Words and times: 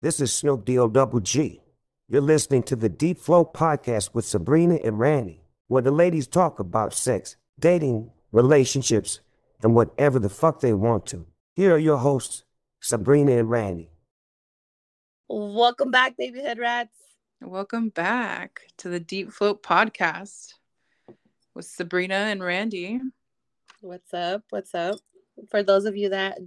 This 0.00 0.20
is 0.20 0.32
Snoop 0.32 0.64
D-O 0.64 0.86
double 0.86 1.18
G. 1.18 1.60
You're 2.08 2.20
listening 2.20 2.62
to 2.64 2.76
the 2.76 2.88
Deep 2.88 3.18
Float 3.18 3.52
podcast 3.52 4.14
with 4.14 4.24
Sabrina 4.24 4.76
and 4.84 4.96
Randy, 4.96 5.42
where 5.66 5.82
the 5.82 5.90
ladies 5.90 6.28
talk 6.28 6.60
about 6.60 6.94
sex, 6.94 7.34
dating, 7.58 8.12
relationships, 8.30 9.18
and 9.60 9.74
whatever 9.74 10.20
the 10.20 10.28
fuck 10.28 10.60
they 10.60 10.72
want 10.72 11.04
to. 11.06 11.26
Here 11.56 11.74
are 11.74 11.78
your 11.78 11.96
hosts, 11.96 12.44
Sabrina 12.80 13.38
and 13.38 13.50
Randy. 13.50 13.90
Welcome 15.28 15.90
back, 15.90 16.16
babyhood 16.16 16.58
rats. 16.58 16.94
Welcome 17.40 17.88
back 17.88 18.60
to 18.76 18.88
the 18.88 19.00
Deep 19.00 19.32
Float 19.32 19.64
podcast 19.64 20.54
with 21.56 21.64
Sabrina 21.64 22.14
and 22.14 22.40
Randy. 22.40 23.00
What's 23.80 24.14
up? 24.14 24.44
What's 24.50 24.76
up? 24.76 25.00
For 25.50 25.64
those 25.64 25.86
of 25.86 25.96
you 25.96 26.10
that 26.10 26.38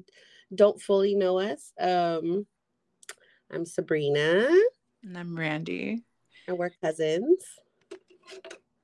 don't 0.55 0.81
fully 0.81 1.15
know 1.15 1.39
us, 1.39 1.73
um, 1.77 2.47
I'm 3.53 3.65
Sabrina. 3.65 4.47
And 5.03 5.17
I'm 5.17 5.37
Randy. 5.37 6.03
And 6.47 6.57
we're 6.57 6.71
cousins. 6.81 7.43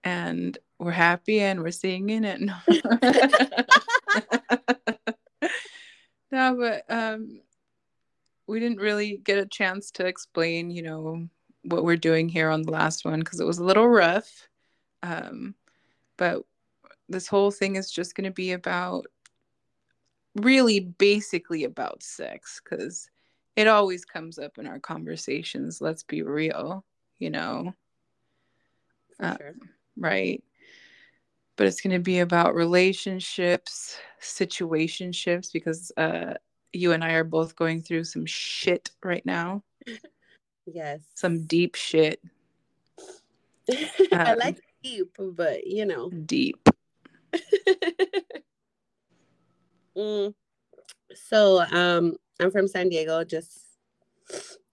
And 0.03 0.58
we're 0.77 0.91
happy 0.91 1.39
and 1.39 1.62
we're 1.62 1.71
singing 1.71 2.25
it. 2.25 2.41
No, 6.30 6.52
no 6.58 6.58
but 6.58 6.84
um, 6.94 7.39
we 8.45 8.59
didn't 8.59 8.80
really 8.80 9.22
get 9.23 9.38
a 9.38 9.45
chance 9.45 9.89
to 9.91 10.05
explain, 10.05 10.70
you 10.70 10.81
know, 10.81 11.27
what 11.63 11.86
we're 11.86 11.95
doing 11.95 12.27
here 12.27 12.49
on 12.49 12.63
the 12.63 12.72
last 12.72 13.05
one 13.05 13.20
because 13.20 13.39
it 13.39 13.47
was 13.47 13.59
a 13.59 13.63
little 13.63 13.88
rough. 13.88 14.49
Um, 15.02 15.55
but 16.17 16.44
this 17.08 17.27
whole 17.27 17.52
thing 17.52 17.77
is 17.77 17.89
just 17.89 18.16
going 18.16 18.25
to 18.25 18.31
be 18.31 18.52
about 18.52 19.05
really 20.36 20.81
basically 20.81 21.63
about 21.63 22.03
sex 22.03 22.59
because 22.61 23.09
it 23.57 23.67
always 23.67 24.05
comes 24.05 24.38
up 24.38 24.59
in 24.59 24.67
our 24.67 24.79
conversations. 24.79 25.81
Let's 25.81 26.03
be 26.03 26.21
real, 26.21 26.85
you 27.17 27.31
know. 27.31 27.73
Uh, 29.19 29.36
sure. 29.38 29.55
Right. 29.97 30.44
But 31.55 31.66
it's 31.66 31.81
going 31.81 31.95
to 31.95 32.00
be 32.00 32.19
about 32.19 32.53
relationships, 32.53 33.97
situationships, 34.22 35.52
because 35.52 35.91
uh, 35.97 36.35
you 36.72 36.91
and 36.91 37.03
I 37.03 37.13
are 37.13 37.23
both 37.23 37.55
going 37.55 37.81
through 37.81 38.03
some 38.03 38.28
shit 38.28 38.91
right 39.03 39.25
now. 39.25 39.63
Yes. 40.69 41.00
Some 41.16 41.45
deep 41.45 41.75
shit. 41.75 42.22
I 43.72 44.33
um, 44.33 44.38
like 44.38 44.59
deep, 44.83 45.16
but 45.17 45.66
you 45.66 45.85
know. 45.85 46.09
Deep. 46.09 46.67
mm. 49.97 50.33
So, 51.16 51.61
um, 51.72 52.17
I'm 52.39 52.52
from 52.52 52.67
San 52.67 52.89
Diego, 52.89 53.23
just 53.23 53.61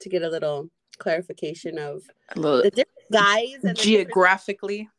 to 0.00 0.08
get 0.08 0.22
a 0.22 0.28
little 0.28 0.70
clarification 0.98 1.78
of 1.78 2.02
a 2.34 2.40
little 2.40 2.62
the 2.62 2.70
different 2.70 3.12
guys 3.12 3.64
and 3.64 3.76
geographically. 3.76 4.78
Different... 4.78 4.90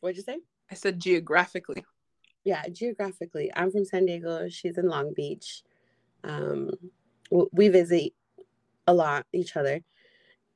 What'd 0.00 0.16
you 0.16 0.22
say? 0.22 0.38
I 0.70 0.74
said 0.74 1.00
geographically. 1.00 1.84
Yeah, 2.44 2.62
geographically. 2.68 3.50
I'm 3.54 3.70
from 3.70 3.84
San 3.84 4.06
Diego. 4.06 4.48
She's 4.48 4.78
in 4.78 4.88
Long 4.88 5.12
Beach. 5.14 5.62
Um, 6.24 6.70
we 7.30 7.68
visit 7.68 8.12
a 8.86 8.94
lot 8.94 9.26
each 9.32 9.56
other 9.56 9.82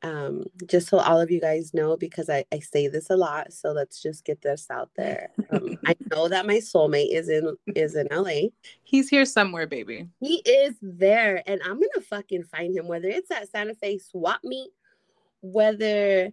um, 0.02 0.44
just 0.66 0.88
so 0.88 0.98
all 0.98 1.20
of 1.20 1.30
you 1.30 1.40
guys 1.40 1.74
know 1.74 1.96
because 1.96 2.30
I, 2.30 2.44
I 2.52 2.60
say 2.60 2.88
this 2.88 3.10
a 3.10 3.16
lot 3.16 3.52
so 3.52 3.72
let's 3.72 4.02
just 4.02 4.24
get 4.24 4.40
this 4.42 4.66
out 4.70 4.90
there 4.96 5.30
um, 5.50 5.78
i 5.86 5.94
know 6.10 6.28
that 6.28 6.46
my 6.46 6.56
soulmate 6.56 7.12
is 7.12 7.28
in 7.28 7.56
is 7.74 7.94
in 7.94 8.08
la 8.10 8.48
he's 8.82 9.08
here 9.08 9.24
somewhere 9.24 9.66
baby 9.66 10.08
he 10.20 10.36
is 10.36 10.74
there 10.80 11.42
and 11.46 11.60
i'm 11.64 11.74
gonna 11.74 12.04
fucking 12.08 12.44
find 12.44 12.76
him 12.76 12.88
whether 12.88 13.08
it's 13.08 13.30
at 13.30 13.48
santa 13.50 13.74
fe 13.74 13.98
swap 13.98 14.40
meet 14.42 14.70
whether 15.42 16.30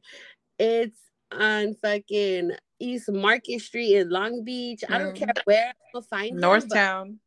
it's 0.59 0.99
on 1.31 1.75
fucking 1.81 2.51
east 2.79 3.11
market 3.11 3.59
street 3.59 3.95
in 3.97 4.09
long 4.09 4.43
beach 4.43 4.83
i 4.89 4.97
don't 4.97 5.15
care 5.15 5.27
mm. 5.27 5.41
where 5.45 5.73
i'll 5.93 6.01
find 6.01 6.31
him. 6.31 6.41
northtown 6.41 7.07
him, 7.07 7.19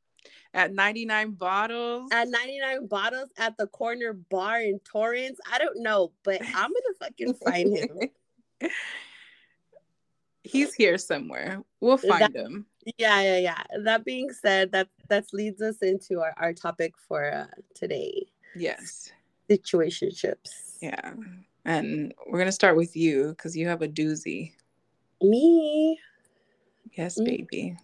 at 0.55 0.73
99 0.73 1.33
bottles. 1.33 2.11
At 2.13 2.29
99 2.29 2.87
bottles 2.87 3.31
at 3.39 3.57
the 3.57 3.67
corner 3.69 4.13
bar 4.13 4.61
in 4.61 4.81
torrance. 4.81 5.39
I 5.51 5.59
don't 5.59 5.83
know 5.83 6.13
but 6.25 6.41
i'm 6.43 6.71
gonna 6.71 6.95
fucking 6.99 7.35
find 7.35 7.77
him. 7.77 7.99
He's 10.43 10.75
here 10.75 10.99
somewhere. 10.99 11.63
We'll 11.81 11.99
find 11.99 12.23
that, 12.23 12.35
him. 12.35 12.67
Yeah 12.99 13.21
yeah 13.21 13.39
yeah. 13.39 13.63
That 13.85 14.05
being 14.05 14.33
said 14.33 14.73
that 14.73 14.89
that 15.09 15.27
leads 15.33 15.63
us 15.63 15.77
into 15.83 16.21
our, 16.21 16.35
our 16.37 16.53
topic 16.53 16.95
for 16.97 17.33
uh, 17.33 17.47
today. 17.75 18.27
Yes. 18.57 19.13
Situationships. 19.49 20.79
Yeah. 20.81 21.13
And 21.65 22.15
we're 22.27 22.39
gonna 22.39 22.53
start 22.53 22.77
with 22.77 22.97
you 22.97 23.29
because 23.31 23.57
you 23.57 23.69
have 23.69 23.83
a 23.83 23.89
doozy. 23.89 24.53
Me? 25.23 26.01
Yes 26.97 27.21
mm. 27.21 27.27
baby 27.27 27.77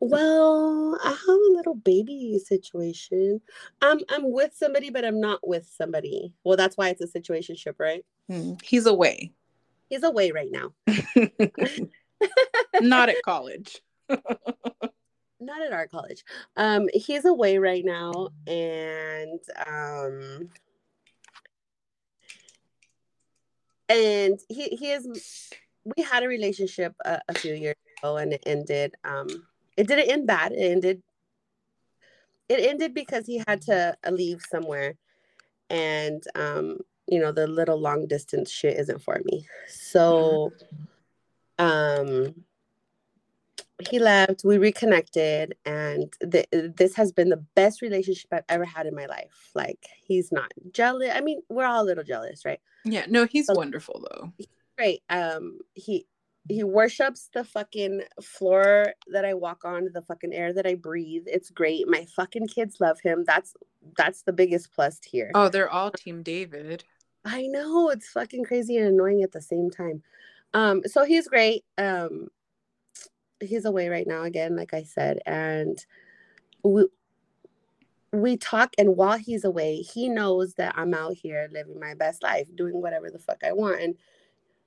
well, 0.00 0.98
I 1.02 1.10
have 1.10 1.18
a 1.28 1.56
little 1.56 1.74
baby 1.74 2.38
situation. 2.44 3.40
I'm 3.80 4.00
I'm 4.10 4.30
with 4.30 4.54
somebody, 4.54 4.90
but 4.90 5.04
I'm 5.04 5.20
not 5.20 5.46
with 5.46 5.68
somebody. 5.74 6.34
Well, 6.44 6.56
that's 6.56 6.76
why 6.76 6.90
it's 6.90 7.02
a 7.02 7.06
situationship, 7.18 7.74
right? 7.78 8.04
Hmm. 8.28 8.54
He's 8.62 8.86
away. 8.86 9.32
He's 9.88 10.02
away 10.02 10.32
right 10.32 10.50
now. 10.50 10.72
not 12.80 13.08
at 13.08 13.22
college. 13.24 13.80
not 14.08 15.62
at 15.64 15.72
our 15.72 15.86
college. 15.86 16.24
Um, 16.56 16.88
he's 16.92 17.24
away 17.24 17.58
right 17.58 17.84
now, 17.84 18.28
and 18.46 19.40
um, 19.66 20.50
and 23.88 24.38
he 24.48 24.68
he 24.68 24.90
is. 24.90 25.50
We 25.96 26.02
had 26.02 26.24
a 26.24 26.28
relationship 26.28 26.94
a, 27.04 27.20
a 27.28 27.34
few 27.34 27.54
years 27.54 27.76
ago, 27.98 28.16
and 28.16 28.32
it 28.32 28.42
ended. 28.44 28.94
Um, 29.04 29.28
it 29.76 29.86
didn't 29.88 30.10
end 30.10 30.26
bad. 30.26 30.52
It 30.52 30.72
ended. 30.72 31.02
It 32.48 32.60
ended 32.60 32.94
because 32.94 33.26
he 33.26 33.42
had 33.46 33.60
to 33.62 33.96
uh, 34.04 34.10
leave 34.10 34.40
somewhere, 34.48 34.94
and 35.68 36.22
um, 36.34 36.78
you 37.06 37.18
know 37.20 37.32
the 37.32 37.46
little 37.46 37.78
long 37.78 38.06
distance 38.06 38.50
shit 38.50 38.78
isn't 38.78 39.02
for 39.02 39.20
me. 39.24 39.46
So, 39.68 40.52
um, 41.58 42.34
he 43.90 43.98
left. 43.98 44.42
We 44.44 44.58
reconnected, 44.58 45.56
and 45.64 46.12
th- 46.30 46.48
this 46.52 46.94
has 46.94 47.12
been 47.12 47.28
the 47.28 47.44
best 47.54 47.82
relationship 47.82 48.32
I've 48.32 48.44
ever 48.48 48.64
had 48.64 48.86
in 48.86 48.94
my 48.94 49.06
life. 49.06 49.50
Like 49.54 49.86
he's 50.04 50.30
not 50.32 50.52
jealous. 50.72 51.10
I 51.14 51.20
mean, 51.20 51.42
we're 51.48 51.66
all 51.66 51.82
a 51.82 51.84
little 51.84 52.04
jealous, 52.04 52.44
right? 52.44 52.60
Yeah. 52.84 53.06
No, 53.08 53.26
he's 53.26 53.50
wonderful 53.52 54.06
though. 54.10 54.32
Great. 54.78 55.02
Um, 55.08 55.58
he 55.74 56.06
he 56.48 56.64
worships 56.64 57.28
the 57.32 57.44
fucking 57.44 58.02
floor 58.22 58.92
that 59.08 59.24
I 59.24 59.34
walk 59.34 59.64
on, 59.64 59.88
the 59.92 60.02
fucking 60.02 60.32
air 60.32 60.52
that 60.52 60.66
I 60.66 60.74
breathe. 60.74 61.24
It's 61.26 61.50
great. 61.50 61.88
My 61.88 62.06
fucking 62.16 62.48
kids 62.48 62.76
love 62.80 63.00
him. 63.00 63.24
That's 63.26 63.54
that's 63.96 64.22
the 64.22 64.32
biggest 64.32 64.72
plus 64.72 65.00
here. 65.04 65.30
Oh, 65.34 65.48
they're 65.48 65.70
all 65.70 65.90
team 65.90 66.22
David. 66.22 66.84
I 67.24 67.46
know 67.48 67.90
it's 67.90 68.08
fucking 68.10 68.44
crazy 68.44 68.76
and 68.76 68.86
annoying 68.86 69.22
at 69.22 69.32
the 69.32 69.42
same 69.42 69.70
time. 69.70 70.02
Um, 70.54 70.82
so 70.86 71.04
he's 71.04 71.28
great. 71.28 71.64
Um, 71.76 72.28
he's 73.40 73.64
away 73.64 73.88
right 73.88 74.06
now 74.06 74.22
again, 74.22 74.56
like 74.56 74.72
I 74.72 74.84
said, 74.84 75.18
and 75.26 75.84
we 76.62 76.86
we 78.12 78.36
talk. 78.36 78.72
And 78.78 78.96
while 78.96 79.18
he's 79.18 79.44
away, 79.44 79.78
he 79.78 80.08
knows 80.08 80.54
that 80.54 80.74
I'm 80.78 80.94
out 80.94 81.14
here 81.14 81.48
living 81.52 81.80
my 81.80 81.94
best 81.94 82.22
life, 82.22 82.48
doing 82.54 82.80
whatever 82.80 83.10
the 83.10 83.18
fuck 83.18 83.42
I 83.44 83.52
want, 83.52 83.80
and 83.80 83.96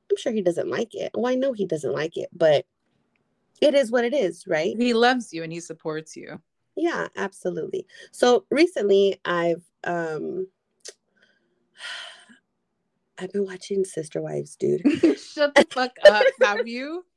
I'm 0.10 0.18
sure 0.18 0.32
he 0.32 0.42
doesn't 0.42 0.70
like 0.70 0.96
it. 0.96 1.12
Well, 1.14 1.32
I 1.32 1.36
know 1.36 1.54
he 1.54 1.66
doesn't 1.66 1.94
like 1.94 2.18
it, 2.18 2.30
but 2.34 2.66
it 3.62 3.74
is 3.74 3.92
what 3.92 4.06
it 4.06 4.14
is, 4.14 4.46
right? 4.48 4.76
He 4.78 4.94
loves 4.94 5.34
you 5.34 5.44
and 5.44 5.52
he 5.52 5.60
supports 5.60 6.16
you. 6.16 6.42
Yeah, 6.76 7.08
absolutely. 7.18 7.86
So 8.12 8.46
recently 8.50 9.20
I've 9.26 9.64
um 9.84 10.48
I've 13.20 13.34
been 13.34 13.46
watching 13.46 13.84
Sister 13.84 14.22
Wives, 14.22 14.56
dude. 14.56 14.82
Shut 15.20 15.54
the 15.54 15.68
fuck 15.72 15.92
up. 16.10 16.24
Have 16.42 16.68
you? 16.68 17.06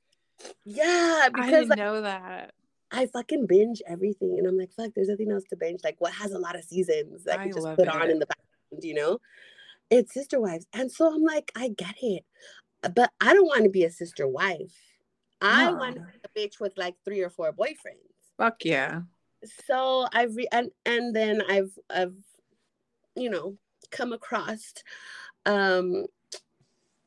Yeah, 0.65 1.29
because 1.33 1.47
I 1.47 1.51
didn't 1.53 1.69
like, 1.69 1.79
know 1.79 2.01
that. 2.01 2.53
I 2.91 3.07
fucking 3.07 3.47
binge 3.47 3.81
everything 3.87 4.39
and 4.39 4.49
I'm 4.49 4.59
like, 4.59 4.73
fuck, 4.73 4.91
there's 4.93 5.09
nothing 5.09 5.31
else 5.31 5.45
to 5.51 5.57
binge. 5.57 5.83
Like 5.85 5.95
what 6.01 6.13
has 6.15 6.33
a 6.33 6.39
lot 6.39 6.57
of 6.57 6.65
seasons 6.65 7.23
that 7.25 7.39
I 7.39 7.45
can 7.45 7.53
just 7.53 7.65
put 7.65 7.87
it. 7.87 7.89
on 7.89 8.11
in 8.11 8.19
the 8.19 8.27
background, 8.27 8.83
you 8.83 8.95
know? 8.95 9.21
It's 9.89 10.13
Sister 10.13 10.41
Wives. 10.41 10.67
And 10.73 10.91
so 10.91 11.15
I'm 11.15 11.23
like, 11.23 11.53
I 11.55 11.69
get 11.69 11.95
it 12.03 12.25
but 12.95 13.11
I 13.21 13.33
don't 13.33 13.47
want 13.47 13.65
to 13.65 13.71
be 13.71 13.85
a 13.85 13.91
sister 13.91 14.27
wife. 14.27 14.75
I 15.41 15.71
no. 15.71 15.77
want 15.77 15.99
a 15.99 16.39
bitch 16.39 16.61
with 16.61 16.77
like 16.77 16.95
three 17.05 17.21
or 17.21 17.31
four 17.31 17.53
boyfriends. 17.53 18.13
Fuck 18.37 18.65
yeah. 18.65 19.03
So 19.67 20.07
I've 20.13 20.37
re- 20.37 20.49
and 20.53 20.71
and 20.87 21.15
then 21.15 21.43
I've 21.49 21.77
I've 21.91 22.15
you 23.17 23.29
know 23.31 23.57
come 23.91 24.13
across 24.13 24.73
um 25.45 26.07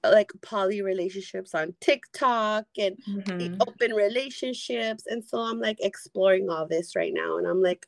like 0.03 0.31
poly 0.41 0.81
relationships 0.81 1.55
on 1.55 1.73
TikTok 1.79 2.65
and 2.77 2.97
mm-hmm. 3.07 3.55
open 3.61 3.93
relationships 3.93 5.05
and 5.07 5.23
so 5.23 5.39
I'm 5.39 5.59
like 5.59 5.77
exploring 5.81 6.49
all 6.49 6.67
this 6.67 6.95
right 6.95 7.13
now 7.13 7.37
and 7.37 7.47
I'm 7.47 7.61
like 7.61 7.87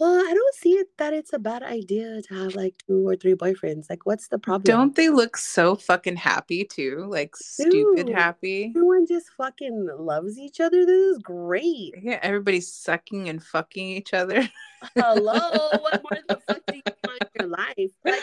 Well, 0.00 0.14
I 0.14 0.32
don't 0.32 0.54
see 0.54 0.72
it 0.72 0.96
that 0.96 1.12
it's 1.12 1.34
a 1.34 1.38
bad 1.38 1.62
idea 1.62 2.22
to 2.22 2.34
have 2.34 2.54
like 2.54 2.74
two 2.86 3.06
or 3.06 3.16
three 3.16 3.34
boyfriends. 3.34 3.90
Like, 3.90 4.06
what's 4.06 4.28
the 4.28 4.38
problem? 4.38 4.62
Don't 4.62 4.96
they 4.96 5.10
look 5.10 5.36
so 5.36 5.76
fucking 5.76 6.16
happy 6.16 6.64
too? 6.64 7.04
Like 7.06 7.36
stupid 7.36 8.08
happy. 8.08 8.72
Everyone 8.74 9.06
just 9.06 9.28
fucking 9.36 9.90
loves 9.98 10.38
each 10.38 10.58
other. 10.58 10.86
This 10.86 11.16
is 11.16 11.18
great. 11.18 11.96
Yeah, 12.00 12.18
everybody's 12.22 12.72
sucking 12.72 13.28
and 13.28 13.44
fucking 13.44 13.88
each 13.88 14.14
other. 14.14 14.48
Hello, 14.96 15.38
what 15.82 16.02
more 16.02 16.18
the 16.28 16.40
fuck 16.46 16.62
do 16.68 16.76
you 16.76 16.82
want 17.04 17.22
in 17.22 17.28
your 17.38 17.48
life? 17.50 17.92
Like 18.02 18.22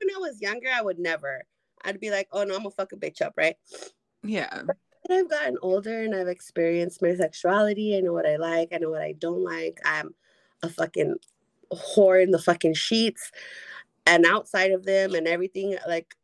when 0.00 0.14
I 0.14 0.18
was 0.18 0.42
younger, 0.42 0.68
I 0.70 0.82
would 0.82 0.98
never. 0.98 1.44
I'd 1.86 2.00
be 2.00 2.10
like, 2.10 2.28
oh 2.32 2.44
no, 2.44 2.54
I'm 2.54 2.64
gonna 2.64 2.70
fuck 2.70 2.92
a 2.92 2.96
bitch 2.96 3.22
up, 3.22 3.32
right? 3.38 3.56
Yeah. 4.22 4.60
But 4.66 4.76
I've 5.10 5.30
gotten 5.30 5.56
older 5.62 6.02
and 6.02 6.14
I've 6.14 6.28
experienced 6.28 7.00
my 7.00 7.14
sexuality. 7.14 7.96
I 7.96 8.00
know 8.00 8.12
what 8.12 8.26
I 8.26 8.36
like. 8.36 8.74
I 8.74 8.76
know 8.78 8.90
what 8.90 9.00
I 9.00 9.12
don't 9.12 9.42
like. 9.42 9.80
I'm 9.86 10.14
a 10.62 10.68
fucking 10.68 11.16
whore 11.72 12.22
in 12.22 12.30
the 12.30 12.38
fucking 12.38 12.74
sheets 12.74 13.32
and 14.06 14.24
outside 14.26 14.70
of 14.72 14.84
them 14.84 15.14
and 15.14 15.26
everything. 15.26 15.76
Like 15.86 16.14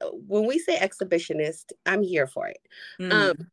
when 0.00 0.46
we 0.46 0.58
say 0.58 0.76
exhibitionist, 0.76 1.72
I'm 1.84 2.02
here 2.02 2.26
for 2.26 2.48
it. 2.48 2.60
Mm. 3.00 3.12
Um, 3.12 3.50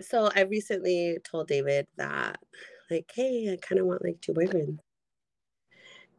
so 0.00 0.30
I 0.34 0.42
recently 0.42 1.18
told 1.24 1.48
David 1.48 1.86
that, 1.96 2.38
like, 2.90 3.10
hey, 3.14 3.52
I 3.52 3.56
kind 3.56 3.80
of 3.80 3.86
want 3.86 4.04
like 4.04 4.20
two 4.20 4.32
boyfriends. 4.32 4.78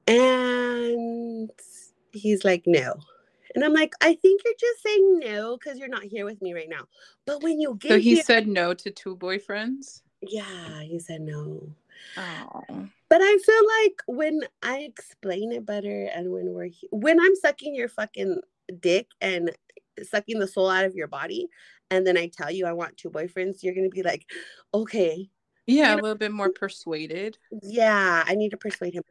And 0.07 1.50
he's 2.12 2.44
like, 2.44 2.63
no. 2.66 2.95
And 3.54 3.63
I'm 3.66 3.74
like, 3.74 3.94
I 4.01 4.16
think 4.16 4.42
you're 4.45 4.54
just 4.60 4.83
saying 4.83 5.19
no 5.19 5.57
because 5.57 5.78
you're 5.78 5.89
not 5.89 6.04
here 6.04 6.25
with 6.25 6.42
me 6.42 6.54
right 6.54 6.69
now. 6.69 6.86
But 7.25 7.44
when 7.44 7.60
you 7.60 7.75
get 7.75 7.89
so 7.89 8.00
he 8.00 8.16
here, 8.16 8.24
said 8.24 8.48
no 8.48 8.74
to 8.74 8.92
two 8.92 9.18
boyfriends. 9.18 10.01
yeah, 10.22 10.81
he 10.81 11.00
said 11.00 11.22
no. 11.22 11.75
Oh. 12.18 12.63
But 13.09 13.21
I 13.21 13.38
feel 13.38 13.63
like 13.83 14.01
when 14.07 14.42
I 14.63 14.80
explain 14.80 15.51
it 15.51 15.65
better 15.65 16.06
and 16.13 16.31
when 16.31 16.53
we're 16.53 16.65
he- 16.65 16.88
when 16.92 17.19
I'm 17.19 17.36
sucking 17.36 17.75
your 17.75 17.88
fucking 17.89 18.39
dick 18.80 19.07
and 19.19 19.51
sucking 20.03 20.39
the 20.39 20.48
soul 20.48 20.69
out 20.69 20.86
of 20.86 20.95
your 20.95 21.07
body, 21.07 21.48
and 21.89 22.06
then 22.07 22.18
I 22.18 22.27
tell 22.27 22.50
you 22.51 22.65
I 22.65 22.74
want 22.74 22.98
two 22.98 23.09
boyfriends, 23.09 23.63
you're 23.63 23.75
gonna 23.75 23.89
be 23.89 24.03
like, 24.03 24.25
okay, 24.74 25.30
Yeah, 25.68 25.94
You 25.94 26.01
a 26.01 26.01
little 26.01 26.18
bit 26.18 26.31
more 26.31 26.50
persuaded. 26.50 27.38
yeah, 27.62 28.24
I 28.25 28.36
need 28.36 28.50
to 28.51 28.57
persuade 28.57 28.94
him. 28.94 29.04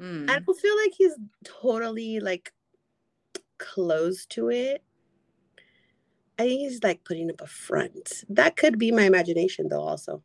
Mm. 0.00 0.30
I 0.30 0.38
don't 0.40 0.58
feel 0.58 0.76
like 0.76 0.92
he's 0.96 1.14
totally 1.44 2.20
like 2.20 2.52
close 3.58 4.26
to 4.26 4.50
it. 4.50 4.82
I 6.38 6.42
think 6.44 6.60
he's 6.60 6.82
like 6.82 7.04
putting 7.04 7.30
up 7.30 7.40
a 7.40 7.46
front. 7.46 8.24
That 8.28 8.56
could 8.56 8.76
be 8.78 8.90
my 8.90 9.02
imagination 9.02 9.68
though, 9.68 9.82
also. 9.82 10.22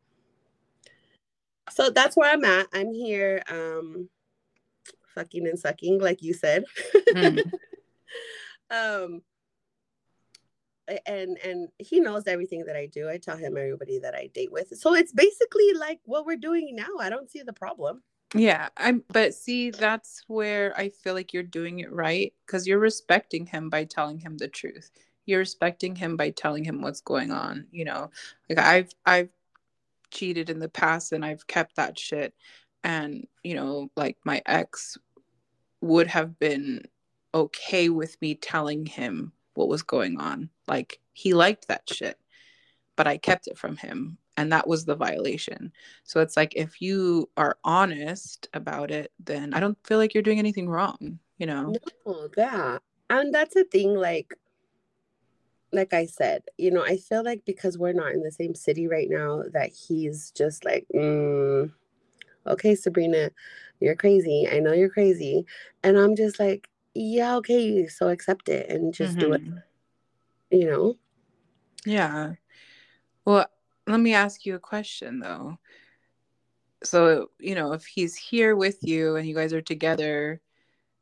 So 1.72 1.90
that's 1.90 2.16
where 2.16 2.32
I'm 2.32 2.46
at. 2.46 2.68
I'm 2.74 2.94
here, 2.94 3.44
um, 3.50 4.10
fucking 5.16 5.48
and 5.48 5.60
sucking, 5.60 6.00
like 6.00 6.22
you 6.22 6.34
said. 6.34 6.64
Mm. 7.14 7.42
um 8.72 9.22
and 11.06 11.38
and 11.44 11.70
he 11.78 12.00
knows 12.00 12.24
everything 12.28 12.66
that 12.66 12.76
I 12.76 12.88
do. 12.88 13.10
I 13.10 13.18
tell 13.18 13.38
him 13.38 13.58
everybody 13.58 14.00
that 14.00 14.16
I 14.16 14.28
date 14.34 14.52
with. 14.52 14.78
So 14.78 14.96
it's 14.96 15.14
basically 15.14 15.74
like 15.74 16.00
what 16.06 16.26
we're 16.26 16.38
doing 16.38 16.76
now. 16.76 16.98
I 17.00 17.10
don't 17.10 17.30
see 17.30 17.42
the 17.44 17.54
problem. 17.54 18.02
Yeah, 18.34 18.70
I'm 18.78 19.04
but 19.10 19.34
see 19.34 19.72
that's 19.72 20.24
where 20.28 20.78
I 20.78 20.90
feel 20.90 21.14
like 21.14 21.34
you're 21.34 21.44
doing 21.44 21.80
it 21.80 21.92
right 21.92 22.34
cuz 22.48 22.68
you're 22.68 22.80
respecting 22.80 23.46
him 23.46 23.70
by 23.70 23.86
telling 23.86 24.20
him 24.20 24.38
the 24.38 24.48
truth. 24.48 24.92
You're 25.26 25.40
respecting 25.40 25.96
him 25.96 26.18
by 26.18 26.32
telling 26.32 26.64
him 26.64 26.82
what's 26.82 27.02
going 27.02 27.32
on, 27.32 27.68
you 27.72 27.86
know. 27.86 28.12
Like 28.50 28.60
I've 28.60 28.92
I've 29.06 29.30
cheated 30.12 30.50
in 30.50 30.60
the 30.60 30.70
past 30.70 31.12
and 31.12 31.24
I've 31.24 31.48
kept 31.48 31.76
that 31.76 31.98
shit 31.98 32.34
and 32.84 33.28
you 33.44 33.56
know 33.56 33.92
like 33.96 34.18
my 34.24 34.42
ex 34.46 34.98
would 35.82 36.08
have 36.08 36.38
been 36.40 36.84
okay 37.34 37.90
with 37.90 38.20
me 38.22 38.36
telling 38.36 38.86
him 38.86 39.32
what 39.54 39.68
was 39.68 39.84
going 39.84 40.20
on. 40.20 40.50
Like 40.68 41.00
he 41.14 41.34
liked 41.34 41.68
that 41.68 41.84
shit, 41.92 42.18
but 42.96 43.08
I 43.08 43.18
kept 43.18 43.48
it 43.48 43.58
from 43.58 43.78
him 43.78 44.18
and 44.38 44.52
that 44.52 44.68
was 44.68 44.86
the 44.86 44.96
violation. 44.96 45.72
So 46.04 46.22
it's 46.22 46.38
like 46.38 46.56
if 46.56 46.82
you 46.82 47.30
are 47.38 47.58
honest 47.64 48.48
about 48.54 48.92
it, 48.92 49.12
then 49.20 49.54
I 49.54 49.60
don't 49.60 49.78
feel 49.86 49.98
like 49.98 50.14
you're 50.14 50.24
doing 50.24 50.40
anything 50.40 50.70
wrong, 50.70 51.20
you 51.38 51.46
know. 51.46 51.74
No, 52.06 52.30
yeah. 52.38 52.78
And 53.10 53.34
that's 53.34 53.56
a 53.56 53.64
thing, 53.66 53.96
like 53.96 54.34
like 55.72 55.94
I 55.94 56.06
said, 56.06 56.44
you 56.58 56.72
know, 56.72 56.84
I 56.84 56.98
feel 56.98 57.24
like 57.24 57.46
because 57.46 57.78
we're 57.78 57.94
not 57.94 58.14
in 58.14 58.24
the 58.24 58.32
same 58.32 58.56
city 58.56 58.88
right 58.88 59.10
now, 59.10 59.44
that 59.54 59.72
he's 59.72 60.32
just 60.32 60.66
like, 60.66 60.86
mm, 60.94 61.72
okay, 62.48 62.76
Sabrina, 62.76 63.32
you're 63.80 63.96
crazy. 63.96 64.48
I 64.52 64.60
know 64.60 64.74
you're 64.74 64.90
crazy. 64.90 65.46
And 65.84 65.98
I'm 65.98 66.16
just 66.16 66.40
like, 66.40 66.70
yeah, 66.96 67.36
okay, 67.38 67.88
so 67.88 68.10
accept 68.10 68.50
it 68.50 68.70
and 68.70 68.94
just 68.94 69.20
do 69.20 69.34
it, 69.34 69.44
Mhm. 69.44 69.64
you 70.52 70.66
know? 70.66 70.98
Yeah. 71.86 72.34
Well, 73.26 73.46
let 73.88 74.00
me 74.00 74.14
ask 74.14 74.46
you 74.46 74.56
a 74.56 74.60
question 74.60 75.20
though. 75.20 75.58
So, 76.84 77.30
you 77.40 77.56
know, 77.56 77.74
if 77.74 77.86
he's 77.86 78.16
here 78.16 78.56
with 78.56 78.84
you 78.84 79.16
and 79.16 79.28
you 79.28 79.36
guys 79.36 79.54
are 79.54 79.62
together, 79.62 80.42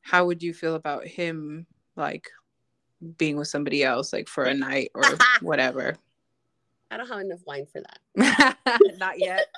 how 0.02 0.26
would 0.26 0.42
you 0.42 0.54
feel 0.54 0.76
about 0.76 1.06
him 1.06 1.68
like 1.96 2.30
being 3.18 3.38
with 3.38 3.48
somebody 3.48 3.84
else 3.84 4.12
like 4.14 4.28
for 4.28 4.44
a 4.44 4.54
night 4.54 4.92
or 4.96 5.04
whatever? 5.42 5.96
I 6.90 6.98
don't 6.98 7.08
have 7.08 7.20
enough 7.20 7.42
wine 7.46 7.66
for 7.66 7.82
that. 7.82 8.58
Not 8.98 9.20
yet. 9.20 9.46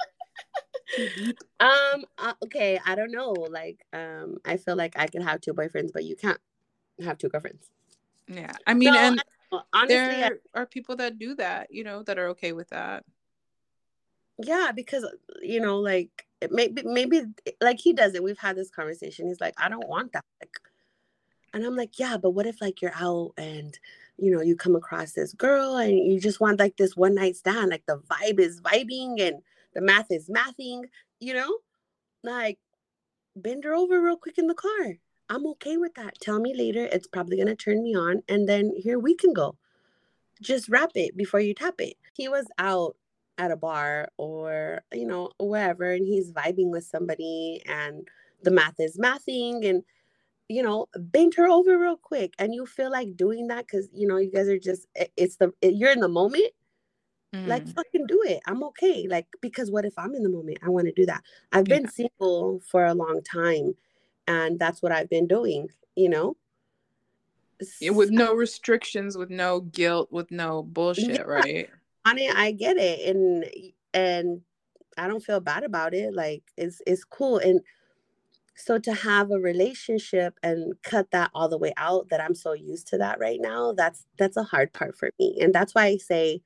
Um, 1.59 2.03
uh, 2.17 2.33
okay, 2.45 2.79
I 2.83 2.95
don't 2.95 3.11
know. 3.11 3.31
Like, 3.49 3.85
um, 3.93 4.37
I 4.43 4.57
feel 4.57 4.75
like 4.75 4.97
I 4.97 5.05
could 5.05 5.21
have 5.21 5.39
two 5.39 5.53
boyfriends, 5.53 5.91
but 5.93 6.03
you 6.03 6.15
can't 6.15 6.39
have 7.03 7.19
two 7.19 7.29
girlfriends. 7.29 7.69
Yeah. 8.27 8.53
I 8.65 8.73
mean, 8.73 8.93
No, 8.93 8.99
and 8.99 9.23
Well, 9.51 9.67
honestly, 9.71 9.95
I- 9.97 10.19
there 10.29 10.39
are 10.55 10.65
people 10.65 10.95
that 10.95 11.19
do 11.19 11.35
that, 11.35 11.67
you 11.71 11.83
know, 11.83 12.01
that 12.03 12.17
are 12.17 12.29
okay 12.29 12.53
with 12.53 12.69
that. 12.69 13.03
yeah, 14.39 14.71
because 14.75 15.05
you 15.43 15.59
know, 15.59 15.77
like 15.79 16.25
maybe 16.49 16.81
maybe 16.83 17.21
like 17.61 17.79
he 17.79 17.93
doesn't. 17.93 18.23
We've 18.23 18.37
had 18.39 18.55
this 18.55 18.69
conversation. 18.71 19.27
He's 19.27 19.41
like, 19.41 19.53
I 19.57 19.69
don't 19.69 19.87
want 19.87 20.13
that. 20.13 20.23
Like, 20.41 20.57
and 21.53 21.65
I'm 21.65 21.75
like, 21.75 21.99
yeah, 21.99 22.17
but 22.17 22.31
what 22.31 22.45
if 22.45 22.61
like 22.61 22.81
you're 22.81 22.95
out 22.95 23.33
and 23.37 23.77
you 24.17 24.31
know 24.31 24.41
you 24.41 24.55
come 24.55 24.75
across 24.75 25.13
this 25.13 25.33
girl 25.33 25.77
and 25.77 25.97
you 25.97 26.19
just 26.19 26.39
want 26.39 26.59
like 26.59 26.77
this 26.77 26.95
one 26.95 27.15
night 27.15 27.35
stand, 27.35 27.69
like 27.69 27.85
the 27.85 28.01
vibe 28.09 28.39
is 28.39 28.61
vibing 28.61 29.21
and 29.21 29.41
the 29.73 29.81
math 29.81 30.11
is 30.11 30.29
mathing, 30.29 30.83
you 31.19 31.33
know, 31.33 31.57
like 32.23 32.59
bend 33.35 33.63
her 33.63 33.73
over 33.73 34.01
real 34.01 34.17
quick 34.17 34.37
in 34.37 34.47
the 34.47 34.53
car. 34.53 34.97
I'm 35.29 35.45
okay 35.47 35.77
with 35.77 35.93
that. 35.95 36.19
Tell 36.19 36.39
me 36.39 36.55
later. 36.55 36.85
It's 36.91 37.07
probably 37.07 37.37
gonna 37.37 37.55
turn 37.55 37.83
me 37.83 37.95
on, 37.95 38.23
and 38.27 38.49
then 38.49 38.73
here 38.75 38.99
we 38.99 39.15
can 39.15 39.33
go. 39.33 39.55
Just 40.41 40.69
wrap 40.69 40.91
it 40.95 41.15
before 41.15 41.39
you 41.39 41.53
tap 41.53 41.75
it. 41.79 41.97
He 42.13 42.27
was 42.29 42.47
out 42.57 42.95
at 43.37 43.51
a 43.51 43.55
bar 43.55 44.09
or 44.17 44.81
you 44.93 45.05
know 45.05 45.31
wherever, 45.39 45.91
and 45.91 46.05
he's 46.05 46.31
vibing 46.31 46.71
with 46.71 46.83
somebody, 46.83 47.61
and 47.65 48.07
the 48.43 48.51
math 48.51 48.79
is 48.79 48.97
mathing, 48.97 49.67
and 49.69 49.83
you 50.49 50.63
know 50.63 50.87
bend 50.97 51.35
her 51.35 51.47
over 51.47 51.79
real 51.79 51.95
quick, 51.97 52.33
and 52.39 52.53
you 52.53 52.65
feel 52.65 52.91
like 52.91 53.15
doing 53.15 53.47
that 53.47 53.67
because 53.67 53.87
you 53.93 54.07
know 54.07 54.17
you 54.17 54.31
guys 54.31 54.49
are 54.49 54.59
just 54.59 54.87
it's 55.15 55.37
the 55.37 55.53
you're 55.61 55.91
in 55.91 56.01
the 56.01 56.09
moment. 56.09 56.51
Like 57.45 57.63
Mm. 57.65 57.73
fucking 57.73 58.05
do 58.07 58.21
it. 58.25 58.41
I'm 58.47 58.63
okay. 58.65 59.07
Like 59.07 59.27
because 59.39 59.71
what 59.71 59.85
if 59.85 59.97
I'm 59.97 60.13
in 60.13 60.23
the 60.23 60.29
moment? 60.29 60.57
I 60.61 60.69
want 60.69 60.87
to 60.87 60.91
do 60.91 61.05
that. 61.05 61.23
I've 61.53 61.65
been 61.65 61.87
single 61.87 62.59
for 62.69 62.83
a 62.85 62.93
long 62.93 63.21
time, 63.23 63.75
and 64.27 64.59
that's 64.59 64.81
what 64.81 64.91
I've 64.91 65.09
been 65.09 65.27
doing. 65.27 65.69
You 65.95 66.09
know. 66.09 66.37
Yeah, 67.79 67.91
with 67.91 68.09
no 68.09 68.33
restrictions, 68.33 69.17
with 69.17 69.29
no 69.29 69.61
guilt, 69.61 70.11
with 70.11 70.31
no 70.31 70.63
bullshit, 70.63 71.27
right? 71.27 71.69
Honey, 72.05 72.29
I 72.29 72.51
get 72.51 72.77
it, 72.77 73.15
and 73.15 73.45
and 73.93 74.41
I 74.97 75.07
don't 75.07 75.23
feel 75.23 75.39
bad 75.39 75.63
about 75.63 75.93
it. 75.93 76.13
Like 76.13 76.43
it's 76.57 76.81
it's 76.87 77.03
cool, 77.03 77.37
and 77.37 77.61
so 78.59 78.79
to 78.79 78.93
have 78.93 79.31
a 79.31 79.39
relationship 79.39 80.39
and 80.43 80.75
cut 80.83 81.11
that 81.11 81.31
all 81.33 81.49
the 81.49 81.57
way 81.59 81.73
out, 81.77 82.09
that 82.11 82.21
I'm 82.21 82.35
so 82.35 82.53
used 82.53 82.87
to 82.89 82.99
that 82.99 83.19
right 83.19 83.39
now. 83.41 83.73
That's 83.73 84.05
that's 84.19 84.37
a 84.37 84.43
hard 84.43 84.73
part 84.73 84.97
for 84.97 85.11
me, 85.19 85.37
and 85.41 85.53
that's 85.55 85.75
why 85.75 85.85
I 85.87 85.97
say 85.97 86.41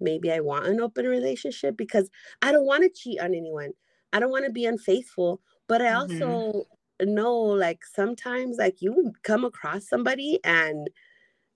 maybe 0.00 0.32
I 0.32 0.40
want 0.40 0.66
an 0.66 0.80
open 0.80 1.06
relationship 1.06 1.76
because 1.76 2.10
I 2.42 2.52
don't 2.52 2.66
want 2.66 2.82
to 2.84 2.90
cheat 2.90 3.20
on 3.20 3.34
anyone. 3.34 3.72
I 4.12 4.20
don't 4.20 4.30
want 4.30 4.46
to 4.46 4.52
be 4.52 4.66
unfaithful, 4.66 5.40
but 5.68 5.82
I 5.82 5.92
Mhm. 5.92 5.92
also 5.92 6.64
know 7.02 7.32
like 7.34 7.84
sometimes 7.84 8.56
like 8.58 8.82
you 8.82 9.12
come 9.22 9.44
across 9.44 9.88
somebody 9.88 10.38
and 10.44 10.88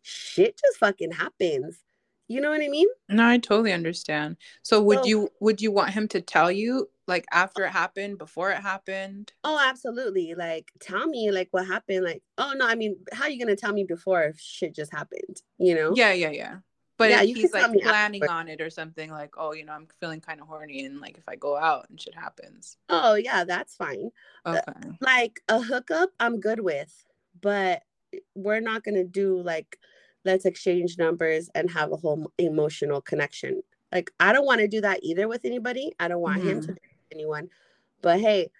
shit 0.02 0.58
just 0.60 0.78
fucking 0.78 1.12
happens. 1.12 1.80
You 2.30 2.40
know 2.40 2.50
what 2.50 2.62
I 2.62 2.68
mean? 2.68 2.86
No, 3.08 3.26
I 3.26 3.38
totally 3.38 3.72
understand. 3.72 4.36
So 4.62 4.80
would 4.82 4.98
So- 5.00 5.04
you 5.06 5.28
would 5.40 5.60
you 5.60 5.72
want 5.72 5.90
him 5.90 6.06
to 6.14 6.20
tell 6.20 6.48
you 6.52 6.88
like 7.08 7.24
after 7.32 7.64
it 7.64 7.70
happened, 7.72 8.18
before 8.18 8.52
it 8.52 8.58
happened? 8.62 9.32
Oh, 9.42 9.58
absolutely. 9.60 10.34
Like 10.36 10.70
tell 10.78 11.08
me 11.08 11.32
like 11.32 11.48
what 11.50 11.66
happened. 11.66 12.04
Like, 12.04 12.22
oh 12.38 12.52
no, 12.56 12.68
I 12.68 12.76
mean, 12.76 12.94
how 13.12 13.24
are 13.24 13.30
you 13.30 13.40
gonna 13.44 13.56
tell 13.56 13.72
me 13.72 13.82
before 13.82 14.22
if 14.22 14.38
shit 14.38 14.76
just 14.76 14.92
happened? 14.92 15.42
You 15.58 15.74
know? 15.74 15.92
Yeah, 15.96 16.12
yeah, 16.12 16.30
yeah. 16.30 16.56
But 16.98 17.10
Yeah, 17.10 17.22
if 17.22 17.34
he's 17.36 17.52
like 17.52 17.64
planning 17.82 18.22
afterwards. 18.22 18.30
on 18.30 18.48
it 18.48 18.60
or 18.60 18.70
something 18.70 19.10
like, 19.10 19.34
oh, 19.36 19.52
you 19.52 19.64
know, 19.64 19.72
I'm 19.72 19.88
feeling 19.98 20.20
kind 20.20 20.40
of 20.40 20.46
horny 20.46 20.84
and 20.84 21.00
like 21.00 21.18
if 21.18 21.28
I 21.28 21.34
go 21.34 21.56
out 21.56 21.86
and 21.90 22.00
shit 22.00 22.14
happens. 22.14 22.76
Oh 22.88 23.14
yeah, 23.14 23.42
that's 23.42 23.74
fine. 23.74 24.10
Uh, 24.44 24.60
Okay. 24.68 24.90
Like 25.00 25.40
a 25.48 25.60
hookup, 25.60 26.10
I'm 26.20 26.38
good 26.38 26.60
with, 26.60 26.94
but 27.40 27.82
we're 28.36 28.60
not 28.60 28.84
gonna 28.84 29.02
do 29.02 29.42
like 29.42 29.78
let's 30.24 30.44
exchange 30.44 30.98
numbers 30.98 31.48
and 31.54 31.70
have 31.70 31.92
a 31.92 31.96
whole 31.96 32.30
emotional 32.38 33.00
connection. 33.00 33.62
Like 33.92 34.10
I 34.20 34.32
don't 34.32 34.46
want 34.46 34.60
to 34.60 34.68
do 34.68 34.80
that 34.82 35.00
either 35.02 35.26
with 35.28 35.44
anybody. 35.44 35.92
I 35.98 36.08
don't 36.08 36.20
want 36.20 36.42
him 36.42 36.60
to 36.62 36.76
anyone. 37.12 37.48
But 38.02 38.20
hey, 38.20 38.50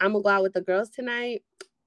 I'm 0.00 0.12
gonna 0.12 0.22
go 0.22 0.28
out 0.30 0.42
with 0.42 0.52
the 0.52 0.60
girls 0.60 0.90
tonight. 0.90 1.42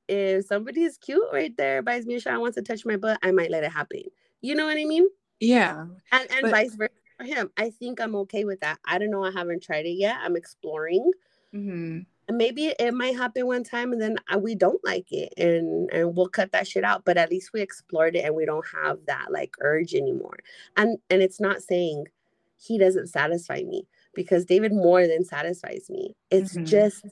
If 0.08 0.46
somebody's 0.46 0.98
cute 0.98 1.24
right 1.34 1.56
there, 1.58 1.82
buys 1.82 2.06
me 2.06 2.16
a 2.16 2.20
shot, 2.20 2.40
wants 2.40 2.56
to 2.56 2.62
touch 2.62 2.86
my 2.86 2.96
butt, 2.98 3.20
I 3.24 3.32
might 3.32 3.52
let 3.52 3.64
it 3.64 3.72
happen. 3.72 4.04
You 4.42 4.56
know 4.56 4.66
what 4.66 4.78
I 4.78 4.86
mean? 4.86 5.08
Yeah. 5.40 5.86
And 6.12 6.32
and 6.32 6.42
But- 6.44 6.52
vice 6.52 6.76
versa 6.76 6.92
for 7.18 7.24
him. 7.26 7.52
I 7.58 7.70
think 7.72 8.00
I'm 8.00 8.16
okay 8.18 8.46
with 8.46 8.60
that. 8.62 8.80
I 8.86 8.98
don't 9.00 9.12
know. 9.12 9.24
I 9.24 9.32
haven't 9.32 9.64
tried 9.64 9.86
it 9.86 9.92
yet. 9.98 10.18
I'm 10.22 10.36
exploring. 10.36 11.12
hmm 11.52 11.60
And 11.60 12.06
maybe 12.30 12.74
it 12.80 12.94
might 12.94 13.16
happen 13.16 13.46
one 13.48 13.64
time 13.64 13.94
and 13.94 14.02
then 14.02 14.18
uh, 14.34 14.38
we 14.38 14.56
don't 14.56 14.84
like 14.84 15.12
it 15.12 15.34
and 15.38 15.90
and 15.92 16.16
we'll 16.16 16.28
cut 16.28 16.52
that 16.52 16.68
shit 16.68 16.84
out. 16.84 17.06
But 17.06 17.18
at 17.18 17.30
least 17.30 17.52
we 17.54 17.62
explored 17.62 18.16
it 18.16 18.26
and 18.26 18.36
we 18.36 18.46
don't 18.46 18.66
have 18.74 19.00
that 19.08 19.32
like 19.32 19.56
urge 19.62 19.94
anymore. 19.94 20.38
And 20.76 20.98
and 21.10 21.22
it's 21.22 21.40
not 21.40 21.62
saying 21.62 22.08
he 22.58 22.78
doesn't 22.78 23.08
satisfy 23.08 23.62
me 23.64 23.88
because 24.14 24.46
David 24.46 24.74
more 24.74 25.08
than 25.08 25.24
satisfies 25.24 25.90
me. 25.90 26.16
It's 26.32 26.56
Mhm. 26.56 26.66
just 26.66 27.06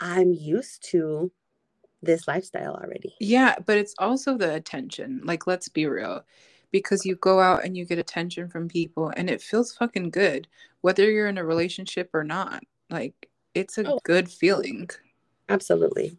I'm 0.00 0.32
used 0.32 0.82
to 0.90 1.30
this 2.02 2.26
lifestyle 2.26 2.74
already. 2.74 3.14
Yeah, 3.20 3.56
but 3.64 3.78
it's 3.78 3.94
also 3.98 4.36
the 4.36 4.54
attention. 4.54 5.20
Like, 5.24 5.46
let's 5.46 5.68
be 5.68 5.86
real. 5.86 6.24
Because 6.72 7.06
you 7.06 7.14
go 7.16 7.38
out 7.38 7.64
and 7.64 7.76
you 7.76 7.84
get 7.84 7.98
attention 7.98 8.48
from 8.48 8.66
people 8.66 9.12
and 9.16 9.30
it 9.30 9.42
feels 9.42 9.74
fucking 9.76 10.10
good, 10.10 10.48
whether 10.80 11.08
you're 11.08 11.28
in 11.28 11.38
a 11.38 11.44
relationship 11.44 12.10
or 12.14 12.24
not. 12.24 12.64
Like, 12.90 13.28
it's 13.54 13.78
a 13.78 13.86
Oh. 13.92 13.98
good 14.04 14.28
feeling. 14.30 14.88
Absolutely. 15.48 16.16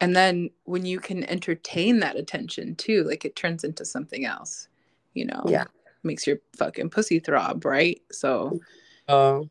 And 0.00 0.14
then 0.16 0.50
when 0.64 0.86
you 0.86 0.98
can 1.00 1.24
entertain 1.24 1.98
that 2.00 2.16
attention 2.16 2.74
too, 2.76 3.04
like 3.04 3.24
it 3.24 3.36
turns 3.36 3.64
into 3.64 3.84
something 3.84 4.24
else, 4.24 4.68
you 5.14 5.26
know? 5.26 5.42
Yeah. 5.46 5.64
Makes 6.02 6.26
your 6.26 6.38
fucking 6.56 6.90
pussy 6.90 7.18
throb, 7.18 7.64
right? 7.64 8.00
So 8.10 8.60
Oh. 9.08 9.48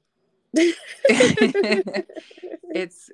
it's, 2.74 3.12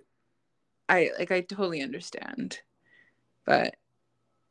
I 0.87 1.11
like, 1.17 1.31
I 1.31 1.41
totally 1.41 1.81
understand. 1.81 2.59
But 3.45 3.75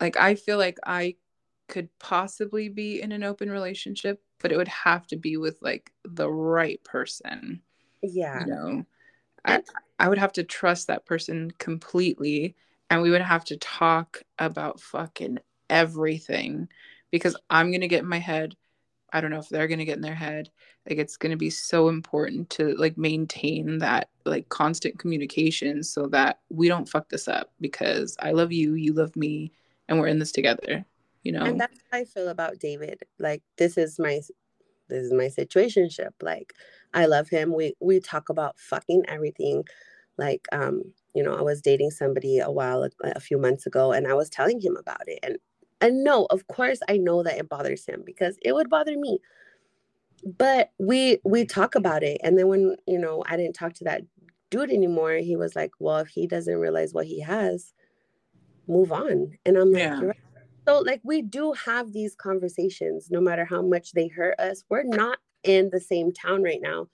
like, 0.01 0.17
I 0.17 0.35
feel 0.35 0.59
like 0.59 0.79
I 0.85 1.17
could 1.69 1.89
possibly 1.99 2.69
be 2.69 3.01
in 3.01 3.13
an 3.13 3.23
open 3.23 3.51
relationship, 3.51 4.21
but 4.41 4.53
it 4.53 4.57
would 4.57 4.69
have 4.69 5.07
to 5.09 5.17
be 5.17 5.37
with 5.39 5.57
like 5.63 5.93
the 6.05 6.31
right 6.31 6.83
person. 6.85 7.63
yeah. 8.03 8.41
you 8.41 8.47
know 8.47 8.85
I, 9.45 10.09
would 10.09 10.19
have 10.19 10.33
to 10.35 10.45
trust 10.45 10.87
that 10.87 11.07
person 11.07 11.51
completely 11.59 12.55
and 12.91 13.03
we 13.03 13.11
would 13.11 13.23
have 13.23 13.45
to 13.47 13.57
talk 13.57 14.23
about 14.39 14.81
fucking 14.81 15.39
everything 15.71 16.69
because 17.11 17.37
i'm 17.51 17.71
going 17.71 17.81
to 17.81 17.89
get 17.89 18.03
in 18.03 18.09
my 18.09 18.19
head 18.19 18.55
i 19.13 19.21
don't 19.21 19.31
know 19.31 19.39
if 19.39 19.49
they're 19.49 19.69
going 19.69 19.79
to 19.79 19.85
get 19.85 19.97
in 19.97 20.03
their 20.03 20.15
head 20.15 20.51
like 20.89 20.99
it's 20.99 21.17
going 21.17 21.31
to 21.31 21.37
be 21.37 21.51
so 21.51 21.89
important 21.89 22.51
to 22.51 22.75
like 22.75 22.99
maintain 22.99 23.79
that 23.79 24.09
like 24.25 24.49
constant 24.51 24.99
communication 24.99 25.83
so 25.83 26.07
that 26.07 26.41
we 26.51 26.69
don't 26.69 26.89
fuck 26.89 27.09
this 27.09 27.29
up 27.29 27.53
because 27.61 28.17
i 28.21 28.31
love 28.31 28.53
you 28.53 28.75
you 28.75 28.93
love 28.93 29.15
me 29.17 29.51
and 29.89 29.99
we're 29.99 30.07
in 30.07 30.19
this 30.19 30.33
together 30.33 30.85
you 31.23 31.33
know 31.33 31.45
and 31.45 31.61
that's 31.61 31.81
how 31.91 31.99
I 31.99 32.05
feel 32.05 32.29
about 32.29 32.59
David. 32.59 33.03
Like 33.19 33.43
this 33.57 33.77
is 33.77 33.99
my 33.99 34.21
this 34.89 35.05
is 35.05 35.13
my 35.13 35.27
situationship. 35.27 36.11
Like 36.23 36.53
I 36.93 37.07
love 37.07 37.29
him. 37.29 37.55
We 37.55 37.75
we 37.81 38.01
talk 38.01 38.29
about 38.29 38.59
fucking 38.59 39.05
everything. 39.09 39.65
Like 40.19 40.47
um, 40.53 40.83
you 41.15 41.23
know, 41.23 41.35
I 41.35 41.43
was 41.43 41.61
dating 41.61 41.91
somebody 41.91 42.39
a 42.39 42.51
while 42.51 42.89
a 43.03 43.21
few 43.21 43.39
months 43.39 43.67
ago 43.67 43.93
and 43.93 44.07
I 44.07 44.15
was 44.15 44.29
telling 44.31 44.61
him 44.61 44.77
about 44.77 45.07
it. 45.07 45.19
And 45.23 45.39
and 45.81 46.05
no, 46.05 46.27
of 46.31 46.47
course 46.49 46.81
I 46.89 46.97
know 46.99 47.23
that 47.23 47.39
it 47.39 47.49
bothers 47.49 47.87
him 47.87 48.03
because 48.05 48.37
it 48.43 48.55
would 48.55 48.71
bother 48.71 48.99
me. 48.99 49.19
But 50.25 50.71
we 50.79 51.19
we 51.25 51.45
talk 51.45 51.75
about 51.75 52.03
it. 52.03 52.21
And 52.23 52.39
then 52.39 52.49
when, 52.49 52.77
you 52.87 52.99
know, 52.99 53.23
I 53.29 53.37
didn't 53.37 53.55
talk 53.55 53.75
to 53.75 53.85
that 53.85 54.03
dude 54.51 54.71
anymore, 54.71 55.15
he 55.17 55.37
was 55.37 55.55
like, 55.57 55.73
Well, 55.79 55.99
if 55.99 56.09
he 56.09 56.27
doesn't 56.27 56.57
realize 56.59 56.95
what 56.95 57.07
he 57.07 57.21
has, 57.21 57.75
move 58.69 58.93
on. 58.93 59.33
And 59.45 59.57
I'm 59.57 59.73
like, 59.73 59.81
Yeah. 59.81 60.01
You're 60.01 60.09
right. 60.09 60.24
So 60.67 60.81
like 60.81 61.01
we 61.05 61.23
do 61.23 61.53
have 61.65 61.93
these 61.93 62.15
conversations 62.15 63.11
no 63.11 63.21
matter 63.21 63.45
how 63.45 63.63
much 63.63 63.93
they 63.93 64.09
hurt 64.09 64.39
us. 64.39 64.65
We're 64.69 64.83
not 64.85 65.19
in 65.43 65.71
the 65.71 65.81
same 65.81 66.13
town 66.13 66.43
right 66.43 66.61
now 66.61 66.89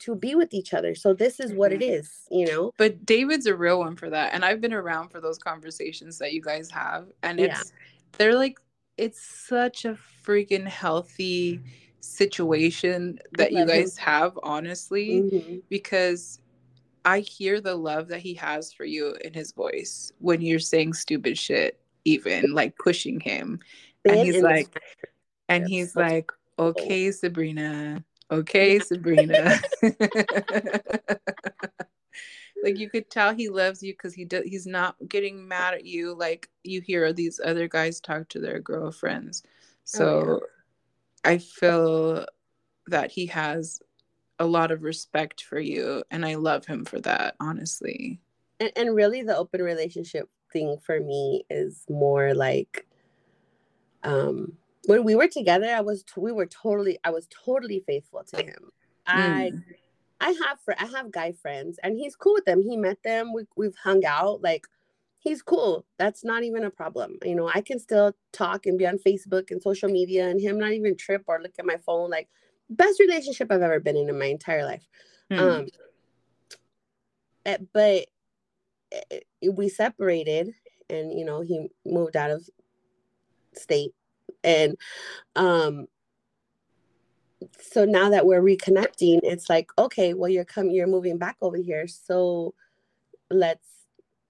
to 0.00 0.14
be 0.14 0.34
with 0.36 0.54
each 0.54 0.72
other. 0.74 0.94
So 0.94 1.12
this 1.12 1.40
is 1.40 1.52
what 1.52 1.72
it 1.72 1.82
is, 1.82 2.08
you 2.30 2.46
know? 2.46 2.70
But 2.76 3.04
David's 3.04 3.46
a 3.46 3.56
real 3.56 3.80
one 3.80 3.96
for 3.96 4.08
that. 4.10 4.32
And 4.32 4.44
I've 4.44 4.60
been 4.60 4.72
around 4.72 5.08
for 5.08 5.20
those 5.20 5.38
conversations 5.38 6.18
that 6.18 6.32
you 6.32 6.40
guys 6.40 6.70
have. 6.70 7.08
And 7.24 7.40
Yeah. 7.40 7.46
it's, 7.46 7.72
they're 8.16 8.36
like, 8.36 8.58
it's 8.96 9.20
such 9.20 9.84
a 9.84 9.98
freaking 10.24 10.66
healthy 10.66 11.60
situation 12.00 13.18
that 13.32 13.50
you 13.50 13.58
love 13.58 13.68
him. 13.70 13.76
guys 13.82 13.96
have, 13.96 14.38
honestly, 14.44 15.22
Mhm. 15.22 15.62
because 15.68 16.40
I 17.04 17.20
hear 17.20 17.60
the 17.60 17.74
love 17.74 18.08
that 18.08 18.20
he 18.20 18.34
has 18.34 18.72
for 18.72 18.84
you 18.84 19.14
in 19.24 19.32
his 19.32 19.52
voice 19.52 20.12
when 20.18 20.40
you're 20.42 20.58
saying 20.58 20.92
stupid 20.92 21.36
shit, 21.38 21.80
even 22.08 22.52
like 22.52 22.76
pushing 22.78 23.20
him. 23.20 23.60
And 24.04 24.18
he's 24.20 24.42
like, 24.42 24.80
and 25.48 25.66
he's 25.66 25.94
like, 25.94 26.30
okay, 26.58 27.10
Sabrina. 27.12 28.02
Okay, 28.30 28.78
Sabrina. 28.78 29.58
like 32.62 32.78
you 32.78 32.90
could 32.90 33.10
tell 33.10 33.34
he 33.34 33.48
loves 33.48 33.82
you 33.82 33.92
because 33.92 34.14
he 34.14 34.24
do- 34.24 34.42
he's 34.44 34.66
not 34.66 34.96
getting 35.08 35.46
mad 35.46 35.74
at 35.74 35.84
you 35.84 36.14
like 36.14 36.48
you 36.64 36.80
hear 36.80 37.12
these 37.12 37.40
other 37.44 37.68
guys 37.68 38.00
talk 38.00 38.28
to 38.28 38.40
their 38.40 38.60
girlfriends. 38.60 39.42
Oh, 39.46 39.50
so 39.84 40.40
I 41.24 41.38
feel 41.38 42.26
that 42.86 43.10
he 43.10 43.26
has 43.26 43.80
a 44.38 44.46
lot 44.46 44.70
of 44.70 44.82
respect 44.82 45.42
for 45.42 45.58
you 45.58 46.02
and 46.10 46.24
I 46.24 46.36
love 46.36 46.64
him 46.66 46.84
for 46.84 47.00
that, 47.00 47.34
honestly. 47.40 48.20
and, 48.60 48.72
and 48.76 48.94
really 48.94 49.22
the 49.22 49.36
open 49.36 49.62
relationship 49.62 50.28
thing 50.52 50.78
for 50.84 51.00
me 51.00 51.44
is 51.50 51.84
more 51.88 52.34
like 52.34 52.86
um 54.02 54.52
when 54.86 55.04
we 55.04 55.14
were 55.14 55.28
together 55.28 55.66
i 55.66 55.80
was 55.80 56.04
we 56.16 56.32
were 56.32 56.46
totally 56.46 56.98
i 57.04 57.10
was 57.10 57.28
totally 57.44 57.82
faithful 57.86 58.22
to 58.24 58.42
him. 58.42 58.70
I 59.06 59.52
Mm. 59.54 59.62
i 60.20 60.30
have 60.30 60.58
fr- 60.64 60.78
i 60.78 60.86
have 60.86 61.10
guy 61.10 61.32
friends 61.32 61.78
and 61.82 61.96
he's 61.96 62.16
cool 62.16 62.34
with 62.34 62.44
them. 62.44 62.62
He 62.62 62.76
met 62.76 63.02
them. 63.02 63.32
We, 63.32 63.44
we've 63.56 63.76
hung 63.76 64.04
out. 64.04 64.42
Like 64.42 64.66
he's 65.18 65.42
cool. 65.42 65.84
That's 65.98 66.24
not 66.24 66.42
even 66.44 66.64
a 66.64 66.70
problem. 66.70 67.18
You 67.24 67.34
know 67.34 67.50
i 67.52 67.60
can 67.60 67.78
still 67.78 68.14
talk 68.32 68.66
and 68.66 68.78
be 68.78 68.86
on 68.86 68.98
facebook 68.98 69.50
and 69.50 69.62
social 69.62 69.88
media 69.88 70.28
and 70.28 70.40
him 70.40 70.58
not 70.58 70.72
even 70.72 70.96
trip 70.96 71.24
or 71.26 71.40
look 71.42 71.54
at 71.58 71.66
my 71.66 71.76
phone. 71.86 72.10
Like 72.10 72.28
best 72.70 73.00
relationship 73.00 73.50
i've 73.50 73.62
ever 73.62 73.80
been 73.80 73.96
in 73.96 74.08
in 74.08 74.18
my 74.18 74.26
entire 74.26 74.64
life. 74.64 74.86
Mm. 75.30 75.38
um 75.40 75.66
eh, 77.44 77.58
but 77.72 78.06
eh, 78.92 79.20
we 79.52 79.68
separated 79.68 80.52
and 80.90 81.18
you 81.18 81.24
know 81.24 81.40
he 81.40 81.68
moved 81.84 82.16
out 82.16 82.30
of 82.30 82.48
state. 83.54 83.94
And 84.44 84.76
um 85.36 85.86
so 87.60 87.84
now 87.84 88.10
that 88.10 88.26
we're 88.26 88.42
reconnecting 88.42 89.20
it's 89.22 89.48
like 89.48 89.70
okay 89.78 90.12
well 90.12 90.28
you're 90.30 90.44
coming 90.44 90.74
you're 90.74 90.86
moving 90.86 91.18
back 91.18 91.36
over 91.40 91.56
here. 91.56 91.86
So 91.86 92.54
let's 93.30 93.66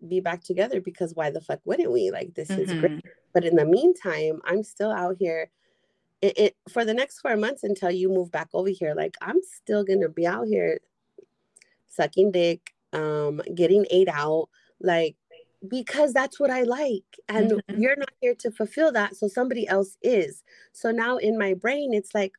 be 0.06 0.20
back 0.20 0.42
together 0.44 0.80
because 0.80 1.14
why 1.14 1.30
the 1.30 1.40
fuck 1.40 1.60
wouldn't 1.64 1.92
we? 1.92 2.10
Like 2.10 2.34
this 2.34 2.50
is 2.50 2.72
great. 2.72 2.92
Mhm. 2.92 3.02
but 3.32 3.44
in 3.44 3.56
the 3.56 3.64
meantime 3.64 4.40
i'm 4.44 4.62
still 4.62 4.90
out 4.90 5.16
here. 5.18 5.50
It, 6.20 6.38
it 6.38 6.56
for 6.68 6.84
the 6.84 6.94
next 6.94 7.20
four 7.20 7.36
months 7.36 7.62
until 7.62 7.92
you 7.92 8.08
move 8.08 8.32
back 8.32 8.48
over 8.52 8.68
here 8.70 8.92
like 8.96 9.16
i'm 9.22 9.40
still 9.42 9.84
gonna 9.84 10.08
be 10.08 10.26
out 10.26 10.48
here 10.48 10.80
sucking 11.88 12.32
dick 12.32 12.74
um 12.92 13.40
getting 13.54 13.86
ate 13.90 14.08
out 14.08 14.48
like 14.80 15.16
because 15.66 16.12
that's 16.12 16.38
what 16.38 16.50
i 16.50 16.62
like 16.62 17.04
and 17.28 17.50
Mhm. 17.50 17.60
you're 17.80 17.96
not 17.96 18.10
here 18.20 18.34
to 18.36 18.50
fulfill 18.50 18.92
that 18.92 19.16
so 19.16 19.28
somebody 19.28 19.66
else 19.66 19.96
is 20.02 20.42
so 20.72 20.90
now 20.90 21.16
in 21.16 21.36
my 21.36 21.52
brain 21.54 21.92
it's 21.92 22.14
like 22.14 22.32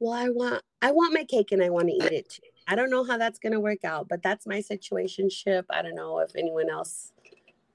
well 0.00 0.12
i 0.12 0.28
want 0.28 0.62
i 0.82 0.90
want 0.90 1.14
my 1.14 1.24
cake 1.24 1.52
and 1.52 1.62
i 1.62 1.70
want 1.70 1.88
to 1.88 1.94
eat 1.94 2.12
it 2.12 2.28
too 2.28 2.42
i 2.66 2.74
don't 2.74 2.90
know 2.90 3.04
how 3.04 3.16
that's 3.16 3.38
gonna 3.38 3.60
work 3.60 3.84
out 3.84 4.08
but 4.08 4.22
that's 4.22 4.46
my 4.46 4.60
situation 4.60 5.30
ship 5.30 5.64
i 5.70 5.80
don't 5.80 5.94
know 5.94 6.18
if 6.18 6.32
anyone 6.36 6.68
else 6.68 7.12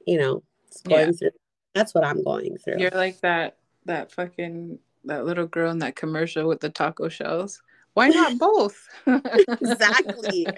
you 0.05 0.19
know 0.19 0.43
is 0.69 0.81
going 0.81 1.07
Yeah. 1.07 1.11
through 1.13 1.31
that's 1.73 1.93
what 1.95 2.03
i'm 2.03 2.21
going 2.23 2.57
through 2.57 2.79
You're 2.79 2.89
like 2.91 3.21
that 3.21 3.57
that 3.85 4.11
fucking 4.11 4.77
that 5.05 5.25
little 5.25 5.47
girl 5.47 5.71
in 5.71 5.79
that 5.79 5.95
commercial 5.95 6.47
with 6.47 6.59
the 6.59 6.69
taco 6.69 7.09
shells. 7.09 7.63
Why 7.93 8.09
not 8.09 8.37
both? 8.37 8.87
exactly. 9.07 10.47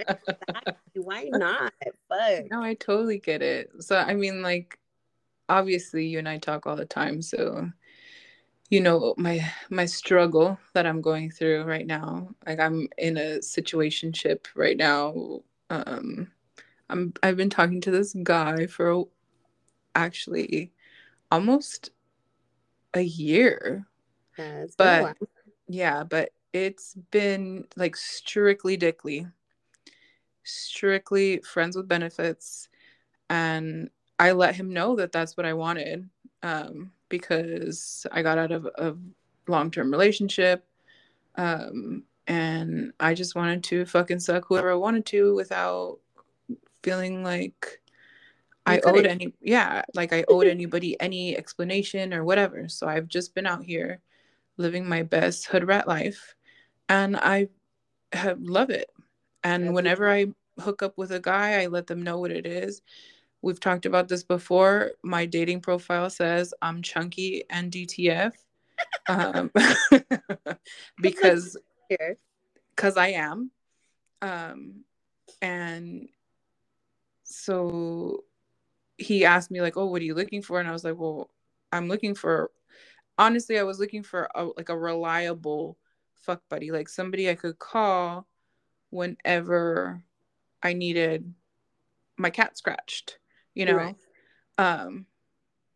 Exactly. 0.95 1.03
Why 1.03 1.29
not? 1.33 1.73
Fuck 2.07 2.51
No, 2.51 2.61
I 2.61 2.75
totally 2.75 3.17
get 3.17 3.41
it. 3.41 3.71
So 3.79 3.97
I 3.97 4.13
mean 4.13 4.41
like 4.41 4.77
obviously 5.49 6.05
you 6.05 6.19
and 6.19 6.29
I 6.29 6.37
talk 6.37 6.67
all 6.67 6.75
the 6.75 6.85
time, 6.85 7.21
so 7.21 7.69
you 8.69 8.81
know 8.81 9.13
my 9.17 9.39
my 9.69 9.85
struggle 9.85 10.57
that 10.73 10.87
i'm 10.87 10.99
going 11.01 11.29
through 11.29 11.63
right 11.63 11.85
now 11.85 12.27
like 12.47 12.59
i'm 12.59 12.87
in 12.97 13.17
a 13.17 13.37
situationship 13.37 14.47
right 14.55 14.77
now. 14.77 15.41
Um 15.69 16.31
i'm 16.89 17.13
i've 17.21 17.37
been 17.37 17.51
talking 17.51 17.81
to 17.81 17.91
this 17.91 18.15
guy 18.23 18.65
for 18.65 19.05
actually 19.95 20.71
almost 21.31 21.91
a 22.95 23.01
year. 23.01 23.85
Yeah, 24.37 24.61
it's 24.63 24.75
been 24.75 24.87
a 24.87 25.13
but 25.19 25.27
yeah 25.67 26.03
but 26.03 26.29
it's 26.53 26.95
been 27.11 27.65
like 27.75 27.95
strictly 27.95 28.77
dickly. 28.77 29.27
Strictly 30.43 31.39
friends 31.39 31.75
with 31.75 31.87
benefits. 31.87 32.69
And 33.29 33.89
i 34.19 34.31
let 34.31 34.55
him 34.55 34.71
know 34.71 34.95
that 34.95 35.11
that's 35.11 35.35
what 35.35 35.45
i 35.45 35.53
wanted 35.53 36.09
um, 36.43 36.91
because 37.09 38.05
i 38.11 38.21
got 38.21 38.37
out 38.37 38.51
of 38.51 38.65
a 38.77 38.95
long-term 39.47 39.91
relationship 39.91 40.65
um, 41.35 42.03
and 42.27 42.93
i 42.99 43.13
just 43.13 43.35
wanted 43.35 43.63
to 43.63 43.85
fucking 43.85 44.19
suck 44.19 44.45
whoever 44.47 44.71
i 44.71 44.75
wanted 44.75 45.05
to 45.05 45.35
without 45.35 45.99
feeling 46.83 47.23
like 47.23 47.81
You 48.67 48.73
i 48.73 48.79
owed 48.85 49.05
any 49.05 49.33
yeah 49.41 49.83
like 49.93 50.13
i 50.13 50.23
owed 50.27 50.47
anybody 50.47 50.99
any 51.01 51.37
explanation 51.37 52.13
or 52.13 52.23
whatever. 52.23 52.69
So 52.69 52.87
i've 52.87 53.07
just 53.07 53.35
been 53.35 53.45
out 53.45 53.63
here 53.63 53.99
living 54.57 54.87
my 54.87 55.03
best 55.03 55.47
hood 55.47 55.67
rat 55.67 55.87
life 55.87 56.35
and 56.89 57.15
i 57.17 57.47
have, 58.13 58.39
love 58.41 58.69
it 58.69 58.89
and 59.43 59.65
That's 59.65 59.73
whenever 59.73 60.09
I 60.09 60.27
hook 60.59 60.81
up 60.81 60.97
with 60.97 61.11
a 61.11 61.19
guy, 61.19 61.61
I 61.61 61.67
let 61.67 61.87
them 61.87 62.01
know 62.01 62.19
what 62.19 62.31
it 62.31 62.45
is. 62.45 62.81
We've 63.41 63.59
talked 63.59 63.85
about 63.85 64.07
this 64.07 64.23
before. 64.23 64.91
My 65.03 65.25
dating 65.25 65.61
profile 65.61 66.09
says 66.09 66.53
I'm 66.61 66.81
chunky 66.81 67.43
and 67.49 67.71
DTF. 67.71 68.33
Um, 69.07 69.51
because 71.01 71.57
because 71.89 72.97
I 72.97 73.09
am. 73.09 73.51
Um, 74.21 74.85
and 75.41 76.07
so 77.23 78.23
he 78.97 79.25
asked 79.25 79.51
me 79.51 79.59
like, 79.61 79.75
"Oh, 79.75 79.87
what 79.87 80.01
are 80.01 80.05
you 80.05 80.15
looking 80.15 80.41
for?" 80.41 80.59
And 80.59 80.69
I 80.69 80.71
was 80.71 80.85
like, 80.85 80.97
"Well, 80.97 81.29
I'm 81.73 81.89
looking 81.89 82.15
for 82.15 82.51
honestly, 83.17 83.59
I 83.59 83.63
was 83.63 83.79
looking 83.79 84.03
for 84.03 84.29
a, 84.33 84.45
like 84.45 84.69
a 84.69 84.77
reliable 84.77 85.77
fuck 86.23 86.41
buddy, 86.49 86.71
like 86.71 86.89
somebody 86.89 87.29
I 87.29 87.35
could 87.35 87.59
call 87.59 88.27
whenever 88.89 90.03
I 90.61 90.73
needed 90.73 91.33
my 92.17 92.29
cat 92.29 92.57
scratched, 92.57 93.17
you 93.53 93.65
know. 93.65 93.75
Right. 93.75 93.95
Um, 94.57 95.05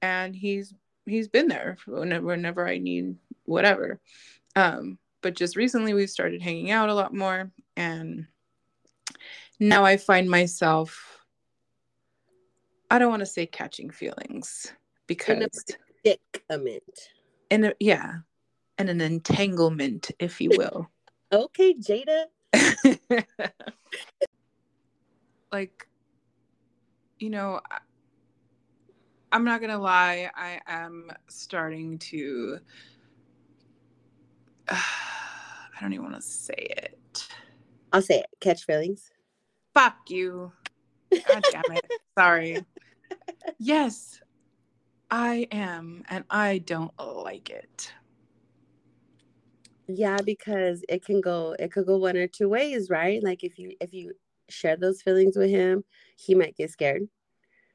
and 0.01 0.35
he's 0.35 0.73
he's 1.05 1.27
been 1.27 1.47
there 1.47 1.77
whenever 1.85 2.25
whenever 2.25 2.67
I 2.67 2.77
need 2.77 3.15
whatever. 3.45 3.99
Um, 4.55 4.97
but 5.21 5.35
just 5.35 5.55
recently 5.55 5.93
we've 5.93 6.09
started 6.09 6.41
hanging 6.41 6.71
out 6.71 6.89
a 6.89 6.93
lot 6.93 7.13
more, 7.13 7.51
and 7.75 8.27
now 9.59 9.83
I 9.83 9.97
find 9.97 10.29
myself. 10.29 11.13
I 12.89 12.99
don't 12.99 13.09
want 13.09 13.19
to 13.19 13.25
say 13.25 13.45
catching 13.45 13.89
feelings 13.89 14.71
because 15.07 15.75
Predicament. 16.03 16.83
in 17.49 17.65
a, 17.65 17.73
yeah, 17.79 18.19
and 18.77 18.89
an 18.89 19.01
entanglement, 19.01 20.11
if 20.19 20.39
you 20.41 20.51
will. 20.51 20.89
Okay, 21.29 21.73
Jada. 21.73 22.23
like 25.51 25.87
you 27.19 27.29
know 27.29 27.59
I- 27.69 27.79
i'm 29.31 29.43
not 29.43 29.59
gonna 29.61 29.77
lie 29.79 30.29
i 30.35 30.59
am 30.67 31.11
starting 31.27 31.97
to 31.99 32.59
i 34.69 34.79
don't 35.81 35.93
even 35.93 36.05
want 36.05 36.15
to 36.15 36.21
say 36.21 36.53
it 36.77 37.27
I'll 37.93 38.01
say 38.01 38.19
it. 38.19 38.27
Catch 38.41 38.65
feelings. 38.65 39.11
fuck 39.73 39.97
you 40.09 40.51
god 41.27 41.43
damn 41.51 41.63
it 41.75 41.85
sorry 42.17 42.63
yes 43.59 44.21
i 45.09 45.47
am 45.51 46.03
and 46.09 46.23
i 46.29 46.57
don't 46.59 46.91
like 46.99 47.49
it 47.49 47.91
Yeah, 49.87 50.17
because 50.23 50.83
it 50.89 51.05
can 51.05 51.21
go 51.21 51.55
it 51.59 51.71
could 51.71 51.85
go 51.85 51.97
one 51.97 52.17
or 52.17 52.27
two 52.27 52.49
ways, 52.49 52.89
right? 52.89 53.23
Like 53.23 53.43
if 53.43 53.57
you 53.57 53.75
if 53.79 53.93
you 53.93 54.13
share 54.49 54.77
those 54.77 55.01
feelings 55.01 55.37
with 55.37 55.49
him, 55.49 55.83
he 56.17 56.35
might 56.35 56.55
get 56.55 56.71
scared 56.71 57.07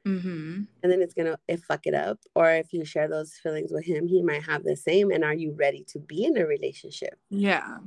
mm-hmm 0.07 0.63
and 0.83 0.93
then 0.93 1.01
it's 1.01 1.15
gonna 1.15 1.39
it 1.49 1.61
fuck 1.61 1.87
it 1.87 1.95
up. 1.95 2.19
Or 2.35 2.51
if 2.51 2.73
you 2.73 2.85
share 2.85 3.09
those 3.09 3.35
feelings 3.35 3.73
with 3.73 3.85
him, 3.85 4.07
he 4.07 4.23
might 4.23 4.43
have 4.43 4.65
the 4.65 4.77
same. 4.77 5.11
And 5.11 5.25
are 5.25 5.35
you 5.35 5.53
ready 5.53 5.85
to 5.89 5.99
be 5.99 6.25
in 6.25 6.37
a 6.37 6.47
relationship? 6.47 7.19
Yeah. 7.31 7.79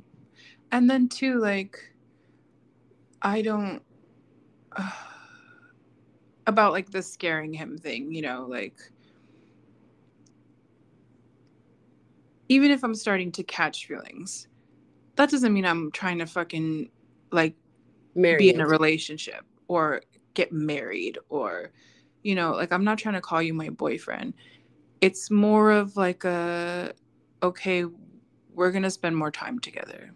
And 0.71 0.89
then 0.89 1.09
too, 1.09 1.39
like, 1.39 1.77
I 3.21 3.41
don't 3.41 3.81
about 6.47 6.71
like 6.71 6.91
the 6.91 7.01
scaring 7.01 7.53
him 7.53 7.77
thing, 7.77 8.13
you 8.13 8.21
know, 8.21 8.45
like 8.49 8.77
even 12.49 12.71
if 12.71 12.83
I'm 12.83 12.95
starting 12.95 13.31
to 13.33 13.43
catch 13.43 13.87
feelings, 13.87 14.47
that 15.15 15.29
doesn't 15.29 15.53
mean 15.53 15.65
I'm 15.65 15.91
trying 15.91 16.19
to 16.19 16.25
fucking 16.25 16.89
like 17.31 17.55
Marry 18.15 18.37
be 18.37 18.49
in 18.49 18.61
a 18.61 18.67
relationship 18.67 19.43
or 19.67 20.01
get 20.33 20.51
married 20.51 21.17
or 21.29 21.71
you 22.23 22.35
know, 22.35 22.51
like 22.53 22.73
I'm 22.73 22.83
not 22.83 22.97
trying 22.97 23.15
to 23.15 23.21
call 23.21 23.41
you 23.41 23.53
my 23.53 23.69
boyfriend. 23.69 24.33
It's 25.01 25.29
more 25.29 25.71
of 25.71 25.95
like 25.95 26.23
a 26.23 26.93
okay, 27.43 27.85
we're 28.53 28.71
going 28.71 28.83
to 28.83 28.89
spend 28.89 29.15
more 29.15 29.31
time 29.31 29.59
together. 29.59 30.11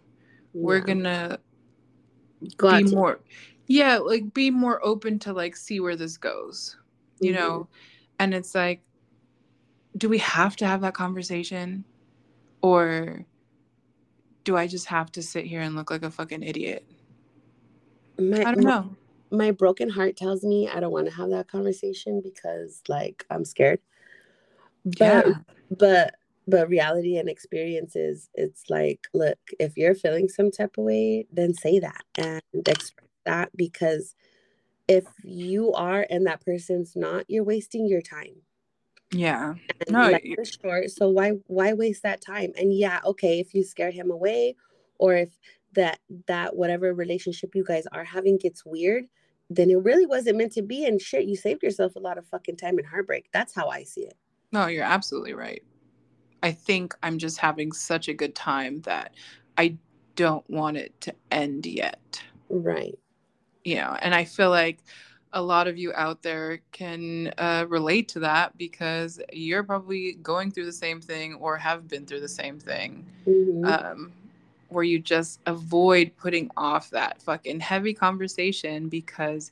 We're 0.52 0.80
going 0.80 1.04
to 1.04 1.38
be 2.58 2.84
to- 2.84 2.96
more 2.96 3.20
yeah 3.66 3.98
like 3.98 4.32
be 4.34 4.50
more 4.50 4.84
open 4.84 5.18
to 5.20 5.32
like 5.32 5.54
see 5.56 5.78
where 5.80 5.94
this 5.96 6.16
goes 6.16 6.76
you 7.20 7.32
Mhm. 7.32 7.36
know 7.36 7.68
and 8.18 8.34
it's 8.34 8.54
like 8.54 8.82
do 9.96 10.08
we 10.08 10.18
have 10.18 10.56
to 10.56 10.66
have 10.66 10.80
that 10.80 10.94
conversation 10.94 11.84
or 12.62 13.24
do 14.44 14.56
i 14.56 14.66
just 14.66 14.86
have 14.86 15.10
to 15.12 15.22
sit 15.22 15.44
here 15.44 15.60
and 15.60 15.76
look 15.76 15.90
like 15.90 16.02
a 16.02 16.10
fucking 16.10 16.42
idiot? 16.42 16.84
My, 18.18 18.40
i 18.40 18.44
don't 18.44 18.64
my- 18.64 18.70
know. 18.70 18.96
my 19.30 19.50
broken 19.50 19.88
heart 19.88 20.16
tells 20.16 20.42
me 20.44 20.68
I 20.68 20.80
don't 20.80 20.92
want 20.92 21.08
to 21.08 21.14
have 21.14 21.30
that 21.30 21.48
conversation 21.48 22.20
because 22.22 22.82
like 22.88 23.24
I'm 23.30 23.44
scared. 23.44 23.80
But 24.84 25.26
yeah. 25.26 25.32
but 25.70 26.14
but 26.48 26.68
reality 26.68 27.16
and 27.16 27.28
experiences 27.28 28.28
it's 28.34 28.64
like 28.68 29.06
look 29.14 29.38
if 29.58 29.76
you're 29.76 29.94
feeling 29.94 30.28
some 30.28 30.50
type 30.50 30.76
of 30.76 30.84
way 30.84 31.26
then 31.32 31.54
say 31.54 31.78
that 31.78 32.02
and 32.16 32.42
express 32.66 33.06
that 33.24 33.50
because 33.56 34.14
if 34.88 35.04
you 35.22 35.72
are 35.74 36.06
and 36.10 36.26
that 36.26 36.44
person's 36.44 36.96
not 36.96 37.24
you're 37.28 37.44
wasting 37.44 37.86
your 37.86 38.02
time 38.02 38.34
yeah. 39.12 39.54
No, 39.88 40.16
is 40.22 40.58
short 40.62 40.90
so 40.90 41.08
why 41.08 41.32
why 41.46 41.72
waste 41.72 42.02
that 42.02 42.20
time? 42.20 42.52
And 42.56 42.72
yeah 42.76 43.00
okay 43.04 43.40
if 43.40 43.54
you 43.54 43.64
scare 43.64 43.90
him 43.90 44.10
away 44.10 44.56
or 44.98 45.16
if 45.16 45.30
that 45.74 45.98
that 46.26 46.56
whatever 46.56 46.94
relationship 46.94 47.54
you 47.54 47.64
guys 47.64 47.84
are 47.92 48.04
having 48.04 48.36
gets 48.38 48.64
weird 48.64 49.04
then 49.48 49.68
it 49.70 49.76
really 49.76 50.06
wasn't 50.06 50.36
meant 50.36 50.52
to 50.52 50.62
be 50.62 50.86
and 50.86 51.00
shit 51.00 51.24
you 51.24 51.36
saved 51.36 51.62
yourself 51.62 51.96
a 51.96 52.00
lot 52.00 52.18
of 52.18 52.26
fucking 52.26 52.56
time 52.56 52.78
and 52.78 52.86
heartbreak. 52.86 53.28
That's 53.32 53.54
how 53.54 53.68
i 53.68 53.82
see 53.82 54.02
it. 54.02 54.16
No 54.52 54.66
you're 54.66 54.84
absolutely 54.84 55.34
right. 55.34 55.62
I 56.42 56.52
think 56.52 56.94
i'm 57.02 57.18
just 57.18 57.38
having 57.38 57.72
such 57.72 58.08
a 58.08 58.14
good 58.14 58.34
time 58.34 58.80
that 58.82 59.14
i 59.58 59.76
don't 60.14 60.48
want 60.48 60.76
it 60.76 61.00
to 61.02 61.14
end 61.30 61.66
yet. 61.66 62.22
Right. 62.48 62.98
You 63.64 63.76
know 63.76 63.96
and 64.00 64.14
i 64.14 64.24
feel 64.24 64.50
like 64.50 64.78
a 65.32 65.40
lot 65.40 65.68
of 65.68 65.78
you 65.78 65.92
out 65.94 66.22
there 66.22 66.60
can 66.72 67.32
uh, 67.38 67.64
relate 67.68 68.08
to 68.08 68.20
that 68.20 68.56
because 68.58 69.20
you're 69.32 69.62
probably 69.62 70.14
going 70.14 70.50
through 70.50 70.64
the 70.66 70.72
same 70.72 71.00
thing 71.00 71.34
or 71.34 71.56
have 71.56 71.86
been 71.88 72.04
through 72.04 72.20
the 72.20 72.28
same 72.28 72.58
thing 72.58 73.04
Mhm. 73.26 73.64
um, 73.64 74.12
where 74.68 74.84
you 74.84 74.98
just 74.98 75.40
avoid 75.46 76.12
putting 76.16 76.50
off 76.56 76.90
that 76.90 77.20
fucking 77.22 77.60
heavy 77.60 77.94
conversation 77.94 78.88
because 78.88 79.50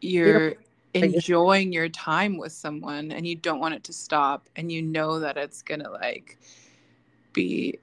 you're 0.00 0.54
enjoying 0.94 1.72
your 1.72 1.88
time 1.88 2.36
with 2.36 2.52
someone 2.52 3.10
and 3.12 3.26
you 3.26 3.34
don't 3.34 3.58
want 3.60 3.74
it 3.74 3.82
to 3.84 3.92
stop 3.92 4.48
and 4.56 4.70
you 4.70 4.80
know 4.80 5.18
that 5.18 5.36
it's 5.36 5.60
gonna 5.62 5.90
like 5.90 6.38
be 7.32 7.76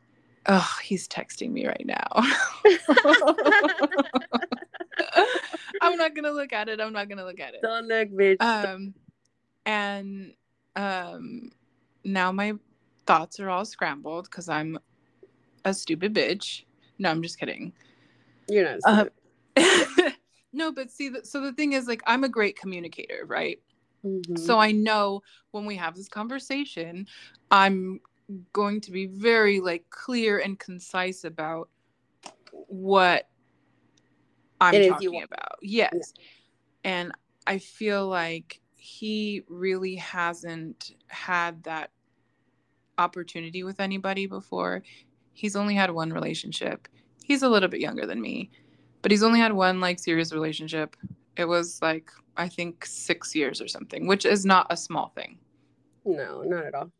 oh 0.46 0.78
he's 0.82 1.08
texting 1.08 1.52
me 1.52 1.68
right 1.68 1.86
now 1.86 2.24
i'm 5.82 5.98
not 5.98 6.16
gonna 6.16 6.32
look 6.32 6.54
at 6.54 6.70
it 6.70 6.80
i'm 6.80 6.94
not 6.94 7.10
gonna 7.10 7.26
look 7.26 7.40
at 7.40 7.54
it 7.54 7.62
Don't 7.62 7.88
look, 7.88 8.10
bitch. 8.10 8.38
um 8.42 8.94
and 9.66 10.34
um 10.76 11.52
now 12.04 12.32
my 12.32 12.54
thoughts 13.06 13.40
are 13.40 13.50
all 13.50 13.66
scrambled 13.66 14.26
because 14.26 14.50
i'm 14.50 14.78
a 15.66 15.74
stupid 15.74 16.14
bitch 16.14 16.64
no 17.00 17.10
i'm 17.10 17.22
just 17.22 17.40
kidding 17.40 17.74
You're 18.48 18.78
not. 18.86 19.10
uh, 19.58 20.10
no 20.54 20.72
but 20.72 20.90
see 20.92 21.10
the, 21.10 21.24
so 21.26 21.42
the 21.42 21.54
thing 21.54 21.74
is 21.74 21.88
like 21.88 22.02
i'm 22.08 22.24
a 22.24 22.30
great 22.30 22.58
communicator 22.58 23.26
right 23.26 23.60
Mhm. 24.04 24.40
so 24.40 24.58
i 24.58 24.72
know 24.72 25.22
when 25.52 25.68
we 25.68 25.76
have 25.76 25.96
this 25.96 26.08
conversation 26.08 27.06
i'm 27.52 28.00
going 28.54 28.82
to 28.82 28.92
be 28.92 29.06
very 29.06 29.60
like 29.60 29.88
clear 29.92 30.40
and 30.40 30.58
concise 30.58 31.24
about 31.24 31.70
what 32.52 33.28
I'm 34.62 34.74
It 34.76 34.82
is 34.82 34.88
you 34.88 34.94
talking 34.94 35.24
about. 35.24 35.58
Yes. 35.62 36.14
And 36.84 37.12
I 37.48 37.58
feel 37.58 38.08
like 38.08 38.62
he 38.76 39.44
really 39.50 39.96
hasn't 39.96 40.94
had 41.08 41.64
that 41.64 41.92
opportunity 42.98 43.64
with 43.64 43.80
anybody 43.80 44.28
before. 44.28 44.84
He's 45.34 45.56
only 45.56 45.76
had 45.76 45.92
one 45.92 46.14
relationship. 46.14 46.88
He's 47.24 47.44
a 47.44 47.50
little 47.50 47.70
bit 47.70 47.80
younger 47.82 48.06
than 48.06 48.22
me, 48.22 48.52
but 49.02 49.12
he's 49.12 49.24
only 49.24 49.40
had 49.40 49.54
one 49.54 49.80
like 49.82 50.00
serious 50.00 50.32
relationship. 50.32 50.96
It 51.38 51.46
was 51.46 51.82
like 51.82 52.12
I 52.38 52.48
think 52.48 52.86
6 52.86 53.36
years 53.36 53.62
or 53.62 53.68
something, 53.68 54.08
which 54.08 54.26
is 54.26 54.46
not 54.46 54.68
a 54.70 54.78
small 54.78 55.10
thing. 55.16 55.38
No, 56.06 56.44
not 56.44 56.66
at 56.66 56.76
all. 56.76 56.92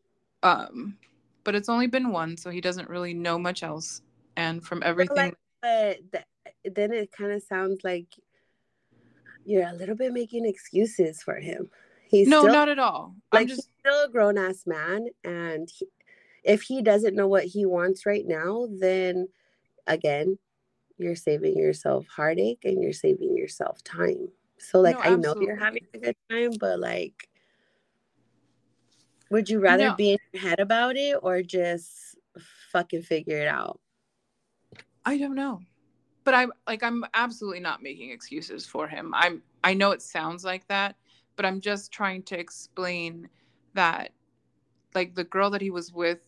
Um 0.42 0.96
but 1.44 1.54
it's 1.56 1.68
only 1.68 1.88
been 1.88 2.10
one, 2.10 2.36
so 2.36 2.50
he 2.50 2.60
doesn't 2.60 2.88
really 2.88 3.14
know 3.14 3.38
much 3.38 3.62
else. 3.64 4.02
And 4.36 4.64
from 4.64 4.82
everything 4.84 5.16
like- 5.16 5.36
But 5.60 6.12
th- 6.12 6.24
then 6.64 6.92
it 6.92 7.12
kind 7.12 7.32
of 7.32 7.42
sounds 7.42 7.80
like 7.84 8.08
you're 9.44 9.66
a 9.68 9.72
little 9.74 9.96
bit 9.96 10.12
making 10.12 10.46
excuses 10.46 11.22
for 11.22 11.36
him. 11.36 11.68
He's 12.08 12.28
No, 12.28 12.40
still, 12.40 12.52
not 12.52 12.68
at 12.68 12.78
all. 12.78 13.16
like 13.32 13.42
I'm 13.42 13.48
just 13.48 13.68
still 13.80 14.04
a 14.04 14.08
grown 14.08 14.38
ass 14.38 14.64
man, 14.66 15.08
and 15.24 15.68
he, 15.70 15.86
if 16.44 16.62
he 16.62 16.82
doesn't 16.82 17.14
know 17.14 17.28
what 17.28 17.44
he 17.44 17.66
wants 17.66 18.06
right 18.06 18.26
now, 18.26 18.68
then 18.78 19.28
again, 19.86 20.38
you're 20.98 21.16
saving 21.16 21.56
yourself 21.56 22.06
heartache 22.06 22.60
and 22.64 22.82
you're 22.82 22.92
saving 22.92 23.36
yourself 23.36 23.82
time. 23.82 24.28
So 24.58 24.80
like 24.80 24.96
No, 24.96 25.02
I 25.02 25.16
know 25.16 25.34
you're 25.40 25.56
having 25.56 25.86
a 25.94 25.98
good 25.98 26.16
time, 26.30 26.50
but 26.60 26.78
like 26.78 27.28
would 29.30 29.48
you 29.48 29.60
rather 29.60 29.88
No. 29.88 29.94
be 29.96 30.12
in 30.12 30.18
your 30.32 30.42
head 30.42 30.60
about 30.60 30.96
it 30.96 31.16
or 31.22 31.42
just 31.42 32.16
fucking 32.70 33.02
figure 33.02 33.38
it 33.38 33.48
out? 33.48 33.80
I 35.04 35.16
don't 35.16 35.34
know. 35.34 35.60
But 36.24 36.34
I'm 36.34 36.52
like 36.66 36.82
I'm 36.82 37.04
absolutely 37.14 37.60
not 37.60 37.82
making 37.82 38.10
excuses 38.10 38.66
for 38.66 38.86
him. 38.86 39.12
I'm 39.14 39.42
I 39.64 39.74
know 39.74 39.90
it 39.90 40.02
sounds 40.02 40.44
like 40.44 40.66
that, 40.68 40.96
but 41.36 41.44
I'm 41.44 41.60
just 41.60 41.92
trying 41.92 42.22
to 42.24 42.38
explain 42.38 43.28
that 43.74 44.12
like 44.94 45.14
the 45.14 45.24
girl 45.24 45.50
that 45.50 45.60
he 45.60 45.70
was 45.70 45.92
with 45.92 46.20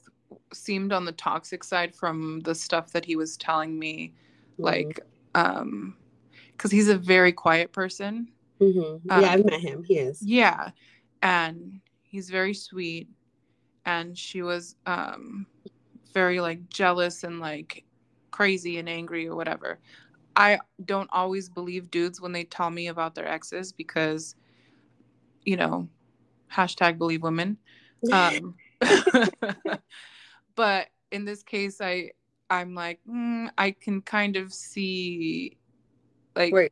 seemed 0.52 0.92
on 0.92 1.04
the 1.04 1.12
toxic 1.12 1.62
side 1.62 1.94
from 1.94 2.40
the 2.40 2.54
stuff 2.54 2.90
that 2.92 3.04
he 3.04 3.14
was 3.14 3.36
telling 3.36 3.78
me 3.78 4.12
like 4.58 5.00
um 5.34 5.96
cuz 6.56 6.70
he's 6.70 6.88
a 6.88 6.98
very 6.98 7.32
quiet 7.32 7.72
person. 7.72 8.28
Mhm. 8.60 9.00
yeah, 9.04 9.16
um, 9.16 9.24
I've 9.24 9.44
met 9.44 9.60
him. 9.60 9.84
He 9.84 9.98
is. 9.98 10.22
Yeah. 10.22 10.70
And 11.22 11.80
he's 12.02 12.30
very 12.30 12.54
sweet 12.54 13.08
and 13.84 14.16
she 14.16 14.42
was 14.42 14.76
um 14.86 15.46
very 16.12 16.40
like 16.40 16.68
jealous 16.68 17.24
and 17.24 17.40
like 17.40 17.83
crazy 18.34 18.78
and 18.78 18.88
angry 18.88 19.28
or 19.28 19.36
whatever. 19.36 19.78
I 20.34 20.58
don't 20.84 21.08
always 21.12 21.48
believe 21.48 21.88
dudes 21.88 22.20
when 22.20 22.32
they 22.32 22.42
tell 22.42 22.68
me 22.68 22.88
about 22.88 23.14
their 23.14 23.28
exes 23.28 23.70
because 23.70 24.34
you 25.44 25.56
know, 25.56 25.88
hashtag 26.52 26.98
believe 26.98 27.22
women. 27.22 27.58
Um 28.12 28.56
but 30.56 30.88
in 31.12 31.24
this 31.24 31.44
case 31.44 31.80
I 31.80 32.10
I'm 32.50 32.74
like 32.74 32.98
mm, 33.08 33.50
I 33.56 33.70
can 33.70 34.02
kind 34.02 34.34
of 34.34 34.52
see 34.52 35.56
like 36.34 36.52
Where 36.52 36.68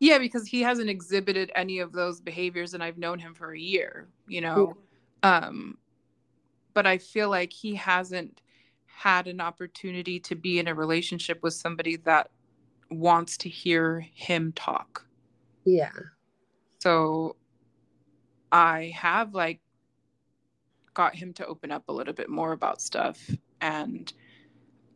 yeah, 0.00 0.18
because 0.18 0.46
he 0.46 0.62
hasn't 0.62 0.88
exhibited 0.88 1.52
any 1.54 1.80
of 1.80 1.92
those 1.92 2.18
behaviors 2.20 2.72
and 2.72 2.82
I've 2.82 2.96
known 2.96 3.18
him 3.18 3.34
for 3.34 3.52
a 3.52 3.58
year, 3.58 4.08
you 4.26 4.40
know. 4.40 4.74
Um 5.22 5.76
but 6.72 6.86
I 6.86 6.96
feel 6.96 7.28
like 7.28 7.52
he 7.52 7.74
hasn't 7.74 8.40
had 9.02 9.26
an 9.26 9.40
opportunity 9.40 10.20
to 10.20 10.36
be 10.36 10.60
in 10.60 10.68
a 10.68 10.74
relationship 10.74 11.42
with 11.42 11.52
somebody 11.52 11.96
that 11.96 12.30
wants 12.88 13.36
to 13.36 13.48
hear 13.48 14.06
him 14.14 14.52
talk. 14.52 15.04
Yeah. 15.64 15.90
So 16.78 17.34
I 18.52 18.92
have 18.94 19.34
like 19.34 19.60
got 20.94 21.16
him 21.16 21.32
to 21.32 21.46
open 21.46 21.72
up 21.72 21.88
a 21.88 21.92
little 21.92 22.14
bit 22.14 22.28
more 22.28 22.52
about 22.52 22.80
stuff 22.80 23.18
and 23.60 24.12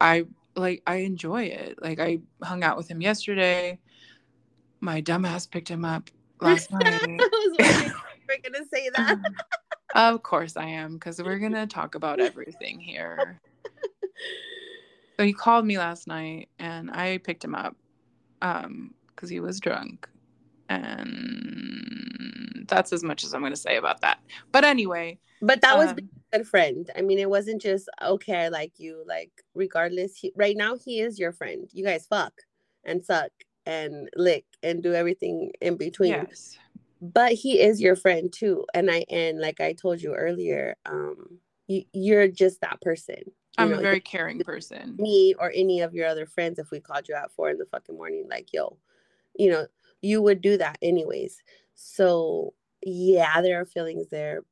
I 0.01 0.27
like 0.55 0.85
I 0.87 0.97
enjoy 0.97 1.45
it. 1.45 1.83
Like 1.83 1.99
I 1.99 2.21
hung 2.45 2.63
out 2.63 2.77
with 2.77 2.89
him 2.89 3.01
yesterday. 3.01 3.81
My 4.79 5.03
dumbass 5.03 5.51
picked 5.51 5.69
him 5.69 5.85
up 5.85 6.11
last 6.41 6.73
I 6.73 6.79
night. 6.79 7.03
was 7.03 7.57
wondering 7.59 7.93
if 8.29 8.43
gonna 8.53 8.65
say 8.73 8.89
that. 8.95 9.11
Um, 9.11 9.25
of 10.15 10.23
course 10.23 10.57
I 10.57 10.67
am 10.67 10.95
because 10.95 11.21
we're 11.21 11.41
gonna 11.41 11.67
talk 11.67 11.97
about 11.97 12.21
everything 12.31 12.79
here. 12.79 13.41
So 15.17 15.25
he 15.25 15.33
called 15.33 15.65
me 15.65 15.79
last 15.79 16.07
night 16.07 16.49
and 16.59 16.91
I 16.91 17.19
picked 17.19 17.45
him 17.45 17.55
up 17.55 17.77
um 18.43 18.95
because 19.09 19.31
he 19.31 19.41
was 19.41 19.61
drunk. 19.61 20.09
And 20.69 22.67
that's 22.69 22.93
as 22.93 23.03
much 23.03 23.25
as 23.25 23.33
I'm 23.33 23.43
gonna 23.43 23.57
say 23.57 23.77
about 23.77 24.01
that. 24.03 24.19
But 24.53 24.65
anyway, 24.65 25.19
But 25.41 25.61
that 25.63 25.77
was 25.77 25.91
um, 25.91 25.99
a 25.99 26.37
good 26.39 26.49
friend. 26.49 26.91
I 26.97 27.03
mean, 27.03 27.19
it 27.19 27.31
wasn't 27.31 27.63
just 27.63 27.89
okay. 28.03 28.45
I 28.45 28.49
like 28.49 28.73
you. 28.79 29.05
Like, 29.07 29.31
regardless, 29.55 30.17
he, 30.17 30.33
right 30.37 30.57
now 30.57 30.77
he 30.77 31.01
is 31.01 31.19
your 31.19 31.33
friend. 31.33 31.69
You 31.73 31.85
guys 31.85 32.07
fuck 32.07 32.33
and 32.85 33.05
suck 33.05 33.31
and 33.65 34.09
lick 34.17 34.45
and 34.63 34.83
do 34.83 34.95
everything 34.95 35.53
in 35.61 35.77
between. 35.77 36.13
yes. 36.13 36.59
But 37.01 37.33
he 37.33 37.61
is 37.61 37.81
your 37.81 37.97
friend 37.97 38.33
too. 38.33 38.65
And 38.73 38.91
I 38.91 39.05
and 39.11 39.41
like 39.41 39.61
I 39.61 39.75
told 39.75 40.01
you 40.01 40.15
earlier, 40.15 40.77
um, 40.87 41.39
you, 41.67 41.85
you're 41.93 42.29
just 42.29 42.61
that 42.63 42.81
person. 42.81 43.23
I'm 43.59 43.71
know, 43.71 43.79
a 43.79 43.83
very 43.83 44.01
caring 44.01 44.41
person. 44.41 44.97
me 44.99 45.35
or 45.39 45.51
any 45.55 45.81
of 45.81 45.95
your 45.95 46.07
other 46.07 46.27
friends 46.27 46.59
if 46.59 46.71
we 46.71 46.81
called 46.81 47.09
you 47.09 47.15
at 47.15 47.33
four 47.33 47.51
in 47.51 47.59
the 47.59 47.67
fucking 47.67 47.97
morning 47.97 48.27
like 48.29 48.53
yo 48.53 48.77
you 49.35 49.51
know 49.51 49.67
you 50.03 50.21
would 50.23 50.41
do 50.41 50.57
that 50.57 50.79
anyways 50.83 51.43
so 51.75 52.53
yeah 52.85 53.41
there 53.41 53.61
are 53.61 53.65
feelings 53.65 54.09
there 54.09 54.43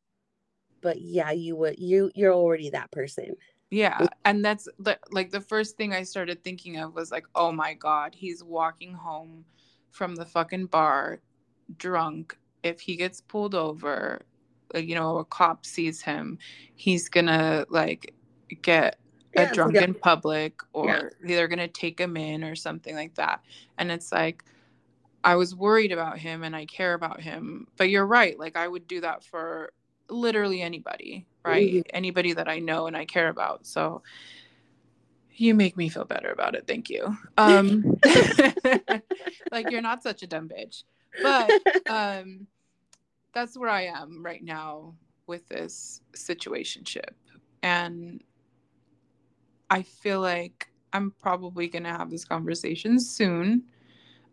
but 0.80 1.00
yeah 1.00 1.30
you 1.30 1.56
would 1.56 1.78
you 1.78 2.10
you're 2.14 2.32
already 2.34 2.70
that 2.70 2.90
person 2.90 3.34
Yeah. 3.70 4.06
And 4.24 4.44
that's 4.44 4.68
the, 4.78 4.98
like 5.10 5.30
the 5.30 5.40
first 5.40 5.76
thing 5.76 5.92
I 5.92 6.04
started 6.04 6.44
thinking 6.44 6.76
of 6.78 6.94
was 6.94 7.10
like, 7.10 7.26
oh 7.34 7.50
my 7.50 7.74
God, 7.74 8.14
he's 8.14 8.44
walking 8.44 8.92
home 8.94 9.44
from 9.90 10.14
the 10.14 10.24
fucking 10.24 10.66
bar 10.66 11.20
drunk. 11.76 12.36
If 12.62 12.80
he 12.80 12.94
gets 12.94 13.20
pulled 13.20 13.54
over, 13.54 14.22
uh, 14.74 14.78
you 14.78 14.94
know, 14.94 15.18
a 15.18 15.24
cop 15.24 15.66
sees 15.66 16.00
him, 16.00 16.38
he's 16.76 17.08
gonna 17.08 17.66
like 17.68 18.14
get 18.62 18.98
Yeah, 19.34 19.50
a 19.50 19.54
drunk 19.54 19.74
yeah. 19.74 19.84
in 19.84 19.94
public 19.94 20.60
or 20.72 21.12
Yeah. 21.22 21.36
they're 21.36 21.48
gonna 21.48 21.68
take 21.68 21.98
him 21.98 22.16
in 22.16 22.44
or 22.44 22.54
something 22.54 22.94
like 22.94 23.14
that. 23.16 23.42
And 23.78 23.90
it's 23.90 24.12
like, 24.12 24.44
I 25.24 25.36
was 25.36 25.54
worried 25.54 25.90
about 25.92 26.18
him 26.18 26.42
and 26.44 26.54
I 26.54 26.66
care 26.66 26.94
about 26.94 27.20
him. 27.20 27.66
But 27.76 27.88
you're 27.88 28.06
right. 28.06 28.38
Like, 28.38 28.56
I 28.56 28.68
would 28.68 28.86
do 28.86 29.00
that 29.00 29.24
for 29.24 29.72
literally 30.08 30.60
anybody, 30.60 31.26
right? 31.44 31.72
Mhm. 31.72 31.82
Anybody 31.90 32.34
that 32.34 32.48
I 32.48 32.58
know 32.58 32.86
and 32.86 32.96
I 32.96 33.06
care 33.06 33.28
about. 33.28 33.66
So 33.66 34.02
you 35.36 35.54
make 35.54 35.76
me 35.76 35.88
feel 35.88 36.04
better 36.04 36.30
about 36.30 36.54
it. 36.54 36.66
Thank 36.66 36.90
you. 36.90 37.16
Um, 37.38 37.98
like, 39.50 39.70
you're 39.70 39.80
not 39.82 40.02
such 40.02 40.22
a 40.22 40.26
dumb 40.26 40.48
bitch. 40.48 40.84
But 41.22 41.52
um, 41.88 42.46
that's 43.32 43.56
where 43.56 43.70
I 43.70 43.86
am 43.86 44.24
right 44.24 44.42
now 44.44 44.94
with 45.26 45.48
this 45.48 46.02
situationship. 46.14 47.10
And 47.62 48.22
I 49.70 49.82
feel 49.82 50.20
like 50.20 50.68
I'm 50.92 51.12
probably 51.20 51.68
going 51.68 51.84
to 51.84 51.90
have 51.90 52.10
this 52.10 52.24
conversation 52.24 53.00
soon. 53.00 53.64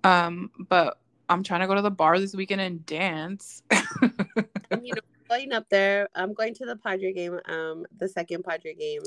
Um, 0.03 0.51
but 0.69 0.99
I'm 1.29 1.43
trying 1.43 1.61
to 1.61 1.67
go 1.67 1.75
to 1.75 1.81
the 1.81 1.91
bar 1.91 2.19
this 2.19 2.35
weekend 2.35 2.61
and 2.61 2.85
dance. 2.85 3.63
you 3.71 4.93
know 4.93 5.01
going 5.29 5.53
up 5.53 5.67
there 5.69 6.09
i'm 6.15 6.33
going 6.33 6.53
to 6.53 6.65
the 6.65 6.75
padre 6.75 7.13
game 7.13 7.39
um 7.45 7.85
the 7.97 8.07
second 8.07 8.43
padre 8.43 8.73
game 8.73 9.01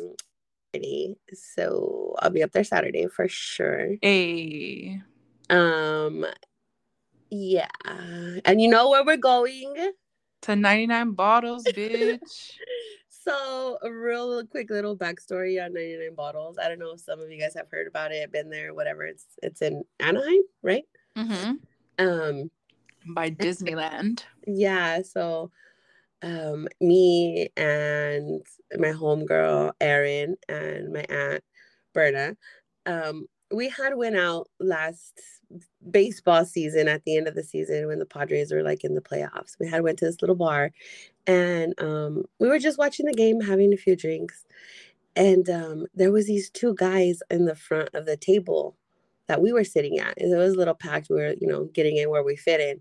Friday. 0.72 1.14
so 1.32 2.14
i'll 2.20 2.30
be 2.30 2.42
up 2.42 2.52
there 2.52 2.64
saturday 2.64 3.06
for 3.06 3.28
sure 3.28 3.94
a 4.02 5.00
um 5.50 6.24
yeah 7.30 7.68
and 8.44 8.60
you 8.60 8.68
know 8.68 8.88
where 8.90 9.04
we're 9.04 9.16
going 9.16 9.92
to 10.44 10.56
99 10.56 11.12
bottles, 11.12 11.64
bitch. 11.64 12.52
So, 13.24 13.78
a 13.82 13.90
real 13.90 14.44
quick 14.46 14.68
little 14.68 14.96
backstory 14.96 15.64
on 15.64 15.72
99 15.72 16.14
bottles. 16.14 16.58
I 16.58 16.68
don't 16.68 16.78
know 16.78 16.92
if 16.92 17.00
some 17.00 17.20
of 17.20 17.30
you 17.30 17.40
guys 17.40 17.54
have 17.54 17.70
heard 17.70 17.86
about 17.86 18.12
it, 18.12 18.30
been 18.30 18.50
there, 18.50 18.74
whatever. 18.74 19.04
It's 19.04 19.24
it's 19.42 19.62
in 19.62 19.82
Anaheim, 19.98 20.42
right? 20.62 20.84
hmm 21.16 21.52
Um, 21.98 22.50
By 23.06 23.30
Disneyland. 23.30 24.24
yeah. 24.46 25.00
So, 25.02 25.50
um, 26.20 26.68
me 26.82 27.48
and 27.56 28.44
my 28.78 28.88
homegirl 28.88 29.72
Erin 29.80 30.36
and 30.46 30.92
my 30.92 31.06
aunt 31.08 31.42
Berna, 31.94 32.36
um, 32.84 33.26
we 33.50 33.68
had 33.68 33.96
went 33.96 34.16
out 34.16 34.48
last 34.60 35.20
baseball 35.90 36.44
season 36.44 36.88
at 36.88 37.04
the 37.04 37.16
end 37.16 37.28
of 37.28 37.34
the 37.34 37.42
season 37.42 37.86
when 37.86 37.98
the 37.98 38.06
Padres 38.06 38.52
were 38.52 38.62
like 38.62 38.84
in 38.84 38.94
the 38.94 39.00
playoffs. 39.00 39.56
We 39.60 39.68
had 39.68 39.82
went 39.82 39.98
to 39.98 40.06
this 40.06 40.20
little 40.22 40.36
bar 40.36 40.70
and 41.26 41.74
um 41.80 42.24
we 42.40 42.48
were 42.48 42.58
just 42.58 42.78
watching 42.78 43.06
the 43.06 43.12
game, 43.12 43.40
having 43.40 43.72
a 43.72 43.76
few 43.76 43.96
drinks. 43.96 44.46
And 45.16 45.48
um 45.50 45.86
there 45.94 46.12
was 46.12 46.26
these 46.26 46.50
two 46.50 46.74
guys 46.74 47.22
in 47.30 47.44
the 47.44 47.54
front 47.54 47.90
of 47.94 48.06
the 48.06 48.16
table 48.16 48.76
that 49.28 49.40
we 49.42 49.52
were 49.52 49.64
sitting 49.64 49.98
at. 49.98 50.20
And 50.20 50.32
it 50.32 50.36
was 50.36 50.54
a 50.54 50.58
little 50.58 50.74
packed. 50.74 51.08
We 51.10 51.16
were, 51.16 51.34
you 51.40 51.46
know, 51.46 51.64
getting 51.66 51.96
in 51.96 52.10
where 52.10 52.24
we 52.24 52.36
fit 52.36 52.60
in. 52.60 52.80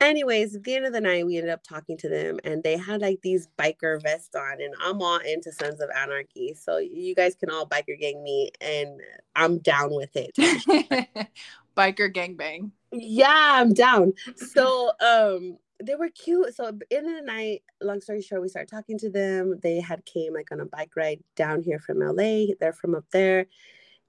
Anyways, 0.00 0.54
at 0.54 0.62
the 0.62 0.76
end 0.76 0.86
of 0.86 0.92
the 0.92 1.00
night, 1.00 1.26
we 1.26 1.36
ended 1.36 1.50
up 1.50 1.64
talking 1.64 1.96
to 1.96 2.08
them, 2.08 2.38
and 2.44 2.62
they 2.62 2.76
had 2.76 3.00
like 3.00 3.20
these 3.20 3.48
biker 3.58 4.00
vests 4.00 4.34
on, 4.36 4.60
and 4.60 4.72
I'm 4.80 5.02
all 5.02 5.18
into 5.18 5.50
Sons 5.50 5.80
of 5.80 5.90
Anarchy, 5.90 6.54
so 6.54 6.78
you 6.78 7.16
guys 7.16 7.34
can 7.34 7.50
all 7.50 7.66
biker 7.66 7.98
gang 7.98 8.22
me, 8.22 8.50
and 8.60 9.00
I'm 9.34 9.58
down 9.58 9.92
with 9.92 10.10
it. 10.14 10.36
biker 11.76 12.12
gang 12.12 12.36
bang. 12.36 12.70
Yeah, 12.92 13.26
I'm 13.28 13.74
down. 13.74 14.12
So, 14.36 14.92
um, 15.00 15.58
they 15.82 15.96
were 15.96 16.10
cute. 16.10 16.54
So, 16.54 16.78
in 16.90 17.12
the 17.12 17.22
night, 17.22 17.62
long 17.80 18.00
story 18.00 18.22
short, 18.22 18.42
we 18.42 18.48
started 18.48 18.70
talking 18.70 18.98
to 18.98 19.10
them. 19.10 19.58
They 19.62 19.80
had 19.80 20.04
came 20.04 20.32
like 20.32 20.52
on 20.52 20.60
a 20.60 20.66
bike 20.66 20.92
ride 20.96 21.24
down 21.34 21.64
here 21.64 21.80
from 21.80 21.98
LA. 21.98 22.54
They're 22.60 22.72
from 22.72 22.94
up 22.94 23.06
there, 23.10 23.46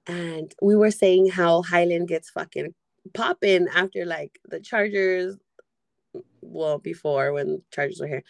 and 0.06 0.54
we 0.62 0.76
were 0.76 0.92
saying 0.92 1.30
how 1.30 1.62
Highland 1.62 2.06
gets 2.06 2.30
fucking 2.30 2.74
popping 3.12 3.66
after 3.74 4.04
like 4.04 4.38
the 4.48 4.60
Chargers 4.60 5.36
well 6.50 6.78
before 6.78 7.32
when 7.32 7.62
Chargers 7.72 8.00
were 8.00 8.06
here, 8.06 8.24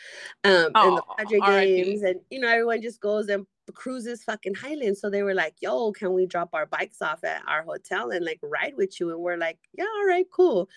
um, 0.44 0.70
oh, 0.74 0.88
and 1.18 1.28
the 1.28 1.40
Padre 1.40 1.66
games, 1.66 2.02
and 2.02 2.20
you 2.30 2.40
know 2.40 2.48
everyone 2.48 2.82
just 2.82 3.00
goes 3.00 3.28
and 3.28 3.46
cruises 3.74 4.24
fucking 4.24 4.54
Highland. 4.54 4.98
So 4.98 5.10
they 5.10 5.22
were 5.22 5.34
like, 5.34 5.54
"Yo, 5.60 5.92
can 5.92 6.12
we 6.12 6.26
drop 6.26 6.50
our 6.52 6.66
bikes 6.66 7.02
off 7.02 7.24
at 7.24 7.42
our 7.46 7.62
hotel 7.62 8.10
and 8.10 8.24
like 8.24 8.40
ride 8.42 8.74
with 8.76 9.00
you?" 9.00 9.10
And 9.10 9.20
we're 9.20 9.36
like, 9.36 9.58
"Yeah, 9.76 9.84
all 9.84 10.06
right, 10.06 10.26
cool." 10.30 10.68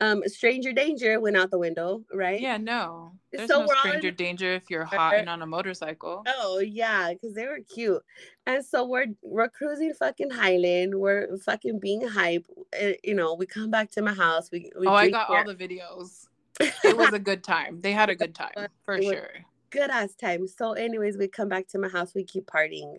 Um, 0.00 0.22
stranger 0.26 0.72
danger 0.72 1.20
went 1.20 1.36
out 1.36 1.50
the 1.50 1.58
window, 1.58 2.04
right? 2.12 2.40
Yeah, 2.40 2.56
no. 2.56 3.12
There's 3.32 3.48
so 3.48 3.60
no 3.60 3.66
stranger 3.78 4.08
in- 4.08 4.16
danger 4.16 4.52
if 4.52 4.68
you're 4.68 4.84
hot 4.84 5.14
and 5.14 5.28
on 5.28 5.40
a 5.40 5.46
motorcycle. 5.46 6.24
Oh 6.26 6.58
yeah, 6.58 7.12
because 7.12 7.34
they 7.34 7.46
were 7.46 7.60
cute, 7.72 8.02
and 8.44 8.64
so 8.64 8.84
we're 8.84 9.06
we're 9.22 9.48
cruising 9.48 9.94
fucking 9.94 10.30
Highland. 10.30 10.96
We're 10.96 11.36
fucking 11.38 11.78
being 11.78 12.06
hype. 12.06 12.46
Eh, 12.72 12.94
you 13.04 13.14
know, 13.14 13.34
we 13.34 13.46
come 13.46 13.70
back 13.70 13.90
to 13.92 14.02
my 14.02 14.12
house. 14.12 14.50
We, 14.50 14.70
we 14.78 14.86
oh, 14.86 14.92
I 14.92 15.10
got 15.10 15.28
here. 15.28 15.38
all 15.38 15.44
the 15.44 15.54
videos 15.54 16.26
it 16.60 16.96
was 16.96 17.12
a 17.12 17.18
good 17.18 17.42
time. 17.44 17.80
They 17.80 17.92
had 17.92 18.10
a 18.10 18.14
good 18.14 18.34
time 18.34 18.52
for 18.84 19.00
sure. 19.00 19.30
Good 19.70 19.90
ass 19.90 20.14
time. 20.14 20.46
So, 20.46 20.72
anyways, 20.72 21.16
we 21.16 21.28
come 21.28 21.48
back 21.48 21.66
to 21.68 21.78
my 21.78 21.88
house. 21.88 22.14
We 22.14 22.24
keep 22.24 22.46
partying. 22.46 22.98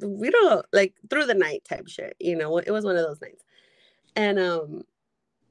We 0.00 0.30
don't 0.30 0.64
like 0.72 0.94
through 1.10 1.26
the 1.26 1.34
night 1.34 1.64
type 1.68 1.88
shit. 1.88 2.16
You 2.20 2.36
know, 2.36 2.58
it 2.58 2.70
was 2.70 2.84
one 2.84 2.96
of 2.96 3.04
those 3.04 3.20
nights. 3.20 3.42
And 4.14 4.38
um, 4.38 4.82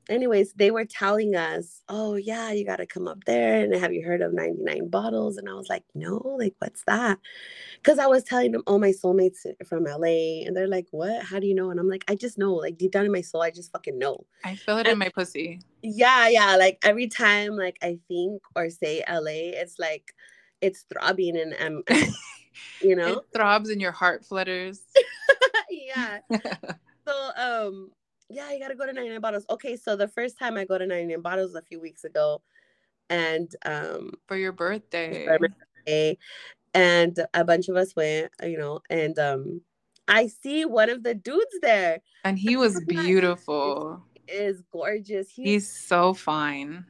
anyways, 0.09 0.53
they 0.53 0.71
were 0.71 0.85
telling 0.85 1.35
us, 1.35 1.81
oh, 1.89 2.15
yeah, 2.15 2.51
you 2.51 2.65
got 2.65 2.77
to 2.77 2.85
come 2.85 3.07
up 3.07 3.23
there. 3.25 3.63
And 3.63 3.73
have 3.73 3.93
you 3.93 4.05
heard 4.05 4.21
of 4.21 4.33
99 4.33 4.89
bottles? 4.89 5.37
And 5.37 5.49
I 5.49 5.53
was 5.53 5.69
like, 5.69 5.83
no, 5.93 6.17
like, 6.39 6.53
what's 6.59 6.83
that? 6.85 7.19
Because 7.77 7.99
I 7.99 8.07
was 8.07 8.23
telling 8.23 8.51
them, 8.51 8.63
oh, 8.67 8.77
my 8.77 8.91
soulmates 8.91 9.45
from 9.67 9.83
LA. 9.83 10.45
And 10.45 10.55
they're 10.55 10.67
like, 10.67 10.87
what? 10.91 11.23
How 11.23 11.39
do 11.39 11.47
you 11.47 11.55
know? 11.55 11.69
And 11.69 11.79
I'm 11.79 11.89
like, 11.89 12.05
I 12.07 12.15
just 12.15 12.37
know, 12.37 12.53
like, 12.53 12.77
deep 12.77 12.91
down 12.91 13.05
in 13.05 13.11
my 13.11 13.21
soul, 13.21 13.41
I 13.41 13.51
just 13.51 13.71
fucking 13.71 13.97
know. 13.97 14.25
I 14.43 14.55
feel 14.55 14.77
it 14.77 14.87
and, 14.87 14.93
in 14.93 14.97
my 14.99 15.09
pussy. 15.09 15.59
Yeah, 15.81 16.27
yeah. 16.27 16.55
Like, 16.55 16.79
every 16.83 17.07
time, 17.07 17.55
like, 17.55 17.77
I 17.81 17.99
think 18.07 18.41
or 18.55 18.69
say 18.69 19.03
LA, 19.09 19.59
it's 19.59 19.79
like, 19.79 20.13
it's 20.61 20.85
throbbing 20.91 21.37
and, 21.37 21.55
um, 21.59 21.83
you 22.81 22.95
know, 22.95 23.19
it 23.19 23.25
throbs 23.33 23.69
and 23.69 23.81
your 23.81 23.91
heart 23.91 24.25
flutters. 24.25 24.81
yeah. 25.69 26.19
so, 27.07 27.31
um, 27.37 27.91
yeah, 28.29 28.51
you 28.51 28.59
gotta 28.59 28.75
go 28.75 28.85
to 28.85 28.93
99 28.93 29.21
bottles. 29.21 29.45
Okay, 29.49 29.75
so 29.75 29.95
the 29.95 30.07
first 30.07 30.37
time 30.37 30.57
I 30.57 30.65
go 30.65 30.77
to 30.77 30.85
99 30.85 31.21
bottles 31.21 31.55
a 31.55 31.61
few 31.61 31.79
weeks 31.79 32.03
ago, 32.03 32.41
and 33.09 33.55
um 33.65 34.11
for 34.27 34.37
your 34.37 34.51
birthday. 34.51 35.25
For 35.25 35.39
birthday 35.39 36.17
and 36.73 37.17
a 37.33 37.43
bunch 37.43 37.69
of 37.69 37.75
us 37.75 37.95
went, 37.95 38.31
you 38.43 38.57
know, 38.57 38.81
and 38.89 39.17
um 39.19 39.61
I 40.07 40.27
see 40.27 40.65
one 40.65 40.89
of 40.89 41.03
the 41.03 41.15
dudes 41.15 41.57
there. 41.61 41.99
And 42.23 42.37
he 42.37 42.57
was 42.57 42.83
beautiful. 42.85 44.03
Is 44.27 44.61
gorgeous. 44.71 45.29
He's, 45.29 45.45
He's 45.45 45.71
so 45.71 46.13
fine. 46.13 46.85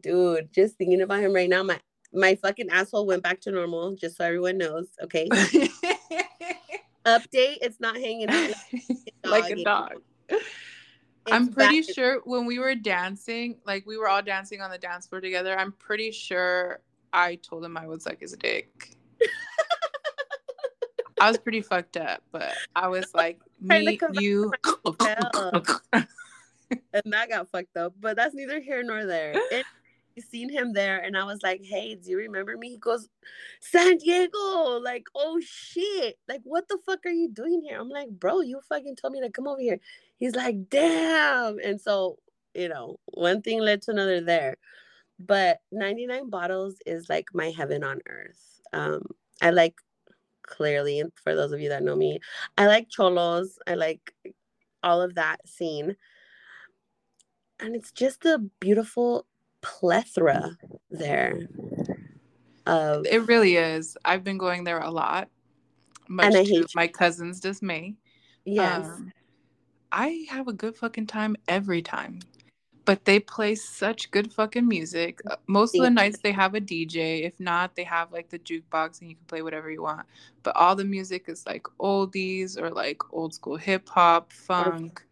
dude, 0.00 0.52
just 0.52 0.76
thinking 0.76 1.02
about 1.02 1.20
him 1.20 1.34
right 1.34 1.48
now, 1.48 1.62
my 1.62 1.80
my 2.12 2.34
fucking 2.36 2.70
asshole 2.70 3.06
went 3.06 3.22
back 3.22 3.40
to 3.42 3.50
normal, 3.50 3.94
just 3.96 4.16
so 4.16 4.24
everyone 4.24 4.58
knows. 4.58 4.88
Okay. 5.02 5.28
Update, 7.06 7.58
it's 7.60 7.80
not 7.80 7.96
hanging 7.96 8.30
out 8.30 8.54
like 9.24 9.50
a 9.50 9.62
dog. 9.62 10.00
I'm 11.30 11.52
pretty 11.52 11.82
sure 11.82 12.20
when 12.24 12.46
we 12.46 12.58
were 12.58 12.74
dancing, 12.74 13.56
like 13.66 13.86
we 13.86 13.96
were 13.96 14.08
all 14.08 14.22
dancing 14.22 14.60
on 14.60 14.70
the 14.70 14.78
dance 14.78 15.06
floor 15.06 15.20
together, 15.20 15.58
I'm 15.58 15.72
pretty 15.72 16.10
sure 16.10 16.80
I 17.12 17.36
told 17.36 17.64
him 17.64 17.76
I 17.76 17.86
would 17.86 18.02
suck 18.02 18.20
his 18.20 18.32
dick. 18.32 18.96
I 21.20 21.28
was 21.28 21.38
pretty 21.38 21.62
fucked 21.62 21.96
up, 21.96 22.22
but 22.32 22.54
I 22.74 22.88
was 22.88 23.06
like, 23.14 23.40
me, 23.60 23.98
you. 24.12 24.52
and 25.92 26.06
that 27.06 27.28
got 27.28 27.50
fucked 27.50 27.76
up, 27.76 27.94
but 28.00 28.16
that's 28.16 28.34
neither 28.34 28.60
here 28.60 28.82
nor 28.82 29.06
there. 29.06 29.34
It, 29.50 29.64
seen 30.22 30.48
him 30.48 30.72
there 30.72 30.98
and 30.98 31.16
I 31.16 31.24
was 31.24 31.42
like, 31.42 31.62
Hey, 31.64 31.94
do 31.94 32.10
you 32.10 32.18
remember 32.18 32.56
me? 32.56 32.70
He 32.70 32.78
goes, 32.78 33.08
San 33.60 33.98
Diego. 33.98 34.78
Like, 34.82 35.06
oh 35.14 35.40
shit. 35.44 36.18
Like, 36.28 36.40
what 36.44 36.68
the 36.68 36.78
fuck 36.86 37.00
are 37.06 37.10
you 37.10 37.30
doing 37.30 37.62
here? 37.66 37.80
I'm 37.80 37.88
like, 37.88 38.10
bro, 38.10 38.40
you 38.40 38.60
fucking 38.68 38.96
told 38.96 39.12
me 39.12 39.20
to 39.20 39.30
come 39.30 39.48
over 39.48 39.60
here. 39.60 39.80
He's 40.16 40.34
like, 40.34 40.68
damn. 40.68 41.58
And 41.58 41.80
so, 41.80 42.18
you 42.54 42.68
know, 42.68 42.98
one 43.06 43.42
thing 43.42 43.60
led 43.60 43.82
to 43.82 43.90
another 43.90 44.20
there. 44.20 44.56
But 45.18 45.58
99 45.72 46.30
bottles 46.30 46.76
is 46.86 47.08
like 47.08 47.26
my 47.32 47.50
heaven 47.50 47.84
on 47.84 48.00
earth. 48.08 48.60
Um, 48.72 49.02
I 49.40 49.50
like 49.50 49.74
clearly, 50.42 51.02
for 51.22 51.34
those 51.34 51.52
of 51.52 51.60
you 51.60 51.68
that 51.70 51.82
know 51.82 51.96
me, 51.96 52.20
I 52.58 52.66
like 52.66 52.88
cholos. 52.88 53.58
I 53.66 53.74
like 53.74 54.14
all 54.82 55.02
of 55.02 55.14
that 55.14 55.48
scene. 55.48 55.96
And 57.60 57.74
it's 57.74 57.92
just 57.92 58.24
a 58.24 58.38
beautiful 58.60 59.26
plethora 59.64 60.56
there 60.90 61.48
of 62.66 63.06
it 63.06 63.26
really 63.26 63.56
is. 63.56 63.96
I've 64.04 64.24
been 64.24 64.38
going 64.38 64.64
there 64.64 64.78
a 64.78 64.90
lot 64.90 65.28
much 66.08 66.26
and 66.26 66.36
I 66.36 66.44
to 66.44 66.66
my 66.74 66.86
cousin's 66.86 67.40
dismay. 67.40 67.94
Yes. 68.44 68.86
Um, 68.86 69.12
i 69.92 70.26
have 70.28 70.48
a 70.48 70.52
good 70.52 70.74
fucking 70.76 71.06
time 71.06 71.36
every 71.46 71.80
time 71.80 72.18
but 72.84 73.04
they 73.04 73.18
play 73.18 73.54
such 73.54 74.10
good 74.10 74.32
fucking 74.32 74.66
music. 74.66 75.20
Uh, 75.30 75.36
most 75.46 75.74
of 75.74 75.82
the 75.82 75.90
nights 75.90 76.18
they 76.18 76.32
have 76.32 76.54
a 76.54 76.60
dj 76.60 77.24
if 77.24 77.38
not 77.40 77.74
they 77.74 77.84
have 77.84 78.12
like 78.12 78.28
the 78.28 78.38
jukebox 78.38 79.00
and 79.00 79.08
you 79.08 79.16
can 79.16 79.24
play 79.26 79.42
whatever 79.42 79.70
you 79.70 79.82
want. 79.82 80.06
But 80.42 80.56
all 80.56 80.76
the 80.76 80.84
music 80.84 81.24
is 81.28 81.46
like 81.46 81.62
oldies 81.80 82.60
or 82.60 82.70
like 82.70 83.00
old 83.12 83.32
school 83.34 83.56
hip-hop 83.56 84.32
funk 84.32 85.02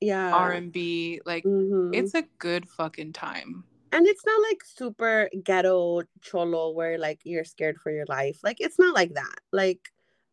yeah. 0.00 0.34
R&b 0.34 1.20
like 1.24 1.44
mm-hmm. 1.44 1.94
it's 1.94 2.14
a 2.14 2.24
good 2.38 2.68
fucking 2.68 3.14
time 3.14 3.64
and 3.94 4.08
it's 4.08 4.26
not 4.26 4.42
like 4.42 4.64
super 4.64 5.30
ghetto 5.44 6.02
cholo 6.20 6.70
where 6.72 6.98
like 6.98 7.20
you're 7.22 7.44
scared 7.44 7.78
for 7.78 7.92
your 7.92 8.04
life. 8.08 8.40
Like 8.42 8.60
it's 8.60 8.78
not 8.78 8.92
like 8.92 9.14
that. 9.14 9.38
Like 9.52 9.88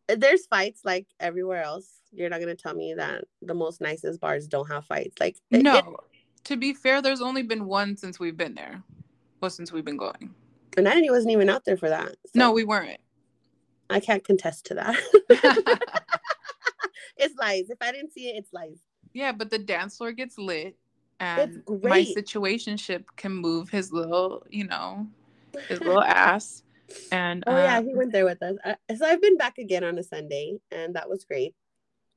eh, 0.08 0.16
there's 0.18 0.46
fights 0.46 0.80
like 0.84 1.06
everywhere 1.20 1.62
else. 1.62 1.88
You're 2.10 2.28
not 2.28 2.40
going 2.40 2.54
to 2.54 2.60
tell 2.60 2.74
me 2.74 2.94
that 2.94 3.24
the 3.40 3.54
most 3.54 3.80
nicest 3.80 4.20
bars 4.20 4.48
don't 4.48 4.68
have 4.68 4.84
fights. 4.84 5.14
Like 5.20 5.36
no. 5.52 5.76
it, 5.76 5.84
to 6.44 6.56
be 6.56 6.74
fair 6.74 7.00
there's 7.00 7.22
only 7.22 7.44
been 7.44 7.66
one 7.66 7.96
since 7.96 8.18
we've 8.18 8.36
been 8.36 8.54
there. 8.54 8.82
Well 9.40 9.50
since 9.50 9.70
we've 9.70 9.84
been 9.84 9.96
going. 9.96 10.34
And 10.76 10.88
i 10.88 11.00
wasn't 11.08 11.32
even 11.32 11.48
out 11.48 11.64
there 11.64 11.76
for 11.76 11.88
that 11.88 12.08
so 12.08 12.30
no 12.34 12.52
we 12.52 12.64
weren't. 12.64 13.00
I 13.88 14.00
can't 14.00 14.24
contest 14.24 14.66
to 14.66 14.74
that. 14.74 15.78
It's 17.18 17.36
lies. 17.36 17.70
If 17.70 17.78
i 17.80 17.92
didn't 17.92 18.12
see 18.12 18.28
it 18.30 18.36
it's 18.38 18.52
lies. 18.52 18.80
Yeah 19.12 19.30
but 19.30 19.50
the 19.50 19.58
dance 19.58 19.98
floor 19.98 20.10
gets 20.10 20.36
lit 20.36 20.76
and 21.22 21.62
my 21.68 22.02
situationship 22.02 23.04
can 23.16 23.32
move 23.32 23.70
his 23.70 23.92
little, 23.92 24.44
you 24.50 24.66
know, 24.66 25.06
his 25.68 25.78
little 25.80 26.02
ass. 26.02 26.64
And 27.12 27.44
oh 27.46 27.52
um, 27.52 27.58
yeah, 27.58 27.80
he 27.80 27.94
went 27.94 28.12
there 28.12 28.24
with 28.24 28.42
us. 28.42 28.56
Uh, 28.64 28.74
so 28.96 29.06
I've 29.06 29.22
been 29.22 29.36
back 29.36 29.58
again 29.58 29.84
on 29.84 29.96
a 29.98 30.02
Sunday, 30.02 30.58
and 30.72 30.96
that 30.96 31.08
was 31.08 31.24
great. 31.24 31.54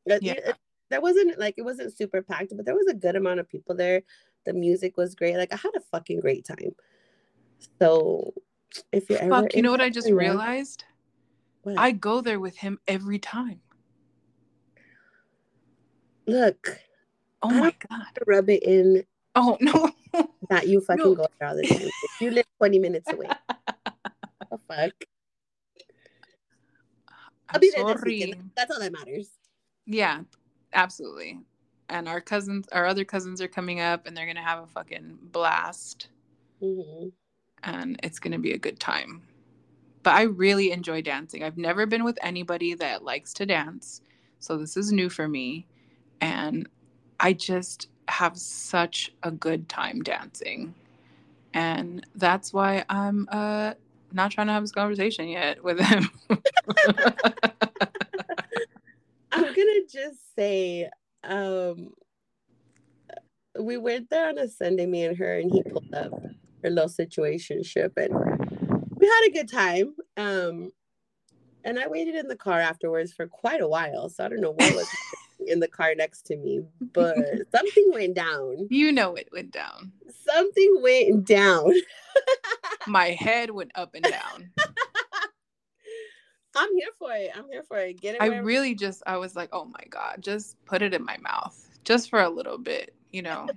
It, 0.08 0.24
yeah. 0.24 0.34
It, 0.34 0.56
there 0.89 1.02
wasn't 1.02 1.38
like 1.38 1.54
it 1.58 1.62
wasn't 1.62 1.96
super 1.96 2.22
packed, 2.24 2.54
but 2.56 2.65
there 2.65 2.76
was 2.76 2.88
a 2.88 2.94
good 2.94 3.15
amount 3.15 3.39
of 3.39 3.48
people 3.48 3.76
there. 3.76 4.02
The 4.46 4.54
music 4.54 4.98
was 4.98 5.13
great. 5.13 5.38
Like 5.38 5.54
I 5.54 5.58
had 5.58 5.76
a 5.76 5.82
fucking 5.91 6.20
great 6.20 6.46
time. 6.46 6.76
So 7.80 8.34
if 8.91 9.10
you're 9.10 9.20
Fuck, 9.20 9.56
you 9.56 9.62
know 9.62 9.72
what 9.72 9.82
I 9.82 9.89
just 9.89 10.10
realized? 10.10 10.84
What? 11.62 11.78
I 11.78 11.91
go 11.91 12.22
there 12.22 12.39
with 12.39 12.58
him 12.58 12.80
every 12.88 13.20
time. 13.20 13.62
Look, 16.28 16.80
Oh 17.45 17.49
my 17.49 17.73
god! 17.89 18.08
Rub 18.25 18.49
it 18.49 18.63
in. 18.63 19.05
Oh 19.36 19.58
no! 19.62 19.91
That 20.49 20.67
you 20.67 20.79
fucking 20.79 21.03
no. 21.03 21.15
go 21.15 21.27
there 21.39 21.49
all 21.49 21.55
the 21.55 21.67
time. 21.67 21.89
you 22.21 22.31
live 22.31 22.45
twenty 22.58 22.79
minutes 22.79 23.12
away. 23.12 23.27
the 24.51 24.60
fuck? 24.67 24.93
I'll 27.49 27.60
be 27.60 27.71
there 27.75 27.84
this. 27.84 28.36
That's 28.55 28.71
all 28.71 28.79
that 28.79 28.91
matters. 28.91 29.31
Yeah, 29.86 30.21
absolutely. 30.73 31.39
And 31.89 32.08
our 32.08 32.21
cousins, 32.21 32.67
our 32.71 32.86
other 32.86 33.03
cousins 33.05 33.41
are 33.41 33.47
coming 33.47 33.79
up 33.79 34.08
and 34.08 34.15
they're 34.15 34.25
going 34.25 34.38
to 34.38 34.41
have 34.41 34.63
a 34.63 34.67
fucking 34.67 35.17
blast. 35.31 36.08
hmm 36.60 37.10
And 37.63 37.99
it's 38.01 38.19
going 38.19 38.31
to 38.31 38.39
be 38.39 38.53
a 38.53 38.58
good 38.58 38.79
time. 38.79 39.21
But 40.01 40.15
I 40.15 40.23
really 40.23 40.71
enjoy 40.71 41.01
dancing. 41.01 41.43
I've 41.43 41.58
never 41.58 41.86
been 41.86 42.03
with 42.03 42.17
anybody 42.21 42.73
that 42.75 43.03
likes 43.03 43.34
to 43.34 43.45
dance. 43.45 44.01
So 44.39 44.58
this 44.58 44.77
is 44.77 44.91
new 44.91 45.10
for 45.10 45.27
me. 45.27 45.67
And 46.21 46.67
I 47.19 47.34
just 47.34 47.89
have 48.08 48.38
such 48.38 49.12
a 49.23 49.32
good 49.32 49.67
time 49.69 50.01
dancing. 50.01 50.73
And 51.54 52.06
that's 52.15 52.54
why 52.54 52.84
I'm 52.89 53.28
uh, 53.32 53.73
not 54.12 54.32
trying 54.32 54.47
to 54.47 54.54
have 54.54 54.63
this 54.63 54.71
conversation 54.71 55.28
yet 55.28 55.63
with 55.63 55.80
him. 55.80 56.10
I'm 59.32 59.43
gonna 59.43 59.86
just 59.91 60.36
say, 60.36 60.89
um, 61.23 61.93
we 63.60 63.78
went 63.78 64.10
there 64.10 64.30
on 64.30 64.38
a 64.38 64.47
Sunday, 64.47 64.86
me 64.86 65.06
and 65.06 65.17
her, 65.17 65.39
and 65.39 65.51
he 65.51 65.63
pulled 65.63 65.93
up 65.93 66.12
her 66.63 66.69
little 66.69 66.89
situation 66.89 67.63
ship 67.63 67.93
and 67.97 68.13
we 68.95 69.08
had 69.08 69.28
a 69.28 69.32
good 69.32 69.49
time. 69.49 69.95
Um, 70.17 70.71
and 71.63 71.80
I 71.80 71.88
waited 71.88 72.15
in 72.15 72.28
the 72.28 72.36
car 72.36 72.60
afterwards 72.60 73.13
for 73.13 73.28
quite 73.28 73.62
a 73.62 73.67
while, 73.67 74.10
so 74.10 74.23
I 74.23 74.30
don't 74.30 74.41
know 74.41 74.51
what 74.51 74.75
was 74.75 74.88
in 75.47 75.60
the 75.60 75.67
car 75.67 75.93
next 75.95 76.23
to 76.27 76.36
me, 76.38 76.62
but 76.93 77.17
something 77.51 77.91
went 77.93 78.15
down. 78.15 78.67
you 78.69 78.91
know 78.91 79.15
it 79.15 79.29
went 79.31 79.51
down. 79.51 79.91
Something 80.27 80.79
went 80.81 81.25
down. 81.25 81.71
My 82.88 83.10
head 83.10 83.51
went 83.51 83.71
up 83.75 83.93
and 83.95 84.03
down. 84.03 84.51
I'm 86.58 86.73
here 86.75 86.88
for 86.97 87.12
it. 87.12 87.31
I'm 87.36 87.49
here 87.49 87.63
for 87.63 87.77
it. 87.77 87.99
Get 87.99 88.15
it. 88.15 88.21
I 88.21 88.29
wherever- 88.29 88.45
really 88.45 88.75
just 88.75 89.03
I 89.05 89.17
was 89.17 89.36
like, 89.36 89.49
"Oh 89.51 89.65
my 89.65 89.84
god, 89.89 90.17
just 90.21 90.55
put 90.65 90.81
it 90.81 90.93
in 90.93 91.03
my 91.03 91.17
mouth 91.17 91.69
just 91.84 92.10
for 92.10 92.21
a 92.21 92.29
little 92.29 92.58
bit, 92.58 92.93
you 93.12 93.21
know." 93.21 93.47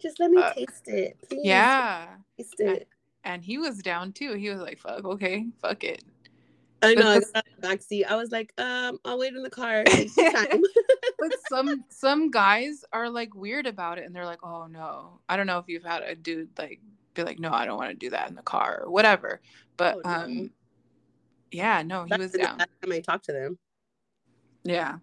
just 0.00 0.18
let 0.18 0.30
me 0.30 0.40
uh, 0.40 0.52
taste 0.54 0.88
it. 0.88 1.18
Please. 1.28 1.40
yeah. 1.44 2.06
Taste 2.38 2.60
it. 2.60 2.88
And 3.24 3.44
he 3.44 3.58
was 3.58 3.78
down 3.78 4.12
too. 4.12 4.32
He 4.34 4.48
was 4.48 4.60
like, 4.60 4.78
"Fuck, 4.78 5.04
okay, 5.04 5.46
fuck 5.60 5.84
it." 5.84 6.02
I 6.82 6.94
know. 6.94 7.10
I 7.10 7.20
got 7.20 7.46
in 7.46 7.52
the 7.56 7.60
back 7.60 7.82
seat. 7.82 8.04
I 8.06 8.16
was 8.16 8.30
like, 8.30 8.52
um, 8.58 8.98
I'll 9.04 9.18
wait 9.18 9.34
in 9.34 9.42
the 9.42 9.50
car. 9.50 9.84
Time. 9.84 10.62
But 11.18 11.32
some 11.48 11.84
some 11.90 12.30
guys 12.30 12.84
are 12.92 13.10
like 13.10 13.34
weird 13.34 13.66
about 13.66 13.98
it 13.98 14.06
and 14.06 14.14
they're 14.16 14.24
like, 14.24 14.42
"Oh 14.42 14.66
no." 14.66 15.20
I 15.28 15.36
don't 15.36 15.46
know 15.46 15.58
if 15.58 15.66
you've 15.68 15.84
had 15.84 16.02
a 16.02 16.14
dude 16.14 16.48
like 16.58 16.80
be 17.14 17.22
like, 17.24 17.38
"No, 17.38 17.50
I 17.52 17.66
don't 17.66 17.76
want 17.76 17.90
to 17.90 17.96
do 17.96 18.10
that 18.10 18.30
in 18.30 18.34
the 18.36 18.42
car" 18.42 18.82
or 18.84 18.90
whatever. 18.90 19.40
But 19.76 19.96
Oh, 19.96 20.00
no. 20.04 20.10
um 20.10 20.50
yeah, 21.52 21.82
no, 21.82 22.04
he 22.04 22.08
That's 22.10 22.22
was 22.22 22.32
the 22.32 22.38
down. 22.38 22.58
last 22.58 22.68
time 22.82 22.92
I 22.92 23.00
talked 23.00 23.24
to 23.26 23.32
them. 23.32 23.58
Yeah. 24.64 24.98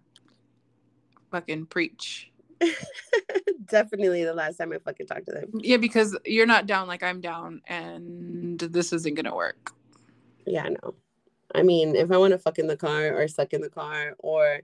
Fucking 1.30 1.66
preach. 1.66 2.32
Definitely 3.66 4.24
the 4.24 4.32
last 4.34 4.56
time 4.56 4.72
I 4.72 4.78
fucking 4.78 5.06
talked 5.06 5.26
to 5.26 5.32
them. 5.32 5.50
Yeah, 5.62 5.76
because 5.76 6.16
you're 6.24 6.46
not 6.46 6.66
down 6.66 6.88
like 6.88 7.02
I'm 7.02 7.20
down 7.20 7.60
and 7.66 8.58
this 8.58 8.92
isn't 8.94 9.14
going 9.14 9.26
to 9.26 9.34
work. 9.34 9.72
Yeah, 10.46 10.68
no. 10.82 10.94
I 11.54 11.62
mean, 11.62 11.96
if 11.96 12.10
I 12.12 12.18
want 12.18 12.32
to 12.32 12.38
fuck 12.38 12.58
in 12.58 12.66
the 12.66 12.76
car 12.76 13.14
or 13.14 13.26
suck 13.28 13.52
in 13.52 13.60
the 13.60 13.70
car 13.70 14.14
or 14.18 14.60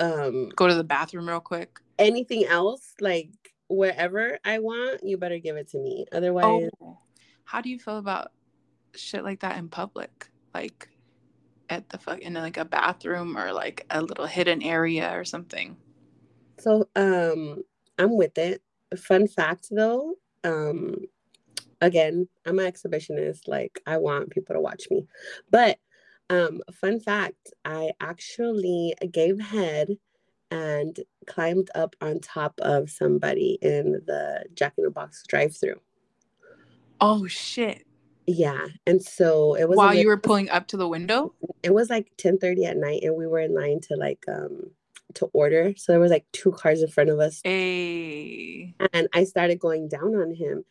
um 0.00 0.50
Go 0.50 0.66
to 0.68 0.74
the 0.74 0.84
bathroom 0.84 1.28
real 1.28 1.40
quick. 1.40 1.80
anything 1.98 2.44
else, 2.44 2.94
like 3.00 3.30
wherever 3.68 4.38
I 4.44 4.58
want, 4.58 5.02
you 5.02 5.16
better 5.16 5.38
give 5.38 5.56
it 5.56 5.68
to 5.70 5.78
me. 5.78 6.06
Otherwise, 6.12 6.68
Oh, 6.80 6.98
how 7.44 7.60
do 7.60 7.70
you 7.70 7.78
feel 7.78 7.98
about 7.98 8.32
shit 8.94 9.24
like 9.24 9.40
that 9.40 9.56
in 9.58 9.68
public? 9.68 10.28
Like 10.54 10.88
at 11.68 11.88
the 11.88 11.98
fuck 11.98 12.20
in 12.20 12.34
like 12.34 12.56
a 12.58 12.64
bathroom 12.64 13.36
or 13.36 13.52
like 13.52 13.86
a 13.90 14.00
little 14.02 14.26
hidden 14.26 14.62
area 14.62 15.10
or 15.18 15.24
something. 15.24 15.76
So 16.58 16.88
um 16.96 17.62
I'm 17.98 18.16
with 18.16 18.36
it. 18.38 18.62
Fun 18.96 19.26
fact 19.26 19.68
though, 19.70 20.14
um 20.44 20.96
again, 21.80 22.28
I'm 22.44 22.58
an 22.58 22.70
exhibitionist, 22.70 23.46
like 23.48 23.80
I 23.86 23.96
want 23.98 24.30
people 24.30 24.54
to 24.54 24.60
watch 24.60 24.84
me. 24.90 25.06
But 25.50 25.78
um 26.30 26.60
fun 26.72 27.00
fact, 27.00 27.52
I 27.64 27.92
actually 28.00 28.94
gave 29.12 29.40
head 29.40 29.96
and 30.50 30.98
climbed 31.26 31.70
up 31.74 31.94
on 32.00 32.20
top 32.20 32.54
of 32.60 32.88
somebody 32.90 33.58
in 33.62 33.92
the 34.06 34.44
Jack 34.54 34.74
in 34.78 34.84
the 34.84 34.90
Box 34.90 35.24
drive-through. 35.26 35.80
Oh 37.00 37.26
shit. 37.26 37.84
Yeah. 38.26 38.66
And 38.86 39.02
so 39.02 39.54
it 39.54 39.68
was 39.68 39.76
While 39.76 39.90
lit- 39.90 39.98
you 40.02 40.08
were 40.08 40.16
pulling 40.16 40.48
up 40.50 40.66
to 40.68 40.76
the 40.76 40.88
window? 40.88 41.32
it 41.62 41.72
was 41.74 41.90
like 41.90 42.10
10 42.16 42.38
30 42.38 42.64
at 42.64 42.76
night 42.76 43.02
and 43.02 43.16
we 43.16 43.26
were 43.26 43.40
in 43.40 43.54
line 43.54 43.80
to 43.82 43.96
like 43.96 44.24
um 44.28 44.70
to 45.14 45.26
order. 45.32 45.74
So 45.76 45.92
there 45.92 46.00
was 46.00 46.10
like 46.10 46.26
two 46.32 46.52
cars 46.52 46.82
in 46.82 46.88
front 46.88 47.10
of 47.10 47.18
us 47.20 47.40
Hey. 47.44 48.74
and 48.92 49.08
I 49.14 49.24
started 49.24 49.58
going 49.58 49.88
down 49.88 50.14
on 50.14 50.34
him. 50.34 50.64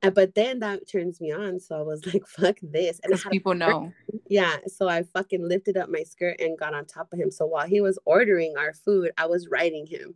But 0.00 0.34
then 0.34 0.60
that 0.60 0.88
turns 0.88 1.20
me 1.20 1.32
on. 1.32 1.58
So 1.58 1.76
I 1.76 1.82
was 1.82 2.06
like, 2.06 2.26
fuck 2.26 2.56
this. 2.62 3.00
And 3.02 3.20
people 3.30 3.54
know. 3.54 3.92
Yeah. 4.28 4.56
So 4.66 4.88
I 4.88 5.02
fucking 5.02 5.46
lifted 5.46 5.76
up 5.76 5.88
my 5.88 6.02
skirt 6.02 6.40
and 6.40 6.58
got 6.58 6.74
on 6.74 6.86
top 6.86 7.12
of 7.12 7.18
him. 7.18 7.30
So 7.30 7.46
while 7.46 7.66
he 7.66 7.80
was 7.80 7.98
ordering 8.04 8.54
our 8.56 8.72
food, 8.72 9.10
I 9.18 9.26
was 9.26 9.48
riding 9.48 9.86
him. 9.86 10.14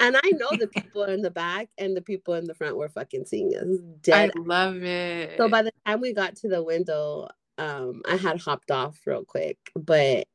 And 0.00 0.16
I 0.16 0.30
know 0.32 0.50
the 0.58 0.68
people 0.74 1.04
in 1.04 1.22
the 1.22 1.30
back 1.30 1.68
and 1.78 1.96
the 1.96 2.02
people 2.02 2.34
in 2.34 2.44
the 2.44 2.54
front 2.54 2.76
were 2.76 2.88
fucking 2.88 3.24
seeing 3.24 3.54
us 3.54 4.12
I 4.12 4.30
love 4.36 4.82
it. 4.82 5.38
So 5.38 5.48
by 5.48 5.62
the 5.62 5.72
time 5.86 6.00
we 6.00 6.12
got 6.12 6.36
to 6.36 6.48
the 6.48 6.62
window, 6.62 7.28
um, 7.56 8.02
I 8.08 8.16
had 8.16 8.40
hopped 8.40 8.70
off 8.70 8.98
real 9.06 9.24
quick. 9.24 9.58
But 9.74 10.26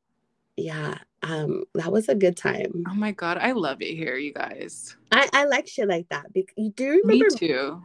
yeah, 0.56 0.98
um, 1.22 1.64
that 1.74 1.90
was 1.90 2.08
a 2.08 2.14
good 2.14 2.36
time. 2.36 2.84
oh 2.88 2.94
my 2.94 3.12
god, 3.12 3.38
I 3.38 3.52
love 3.52 3.80
it 3.82 3.94
here, 3.94 4.16
you 4.16 4.32
guys. 4.32 4.96
I, 5.10 5.28
I 5.32 5.44
like 5.44 5.66
shit 5.66 5.88
like 5.88 6.08
that. 6.10 6.32
Because 6.32 6.54
you 6.56 6.70
do 6.70 7.02
Me 7.04 7.14
remember 7.14 7.36
too. 7.36 7.82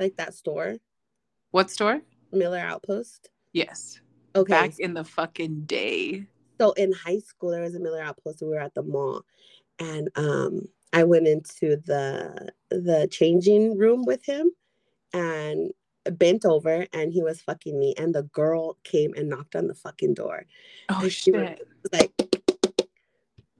Like 0.00 0.16
that 0.16 0.34
store, 0.34 0.76
What 1.50 1.70
store? 1.70 2.00
Miller 2.32 2.58
Outpost? 2.58 3.30
Yes. 3.52 4.00
Okay. 4.34 4.52
Back 4.52 4.78
in 4.78 4.94
the 4.94 5.04
fucking 5.04 5.62
day. 5.66 6.26
so 6.60 6.72
in 6.72 6.92
high 6.92 7.18
school 7.18 7.50
there 7.50 7.62
was 7.62 7.74
a 7.74 7.80
Miller 7.80 8.02
Outpost. 8.02 8.42
and 8.42 8.50
We 8.50 8.56
were 8.56 8.62
at 8.62 8.74
the 8.74 8.82
mall, 8.82 9.22
and 9.78 10.08
um, 10.16 10.62
I 10.92 11.04
went 11.04 11.26
into 11.28 11.76
the 11.76 12.48
the 12.70 13.08
changing 13.10 13.76
room 13.76 14.04
with 14.04 14.24
him, 14.24 14.50
and 15.12 15.72
bent 16.12 16.44
over, 16.44 16.86
and 16.92 17.12
he 17.12 17.22
was 17.22 17.42
fucking 17.42 17.78
me. 17.78 17.94
And 17.98 18.14
the 18.14 18.22
girl 18.22 18.78
came 18.84 19.12
and 19.16 19.28
knocked 19.28 19.54
on 19.56 19.66
the 19.66 19.74
fucking 19.74 20.14
door. 20.14 20.46
Oh 20.88 21.08
she 21.08 21.30
was 21.32 21.48
shit. 21.48 21.68
like, 21.92 22.12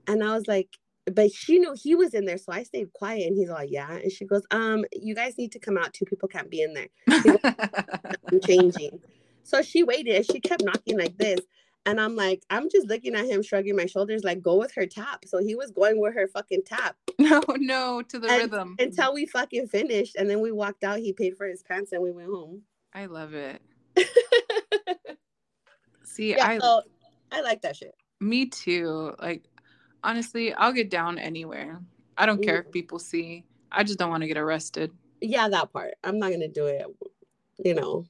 and 0.07 0.23
I 0.23 0.33
was 0.33 0.47
like, 0.47 0.69
but 1.05 1.31
she 1.31 1.59
knew 1.59 1.73
he 1.81 1.95
was 1.95 2.13
in 2.13 2.25
there, 2.25 2.37
so 2.37 2.51
I 2.51 2.63
stayed 2.63 2.91
quiet. 2.93 3.27
And 3.27 3.37
he's 3.37 3.49
all, 3.49 3.63
yeah. 3.63 3.91
And 3.91 4.11
she 4.11 4.25
goes, 4.25 4.43
um, 4.51 4.85
you 4.93 5.15
guys 5.15 5.37
need 5.37 5.51
to 5.53 5.59
come 5.59 5.77
out. 5.77 5.93
Two 5.93 6.05
people 6.05 6.27
can't 6.27 6.49
be 6.49 6.61
in 6.61 6.73
there. 6.73 6.87
I'm 8.31 8.39
changing. 8.41 8.99
So 9.43 9.61
she 9.61 9.83
waited 9.83 10.15
and 10.15 10.25
she 10.25 10.39
kept 10.39 10.63
knocking 10.63 10.97
like 10.99 11.17
this. 11.17 11.39
And 11.87 11.99
I'm 11.99 12.15
like, 12.15 12.43
I'm 12.51 12.69
just 12.69 12.87
looking 12.87 13.15
at 13.15 13.25
him, 13.25 13.41
shrugging 13.41 13.75
my 13.75 13.87
shoulders, 13.87 14.23
like, 14.23 14.43
go 14.43 14.55
with 14.57 14.71
her 14.75 14.85
tap. 14.85 15.25
So 15.25 15.39
he 15.39 15.55
was 15.55 15.71
going 15.71 15.99
with 15.99 16.13
her 16.13 16.27
fucking 16.27 16.61
tap 16.63 16.95
no, 17.17 17.41
no, 17.57 18.03
to 18.03 18.19
the 18.19 18.27
And- 18.29 18.41
rhythm. 18.51 18.75
until 18.77 19.13
we 19.15 19.25
fucking 19.25 19.67
finished. 19.67 20.15
And 20.15 20.29
then 20.29 20.41
we 20.41 20.51
walked 20.51 20.83
out. 20.83 20.99
He 20.99 21.11
paid 21.11 21.35
for 21.37 21.47
his 21.47 21.63
pants 21.63 21.91
and 21.91 22.03
we 22.03 22.11
went 22.11 22.29
home. 22.29 22.61
I 22.93 23.07
love 23.07 23.33
it. 23.33 23.59
See, 26.03 26.31
yeah, 26.31 26.45
I 26.45 26.59
so 26.59 26.81
I 27.31 27.41
like 27.41 27.61
that 27.61 27.75
shit. 27.77 27.95
me 28.19 28.45
too. 28.47 29.15
Like 29.19 29.43
honestly, 30.03 30.53
I'll 30.53 30.73
get 30.73 30.89
down 30.89 31.17
anywhere. 31.17 31.79
I 32.17 32.25
don't 32.25 32.41
care 32.43 32.59
if 32.59 32.71
people 32.71 32.99
see. 32.99 33.45
I 33.71 33.83
just 33.83 33.97
don't 33.97 34.09
want 34.09 34.21
to 34.21 34.27
get 34.27 34.37
arrested. 34.37 34.91
Yeah, 35.21 35.47
that 35.49 35.71
part. 35.71 35.95
I'm 36.03 36.19
not 36.19 36.31
gonna 36.31 36.47
do 36.47 36.65
it, 36.65 36.85
you 37.63 37.73
know. 37.73 38.05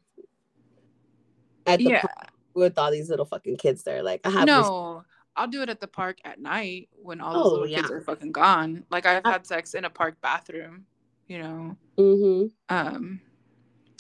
At 1.65 1.79
the 1.79 1.85
Yeah. 1.85 2.01
park 2.01 2.31
with 2.53 2.77
all 2.77 2.91
these 2.91 3.09
little 3.09 3.25
fucking 3.25 3.57
kids 3.57 3.83
there. 3.83 4.03
Like 4.03 4.21
I 4.25 4.29
have 4.29 4.47
this 4.47 4.47
No, 4.47 5.03
I'll 5.35 5.47
do 5.47 5.61
it 5.61 5.69
at 5.69 5.79
the 5.79 5.87
park 5.87 6.17
at 6.25 6.39
night 6.39 6.89
when 7.01 7.21
all 7.21 7.33
those 7.33 7.45
Oh, 7.45 7.51
little 7.59 7.67
kids 7.67 7.91
are 7.91 8.01
fucking 8.01 8.31
gone. 8.31 8.85
Like 8.89 9.05
I've 9.05 9.23
had 9.23 9.45
sex 9.45 9.73
in 9.73 9.85
a 9.85 9.89
park 9.89 10.15
bathroom, 10.21 10.85
you 11.27 11.39
know. 11.39 11.77
hmm 11.97 12.45
Um, 12.69 13.21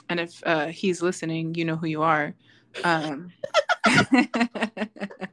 and 0.09 0.19
if 0.19 0.41
uh, 0.45 0.67
he's 0.67 1.01
listening, 1.01 1.55
you 1.55 1.63
know 1.65 1.75
who 1.77 1.87
you 1.87 2.01
are. 2.01 2.33
Um, 2.83 3.31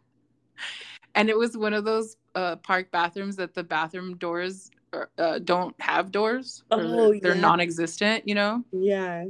and 1.18 1.28
it 1.28 1.36
was 1.36 1.56
one 1.56 1.74
of 1.74 1.84
those 1.84 2.16
uh, 2.34 2.56
park 2.56 2.90
bathrooms 2.92 3.36
that 3.36 3.52
the 3.52 3.64
bathroom 3.64 4.16
doors 4.16 4.70
are, 4.92 5.10
uh, 5.18 5.38
don't 5.40 5.74
have 5.80 6.10
doors. 6.12 6.62
or 6.70 6.80
Oh, 6.80 7.14
they're 7.20 7.34
yeah. 7.34 7.40
non-existent, 7.40 8.26
you 8.26 8.34
know. 8.34 8.64
Yeah. 8.72 9.24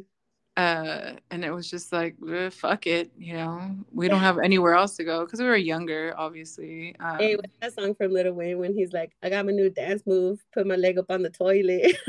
Uh, 0.56 1.12
and 1.30 1.44
it 1.44 1.52
was 1.52 1.70
just 1.70 1.92
like, 1.92 2.16
"Eh, 2.28 2.50
fuck 2.50 2.86
it, 2.86 3.10
you 3.16 3.32
know. 3.34 3.76
We 3.92 4.08
don't 4.08 4.18
have 4.20 4.38
anywhere 4.38 4.74
else 4.74 4.96
to 4.96 5.04
go 5.04 5.24
because 5.24 5.40
we 5.40 5.46
were 5.46 5.56
younger, 5.56 6.12
obviously. 6.16 6.96
Um, 7.00 7.16
Hey, 7.18 7.36
what's 7.36 7.56
that 7.60 7.74
song 7.74 7.94
from 7.94 8.12
Lil 8.12 8.32
Wayne 8.32 8.58
when 8.58 8.74
he's 8.74 8.92
like, 8.92 9.12
I 9.22 9.30
got 9.30 9.46
my 9.46 9.52
new 9.52 9.70
dance 9.70 10.02
move, 10.04 10.44
put 10.52 10.66
my 10.66 10.74
leg 10.76 10.98
up 10.98 11.10
on 11.10 11.22
the 11.22 11.30
toilet. 11.30 11.96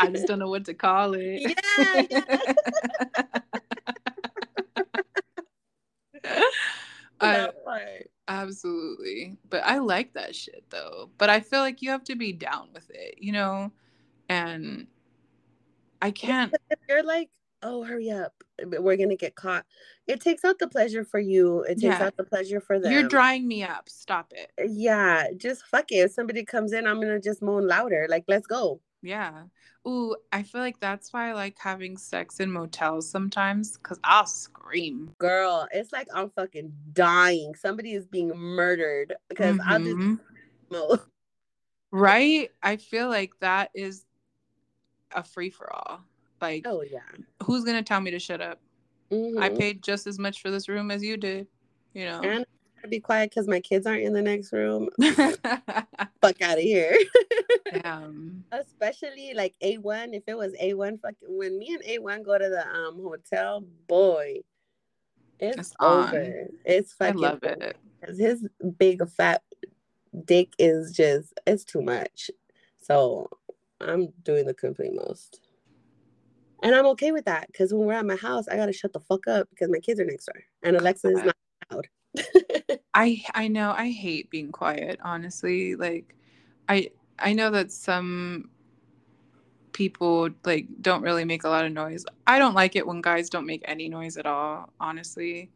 I 0.00 0.08
just 0.10 0.26
don't 0.26 0.38
know 0.38 0.48
what 0.48 0.64
to 0.66 0.74
call 0.74 1.14
it. 1.14 1.54
yeah, 1.78 2.02
yeah. 2.10 2.52
Uh, 7.20 7.48
But 8.26 9.64
I 9.64 9.78
like 9.78 10.12
that 10.14 10.34
shit 10.34 10.64
though. 10.70 11.10
But 11.18 11.30
I 11.30 11.40
feel 11.40 11.60
like 11.60 11.82
you 11.82 11.90
have 11.90 12.04
to 12.04 12.16
be 12.16 12.32
down 12.32 12.68
with 12.72 12.90
it, 12.90 13.16
you 13.18 13.32
know? 13.32 13.70
And 14.28 14.86
I 16.02 16.10
can't. 16.10 16.54
If 16.70 16.78
you're 16.88 17.02
like, 17.02 17.30
oh, 17.62 17.84
hurry 17.84 18.10
up, 18.10 18.34
we're 18.64 18.96
gonna 18.96 19.16
get 19.16 19.34
caught. 19.34 19.64
It 20.06 20.20
takes 20.20 20.44
out 20.44 20.58
the 20.58 20.68
pleasure 20.68 21.04
for 21.04 21.20
you. 21.20 21.62
It 21.62 21.74
takes 21.80 21.82
Yeah. 21.98 22.06
out 22.06 22.16
the 22.16 22.24
pleasure 22.24 22.60
for 22.60 22.78
them. 22.78 22.92
You're 22.92 23.08
drying 23.08 23.46
me 23.48 23.62
up. 23.62 23.88
Stop 23.88 24.32
it. 24.32 24.50
Yeah, 24.70 25.28
just 25.36 25.64
fuck 25.66 25.90
it. 25.92 25.96
If 25.96 26.12
somebody 26.12 26.44
comes 26.44 26.72
in, 26.72 26.86
I'm 26.86 27.00
gonna 27.00 27.20
just 27.20 27.42
moan 27.42 27.66
louder. 27.66 28.06
Like, 28.08 28.24
let's 28.28 28.46
go. 28.46 28.80
Yeah. 29.04 29.44
Ooh, 29.86 30.16
I 30.32 30.42
feel 30.42 30.62
like 30.62 30.80
that's 30.80 31.12
why 31.12 31.28
I 31.28 31.32
like 31.34 31.58
having 31.58 31.98
sex 31.98 32.40
in 32.40 32.50
motels 32.50 33.08
sometimes 33.08 33.76
because 33.76 34.00
I'll 34.02 34.26
scream. 34.26 35.12
Girl, 35.18 35.68
it's 35.72 35.92
like 35.92 36.08
I'm 36.14 36.30
fucking 36.30 36.72
dying. 36.94 37.54
Somebody 37.54 37.92
is 37.92 38.06
being 38.06 38.30
murdered 38.34 39.14
because 39.28 39.58
I'll 39.68 39.78
just 39.78 39.96
Mhm. 40.70 41.00
Right? 41.90 42.50
I 42.62 42.76
feel 42.76 43.08
like 43.08 43.32
that 43.40 43.70
is 43.74 44.06
a 45.14 45.22
free 45.22 45.50
for 45.50 45.70
all. 45.72 46.00
Like, 46.40 46.66
Oh 46.66 46.82
yeah. 46.82 47.00
who's 47.44 47.64
going 47.64 47.76
to 47.76 47.82
tell 47.82 48.00
me 48.00 48.10
to 48.10 48.18
shut 48.18 48.40
up? 48.40 48.60
I 49.12 49.14
Mhm. 49.50 49.58
paid 49.58 49.82
just 49.82 50.06
as 50.06 50.18
much 50.18 50.40
for 50.40 50.50
this 50.50 50.68
room 50.68 50.90
as 50.90 51.04
you 51.04 51.16
did, 51.16 51.46
you 51.92 52.06
know? 52.06 52.20
And 52.22 52.46
Gotta 52.84 52.90
be 52.90 53.00
quiet 53.00 53.30
because 53.30 53.48
my 53.48 53.60
kids 53.60 53.86
aren't 53.86 54.02
in 54.02 54.12
the 54.12 54.20
next 54.20 54.52
room. 54.52 54.90
Fuck 55.00 56.42
out 56.42 56.58
of 56.58 56.62
here. 56.62 56.94
Damn. 57.72 58.44
Especially 58.52 59.32
like 59.34 59.54
A1. 59.62 60.12
If 60.12 60.24
it 60.26 60.36
was 60.36 60.52
A1, 60.62 61.00
fucking 61.00 61.16
when 61.26 61.58
me 61.58 61.72
and 61.72 61.82
A1 61.82 62.22
go 62.22 62.36
to 62.36 62.46
the 62.46 62.68
um 62.68 63.00
hotel, 63.02 63.64
boy, 63.88 64.40
it's, 65.40 65.56
It's 65.56 65.74
on. 65.80 66.08
over. 66.10 66.48
It's 66.66 66.94
I 67.00 67.12
love 67.12 67.42
it. 67.42 67.74
'Cause 68.04 68.18
his 68.18 68.46
big 68.76 69.00
fat 69.08 69.42
dick 70.26 70.52
is 70.58 70.92
just 70.92 71.32
it's 71.46 71.64
too 71.64 71.80
much. 71.80 72.30
So 72.82 73.30
I'm 73.80 74.08
doing 74.24 74.44
the 74.44 74.52
complete 74.52 74.92
most. 74.92 75.40
And 76.62 76.74
I'm 76.74 76.84
okay 76.88 77.12
with 77.12 77.24
that 77.24 77.46
because 77.46 77.72
when 77.72 77.86
we're 77.86 77.94
at 77.94 78.04
my 78.04 78.16
house, 78.16 78.46
I 78.46 78.56
gotta 78.56 78.74
shut 78.74 78.92
the 78.92 79.00
fuck 79.00 79.26
up 79.26 79.48
because 79.48 79.70
my 79.70 79.78
kids 79.80 80.00
are 80.00 80.04
next 80.04 80.26
door. 80.26 80.42
And 80.62 80.76
Alexa 80.76 81.08
is 81.08 81.22
not. 81.24 81.36
I 82.94 83.24
I 83.34 83.48
know 83.48 83.72
I 83.76 83.90
hate 83.90 84.30
being 84.30 84.52
quiet, 84.52 85.00
honestly. 85.02 85.74
Like 85.76 86.14
I 86.68 86.90
I 87.18 87.32
know 87.32 87.50
that 87.50 87.72
some 87.72 88.50
people 89.72 90.30
like 90.44 90.66
don't 90.80 91.02
really 91.02 91.24
make 91.24 91.44
a 91.44 91.48
lot 91.48 91.64
of 91.64 91.72
noise. 91.72 92.04
I 92.26 92.38
don't 92.38 92.54
like 92.54 92.76
it 92.76 92.86
when 92.86 93.00
guys 93.00 93.28
don't 93.28 93.46
make 93.46 93.62
any 93.64 93.88
noise 93.88 94.16
at 94.16 94.26
all, 94.26 94.70
honestly. 94.80 95.50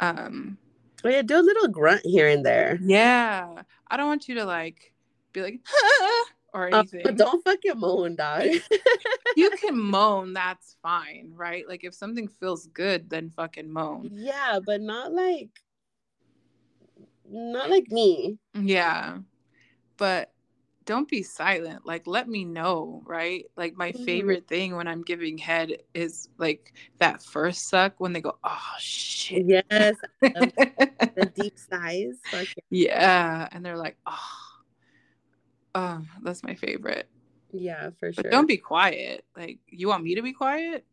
Um 0.00 0.58
Oh, 1.04 1.08
yeah, 1.08 1.22
do 1.22 1.38
a 1.38 1.40
little 1.42 1.68
grunt 1.68 2.00
here 2.04 2.26
and 2.28 2.44
there. 2.44 2.76
yeah. 2.82 3.62
I 3.88 3.96
don't 3.96 4.08
want 4.08 4.28
you 4.28 4.34
to 4.36 4.44
like 4.44 4.92
be 5.32 5.42
like 5.42 5.60
or 6.54 6.72
Uh, 6.74 6.78
anything. 6.80 7.02
but 7.04 7.16
don't 7.16 7.44
fucking 7.44 7.78
moan, 7.78 8.16
dog. 8.16 8.44
you 9.36 9.50
can 9.62 9.78
moan, 9.80 10.32
that's 10.32 10.76
fine, 10.82 11.32
right? 11.36 11.68
Like 11.68 11.84
if 11.84 11.94
something 11.94 12.26
feels 12.26 12.66
good, 12.68 13.08
then 13.10 13.30
fucking 13.30 13.70
moan. 13.70 14.10
yeah, 14.14 14.58
but 14.64 14.80
not 14.80 15.12
like 15.12 15.50
not 17.30 17.70
like 17.70 17.88
me. 17.90 18.38
Yeah. 18.54 19.18
But 19.96 20.32
don't 20.84 21.08
be 21.08 21.22
silent. 21.22 21.84
Like 21.84 22.06
let 22.06 22.28
me 22.28 22.44
know, 22.44 23.02
right? 23.04 23.44
Like 23.56 23.76
my 23.76 23.92
Mhm. 23.92 24.04
favorite 24.04 24.48
thing 24.48 24.74
when 24.76 24.88
I'm 24.88 25.02
giving 25.02 25.36
head 25.38 25.78
is 25.94 26.28
like 26.38 26.72
that 26.98 27.22
first 27.22 27.68
suck 27.68 27.94
when 27.98 28.12
they 28.12 28.20
go, 28.20 28.38
"Oh 28.42 28.72
shit." 28.78 29.44
Yes, 29.46 29.96
the 30.20 31.30
deep 31.34 31.58
sighs. 31.58 32.18
Yeah, 32.70 33.48
and 33.52 33.64
they're 33.64 33.76
like, 33.76 33.96
"Oh." 34.06 34.18
Oh, 35.74 36.02
that's 36.22 36.42
my 36.42 36.54
favorite. 36.54 37.08
yeah, 37.52 37.90
for 37.98 38.12
sure. 38.12 38.22
But 38.24 38.30
don't 38.30 38.46
be 38.48 38.56
quiet. 38.56 39.24
Like 39.36 39.58
you 39.68 39.88
want 39.88 40.04
me 40.04 40.14
to 40.14 40.22
be 40.22 40.32
quiet? 40.32 40.84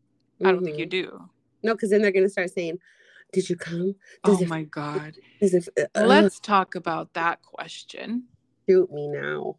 I 0.44 0.52
don't 0.52 0.62
think 0.62 0.78
you 0.78 0.86
Mhm. 0.86 0.90
do. 0.90 1.30
No, 1.62 1.74
because 1.74 1.90
then 1.90 2.02
they're 2.02 2.12
gonna 2.12 2.28
start 2.28 2.50
saying, 2.50 2.78
"Did 3.36 3.50
you 3.50 3.56
come? 3.56 3.94
Oh 4.24 4.42
it, 4.42 4.48
my 4.48 4.62
god. 4.62 5.18
it 5.40 5.68
uh, 5.94 6.04
Let's 6.06 6.40
talk 6.40 6.74
about 6.74 7.12
that 7.12 7.42
question. 7.42 8.24
shoot 8.66 8.90
me 8.90 9.08
now?" 9.08 9.58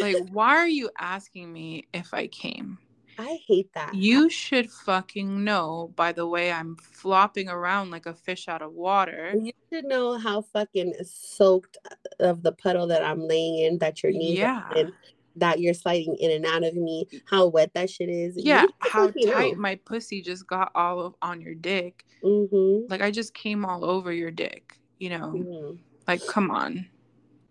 Like 0.00 0.16
why 0.30 0.56
are 0.56 0.66
you 0.68 0.88
asking 0.98 1.52
me 1.52 1.84
if 1.92 2.14
I 2.14 2.26
came? 2.26 2.78
I 3.18 3.38
hate 3.46 3.70
that. 3.74 3.94
You 3.94 4.30
should 4.30 4.70
fucking 4.70 5.44
know 5.44 5.92
by 5.94 6.12
the 6.12 6.26
way 6.26 6.50
I'm 6.50 6.76
flopping 6.76 7.50
around 7.50 7.90
like 7.90 8.06
a 8.06 8.14
fish 8.14 8.48
out 8.48 8.62
of 8.62 8.72
water. 8.72 9.34
You 9.38 9.52
should 9.70 9.84
know 9.84 10.16
how 10.16 10.40
fucking 10.40 10.94
soaked 11.04 11.76
of 12.18 12.42
the 12.42 12.52
puddle 12.52 12.86
that 12.86 13.04
I'm 13.04 13.20
laying 13.20 13.58
in, 13.58 13.78
that 13.78 14.02
your 14.02 14.12
knees 14.12 14.38
Yeah. 14.38 14.62
are 14.70 14.76
in, 14.78 14.92
that 15.36 15.60
you're 15.60 15.74
sliding 15.74 16.16
in 16.18 16.30
and 16.30 16.46
out 16.46 16.64
of 16.64 16.74
me, 16.74 17.06
how 17.30 17.46
wet 17.46 17.72
that 17.74 17.90
shit 17.90 18.08
is. 18.08 18.34
Yeah, 18.36 18.66
how 18.80 19.10
tight 19.10 19.56
my 19.56 19.76
pussy 19.76 20.22
just 20.22 20.46
got 20.46 20.72
all 20.74 21.00
of, 21.00 21.14
on 21.22 21.40
your 21.40 21.54
dick. 21.54 22.04
Mm-hmm. 22.24 22.90
Like 22.90 23.02
I 23.02 23.10
just 23.10 23.34
came 23.34 23.64
all 23.64 23.84
over 23.84 24.12
your 24.12 24.30
dick, 24.30 24.78
you 24.98 25.10
know? 25.10 25.76
Like 26.08 26.26
come 26.26 26.50
on. 26.50 26.86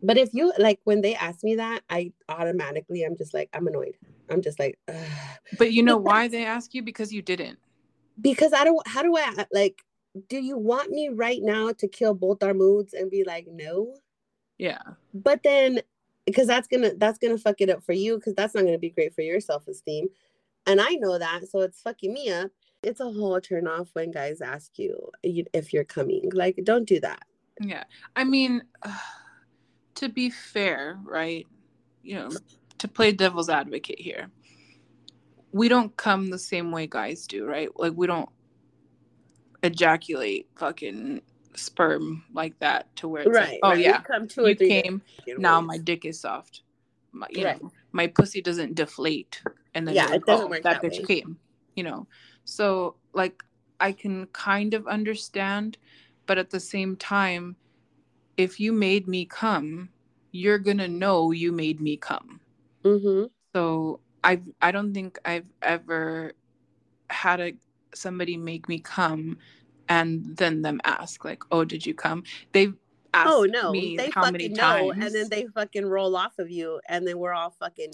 But 0.01 0.17
if 0.17 0.33
you 0.33 0.53
like 0.57 0.79
when 0.83 1.01
they 1.01 1.15
ask 1.15 1.43
me 1.43 1.55
that, 1.55 1.81
I 1.89 2.11
automatically 2.29 3.03
I'm 3.03 3.15
just 3.15 3.33
like 3.33 3.49
I'm 3.53 3.67
annoyed. 3.67 3.95
I'm 4.29 4.41
just 4.41 4.59
like 4.59 4.77
Ugh. 4.87 4.95
But 5.57 5.71
you 5.71 5.83
know 5.83 5.97
why 5.97 6.27
they 6.27 6.45
ask 6.45 6.73
you 6.73 6.81
because 6.83 7.13
you 7.13 7.21
didn't. 7.21 7.59
because 8.19 8.53
I 8.53 8.63
don't. 8.63 8.85
How 8.87 9.01
do 9.03 9.15
I 9.15 9.45
like? 9.51 9.83
Do 10.29 10.37
you 10.37 10.57
want 10.57 10.91
me 10.91 11.09
right 11.09 11.41
now 11.41 11.73
to 11.73 11.87
kill 11.87 12.13
both 12.13 12.41
our 12.41 12.53
moods 12.53 12.93
and 12.93 13.11
be 13.11 13.23
like 13.25 13.47
no? 13.51 13.95
Yeah. 14.57 14.79
But 15.13 15.43
then 15.43 15.81
because 16.25 16.47
that's 16.47 16.67
gonna 16.67 16.91
that's 16.97 17.17
gonna 17.19 17.37
fuck 17.37 17.61
it 17.61 17.69
up 17.69 17.83
for 17.83 17.93
you 17.93 18.17
because 18.17 18.33
that's 18.35 18.55
not 18.55 18.65
gonna 18.65 18.77
be 18.77 18.89
great 18.89 19.13
for 19.13 19.21
your 19.21 19.39
self 19.39 19.67
esteem, 19.67 20.07
and 20.65 20.81
I 20.81 20.95
know 20.95 21.17
that, 21.19 21.47
so 21.49 21.59
it's 21.61 21.81
fucking 21.81 22.13
me 22.13 22.31
up. 22.31 22.51
It's 22.83 22.99
a 22.99 23.11
whole 23.11 23.39
turn 23.41 23.67
off 23.67 23.89
when 23.93 24.11
guys 24.11 24.41
ask 24.41 24.77
you- 24.77 25.11
if 25.23 25.73
you're 25.73 25.83
coming. 25.83 26.29
Like, 26.33 26.59
don't 26.63 26.87
do 26.87 26.99
that. 26.99 27.23
Yeah. 27.59 27.83
I 28.15 28.23
mean, 28.23 28.61
to 29.95 30.09
be 30.09 30.29
fair, 30.29 30.99
right? 31.03 31.47
You 32.03 32.15
know, 32.15 32.29
to 32.77 32.87
play 32.87 33.11
devil's 33.11 33.49
advocate 33.49 33.99
here. 33.99 34.29
We 35.51 35.69
don't 35.69 35.95
come 35.95 36.29
the 36.29 36.37
same 36.37 36.71
way 36.71 36.85
guys 36.85 37.25
do, 37.25 37.45
right? 37.45 37.69
Like 37.79 37.93
we 37.95 38.07
don't 38.07 38.29
ejaculate 39.63 40.47
fucking 40.57 41.21
sperm 41.55 42.23
like 42.33 42.57
that 42.59 42.93
to 42.97 43.07
where 43.07 43.23
it's 43.23 43.35
like, 43.35 43.59
oh 43.63 43.69
right. 43.69 43.79
Yeah, 43.79 44.01
come 44.01 44.27
two 44.27 44.47
you 44.47 44.55
came. 44.55 45.01
Now 45.37 45.59
ways. 45.59 45.67
my 45.67 45.77
dick 45.77 46.05
is 46.05 46.19
soft. 46.19 46.61
My, 47.11 47.27
you 47.29 47.43
Right. 47.43 47.61
know, 47.61 47.71
my 47.91 48.07
pussy 48.07 48.41
doesn't 48.41 48.75
deflate, 48.75 49.41
and 49.73 49.87
then 49.87 49.95
Yeah, 49.95 50.07
like, 50.07 50.15
it 50.21 50.25
doesn't 50.25 50.45
oh, 50.45 50.49
work 50.49 50.63
that 50.63 50.81
that 50.81 50.83
bitch 50.83 50.99
way. 50.99 51.05
came. 51.21 51.39
You 51.75 51.83
know, 51.83 52.07
so 52.43 52.95
like 53.13 53.43
I 53.79 53.91
can 53.91 54.27
kind 54.27 54.73
of 54.73 54.87
understand, 54.87 55.77
but 56.25 56.37
at 56.37 56.49
the 56.49 56.59
same 56.59 56.95
time, 56.95 57.55
if 58.37 58.59
you 58.59 58.71
made 58.71 59.07
me 59.07 59.25
come, 59.25 59.89
you're 60.31 60.59
gonna 60.59 60.87
know 60.87 61.31
you 61.31 61.51
made 61.51 61.79
me 61.81 61.97
come. 61.97 62.39
Mhm. 62.83 63.29
So 63.53 63.99
I 64.23 64.41
I 64.61 64.71
don't 64.71 64.93
think 64.93 65.19
I've 65.25 65.47
ever 65.61 66.33
had 67.09 67.39
a 67.39 67.53
somebody 67.93 68.35
make 68.35 68.67
me 68.67 68.79
come 68.79 69.37
and 69.89 70.37
then 70.37 70.61
them 70.61 70.79
ask 70.83 71.23
like, 71.25 71.43
"Oh, 71.51 71.63
did 71.65 71.85
you 71.85 71.93
come?" 71.93 72.23
They've 72.51 72.73
oh, 72.73 72.79
asked 73.13 73.29
Oh 73.31 73.43
no, 73.43 73.71
they 73.71 74.09
how 74.13 74.29
many 74.31 74.45
fucking 74.49 74.53
know, 74.57 74.91
times. 74.93 75.05
and 75.05 75.15
then 75.15 75.29
they 75.29 75.45
fucking 75.53 75.85
roll 75.85 76.15
off 76.15 76.37
of 76.39 76.49
you, 76.49 76.79
and 76.89 77.07
then 77.07 77.17
we're 77.19 77.33
all 77.33 77.51
fucking 77.51 77.93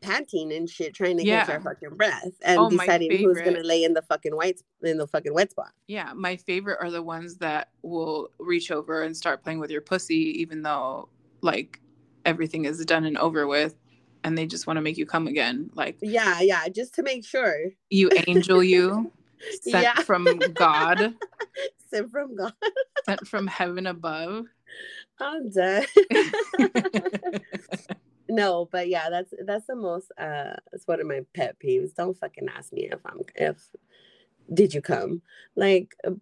panting 0.00 0.50
and 0.52 0.68
shit, 0.68 0.94
trying 0.94 1.18
to 1.18 1.24
catch 1.24 1.48
Yeah. 1.48 1.54
our 1.54 1.60
fucking 1.60 1.90
breath, 1.90 2.32
and 2.42 2.58
Oh, 2.58 2.70
deciding 2.70 3.18
who's 3.18 3.38
gonna 3.42 3.60
lay 3.62 3.84
in 3.84 3.92
the 3.92 4.00
fucking 4.02 4.34
white 4.34 4.62
in 4.82 4.96
the 4.96 5.06
fucking 5.06 5.34
wet 5.34 5.50
spot. 5.50 5.72
yeah, 5.88 6.12
my 6.14 6.36
favorite 6.36 6.78
are 6.80 6.90
the 6.90 7.02
ones 7.02 7.36
that 7.36 7.68
will 7.82 8.30
reach 8.38 8.70
over 8.70 9.02
and 9.02 9.14
start 9.16 9.42
playing 9.42 9.58
with 9.58 9.70
your 9.70 9.82
pussy, 9.82 10.40
even 10.40 10.62
though 10.62 11.08
like 11.42 11.80
everything 12.24 12.64
is 12.64 12.82
done 12.86 13.04
and 13.04 13.18
over 13.18 13.46
with, 13.46 13.74
and 14.24 14.36
they 14.38 14.46
just 14.46 14.66
want 14.66 14.76
to 14.78 14.80
make 14.82 14.96
you 14.96 15.04
come 15.06 15.26
again. 15.26 15.70
Like 15.74 15.96
Yeah, 16.00 16.40
yeah, 16.40 16.66
just 16.68 16.94
to 16.94 17.02
make 17.02 17.24
sure. 17.26 17.56
you 17.90 18.10
angel, 18.26 18.62
you 18.62 19.12
sent 19.62 19.84
Yeah. 19.84 20.02
from 20.02 20.52
God, 20.54 21.14
Sent 21.90 22.10
from 22.10 22.36
God. 22.36 22.52
sent 23.04 23.26
from 23.26 23.46
heaven 23.46 23.86
above. 23.86 24.46
I'm 25.18 25.50
done. 25.50 25.84
no, 28.28 28.68
but 28.70 28.88
yeah, 28.88 29.10
that's 29.10 29.32
that's 29.44 29.66
the 29.66 29.74
most 29.76 30.10
uh 30.18 30.54
it's 30.72 30.86
one 30.86 31.00
of 31.00 31.06
my 31.06 31.20
pet 31.34 31.56
peeves. 31.58 31.94
Don't 31.94 32.16
fucking 32.16 32.48
ask 32.56 32.72
me 32.72 32.88
if 32.90 33.00
I'm 33.04 33.20
if 33.34 33.58
did 34.52 34.72
you 34.72 34.80
come? 34.80 35.22
Like 35.56 35.94
uh, 36.06 36.12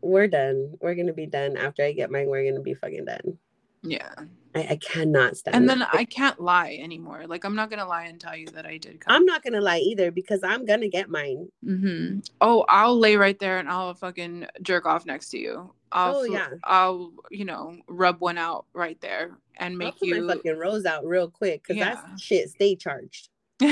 we're 0.00 0.28
done. 0.28 0.74
We're 0.80 0.94
gonna 0.94 1.12
be 1.12 1.26
done 1.26 1.56
after 1.56 1.84
I 1.84 1.92
get 1.92 2.10
mine. 2.10 2.28
We're 2.28 2.50
gonna 2.50 2.62
be 2.62 2.74
fucking 2.74 3.04
done. 3.04 3.38
yeah, 3.82 4.14
I, 4.54 4.60
I 4.70 4.76
cannot 4.76 5.36
stand. 5.36 5.56
And 5.56 5.68
that. 5.68 5.78
then 5.78 5.88
I 6.00 6.04
can't 6.04 6.38
lie 6.40 6.78
anymore. 6.80 7.24
Like 7.26 7.44
I'm 7.44 7.54
not 7.54 7.70
gonna 7.70 7.86
lie 7.86 8.04
and 8.04 8.20
tell 8.20 8.36
you 8.36 8.46
that 8.48 8.66
I 8.66 8.76
did 8.78 9.00
come. 9.00 9.14
I'm 9.14 9.24
not 9.24 9.42
gonna 9.42 9.60
lie 9.60 9.78
either 9.78 10.10
because 10.10 10.40
I'm 10.42 10.64
gonna 10.66 10.88
get 10.88 11.08
mine. 11.08 11.48
Mm-hmm. 11.64 12.18
Oh, 12.40 12.64
I'll 12.68 12.98
lay 12.98 13.16
right 13.16 13.38
there 13.38 13.58
and 13.58 13.68
I'll 13.68 13.94
fucking 13.94 14.46
jerk 14.62 14.84
off 14.86 15.06
next 15.06 15.30
to 15.30 15.38
you. 15.38 15.72
I'll, 15.90 16.16
Oh, 16.16 16.24
fl- 16.26 16.32
yeah. 16.32 16.48
I'll, 16.64 17.12
you 17.30 17.44
know, 17.44 17.76
rub 17.88 18.20
one 18.20 18.38
out 18.38 18.66
right 18.74 19.00
there 19.00 19.38
and 19.56 19.72
I'll 19.72 19.78
make 19.78 19.98
put 19.98 20.08
you. 20.08 20.26
fucking 20.28 20.56
rose 20.58 20.84
out 20.86 21.04
real 21.06 21.28
quick 21.30 21.62
because 21.62 21.76
Yeah. 21.76 21.94
that 21.94 22.20
shit 22.20 22.50
stay 22.50 22.76
charged. 22.76 23.28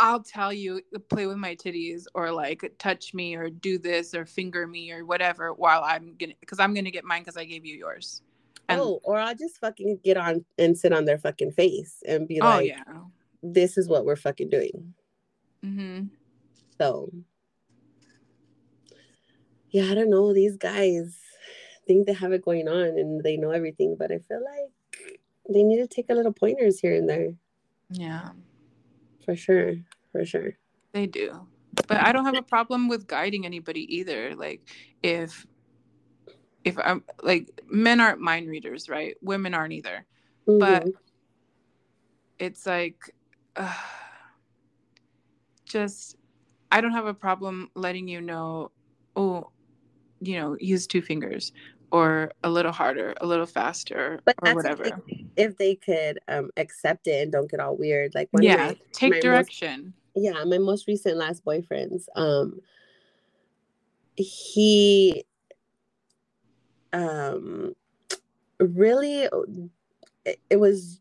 I'll 0.00 0.22
tell 0.22 0.52
you, 0.52 0.80
play 1.10 1.26
with 1.26 1.38
my 1.38 1.56
titties 1.56 2.04
or 2.14 2.30
like 2.30 2.72
touch 2.78 3.12
me 3.14 3.34
or 3.34 3.50
do 3.50 3.78
this 3.78 4.14
or 4.14 4.24
finger 4.26 4.64
me 4.66 4.92
or 4.92 5.04
whatever 5.04 5.52
while 5.52 5.82
I'm 5.82 6.14
gonna, 6.18 6.34
because 6.40 6.60
I'm 6.60 6.72
gonna 6.72 6.92
get 6.92 7.04
mine 7.04 7.22
because 7.22 7.36
I 7.36 7.44
gave 7.44 7.66
you 7.66 7.74
yours. 7.76 8.22
And, 8.68 8.80
oh, 8.80 9.00
or 9.02 9.18
I'll 9.18 9.34
just 9.34 9.58
fucking 9.58 10.00
get 10.04 10.16
on 10.16 10.44
and 10.58 10.76
sit 10.76 10.92
on 10.92 11.04
their 11.06 11.18
fucking 11.18 11.52
face 11.52 12.02
and 12.06 12.28
be 12.28 12.40
like, 12.40 12.54
oh 12.54 12.56
like, 12.56 12.66
yeah. 12.66 13.00
"This 13.42 13.78
is 13.78 13.88
what 13.88 14.04
we're 14.04 14.16
fucking 14.16 14.50
doing." 14.50 14.94
hmm 15.62 16.02
So, 16.78 17.10
yeah, 19.70 19.90
I 19.90 19.94
don't 19.94 20.10
know. 20.10 20.32
These 20.34 20.56
guys 20.56 21.18
think 21.86 22.06
they 22.06 22.12
have 22.12 22.32
it 22.32 22.44
going 22.44 22.68
on 22.68 22.98
and 22.98 23.22
they 23.22 23.36
know 23.36 23.50
everything, 23.50 23.96
but 23.98 24.12
I 24.12 24.18
feel 24.18 24.42
like 24.44 25.18
they 25.48 25.62
need 25.62 25.78
to 25.78 25.86
take 25.86 26.10
a 26.10 26.14
little 26.14 26.32
pointers 26.32 26.78
here 26.78 26.94
and 26.94 27.08
there 27.08 27.32
Yeah, 27.90 28.30
for 29.24 29.34
sure. 29.34 29.76
For 30.12 30.24
sure. 30.24 30.58
they 30.92 31.06
do. 31.06 31.46
But 31.86 31.98
I 31.98 32.12
don't 32.12 32.24
have 32.24 32.36
a 32.36 32.42
problem 32.42 32.88
with 32.88 33.06
guiding 33.06 33.46
anybody 33.46 33.96
either. 33.96 34.34
Like 34.34 34.60
if 35.02 35.46
if 36.68 36.78
I'm 36.78 37.02
like 37.22 37.48
men 37.68 38.00
aren't 38.00 38.20
mind 38.20 38.48
readers, 38.48 38.88
right? 38.88 39.16
Women 39.22 39.54
aren't 39.54 39.72
either. 39.72 40.04
But 40.46 40.84
Mhm. 40.84 40.92
it's 42.38 42.66
like 42.66 42.98
uh, 43.56 43.74
just 45.64 46.16
I 46.70 46.80
don't 46.80 46.92
have 46.92 47.06
a 47.06 47.14
problem 47.14 47.70
letting 47.74 48.08
you 48.08 48.20
know, 48.20 48.70
oh, 49.16 49.50
you 50.20 50.38
know, 50.38 50.56
use 50.60 50.86
two 50.86 51.00
fingers 51.02 51.52
or 51.90 52.30
a 52.44 52.50
little 52.50 52.72
harder, 52.72 53.14
a 53.20 53.26
little 53.26 53.46
faster, 53.46 54.20
But 54.26 54.36
or 54.42 54.54
whatever. 54.54 54.84
if 54.84 54.94
they, 55.06 55.26
if 55.36 55.56
they 55.56 55.74
could 55.74 56.18
um, 56.28 56.50
accept 56.58 57.06
it 57.06 57.22
and 57.22 57.32
don't 57.32 57.50
get 57.50 57.60
all 57.60 57.76
weird. 57.76 58.14
Like 58.14 58.28
one 58.32 58.42
Yeah, 58.42 58.56
my, 58.56 58.76
take 58.92 59.10
my 59.10 59.16
most- 59.16 59.22
direction. 59.22 59.94
yeah, 60.14 60.44
my 60.44 60.58
most 60.58 60.86
recent 60.86 61.16
last 61.16 61.44
boyfriends, 61.44 62.04
um, 62.16 62.60
he 64.16 65.24
um 66.92 67.74
really 68.60 69.28
it, 70.24 70.56
was 70.56 71.00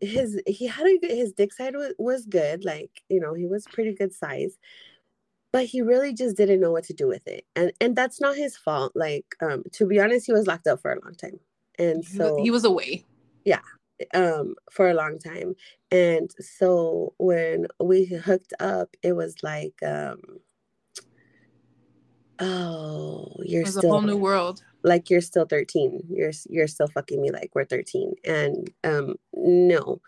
his 0.00 0.40
he 0.46 0.66
had 0.66 0.86
a 0.86 0.98
good 0.98 1.10
his 1.10 1.32
dick 1.32 1.52
side 1.52 1.74
was, 1.74 1.92
was 1.98 2.26
good 2.26 2.64
like 2.64 3.02
you 3.08 3.20
know 3.20 3.34
he 3.34 3.46
was 3.46 3.66
pretty 3.66 3.92
good 3.92 4.14
size 4.14 4.58
but 5.52 5.64
he 5.64 5.80
really 5.80 6.12
just 6.12 6.36
didn't 6.36 6.60
know 6.60 6.70
what 6.70 6.84
to 6.84 6.92
do 6.92 7.06
with 7.06 7.26
it. 7.26 7.44
And 7.56 7.72
and 7.80 7.96
that's 7.96 8.20
not 8.20 8.36
his 8.36 8.56
fault. 8.56 8.92
Like 8.94 9.34
um 9.40 9.64
to 9.72 9.86
be 9.86 10.00
honest 10.00 10.26
he 10.26 10.32
was 10.32 10.46
locked 10.46 10.66
up 10.66 10.80
for 10.80 10.92
a 10.92 11.00
long 11.02 11.14
time. 11.14 11.40
And 11.78 12.04
so 12.04 12.42
he 12.42 12.50
was 12.50 12.64
away. 12.64 13.04
Yeah, 13.44 13.60
um 14.14 14.54
for 14.70 14.88
a 14.88 14.94
long 14.94 15.18
time. 15.18 15.54
And 15.90 16.30
so 16.38 17.14
when 17.18 17.66
we 17.80 18.04
hooked 18.04 18.52
up 18.60 18.94
it 19.02 19.12
was 19.14 19.36
like 19.42 19.74
um 19.82 20.20
oh 22.40 23.34
you're 23.44 23.62
was 23.64 23.76
a 23.76 23.80
still 23.80 23.90
whole 23.92 24.00
new 24.02 24.16
world. 24.16 24.62
like 24.82 25.10
you're 25.10 25.20
still 25.20 25.44
13 25.46 26.04
you're 26.08 26.32
you're 26.48 26.66
still 26.68 26.88
fucking 26.88 27.20
me 27.20 27.30
like 27.30 27.50
we're 27.54 27.64
13 27.64 28.12
and 28.24 28.70
um 28.84 29.16
no. 29.34 30.00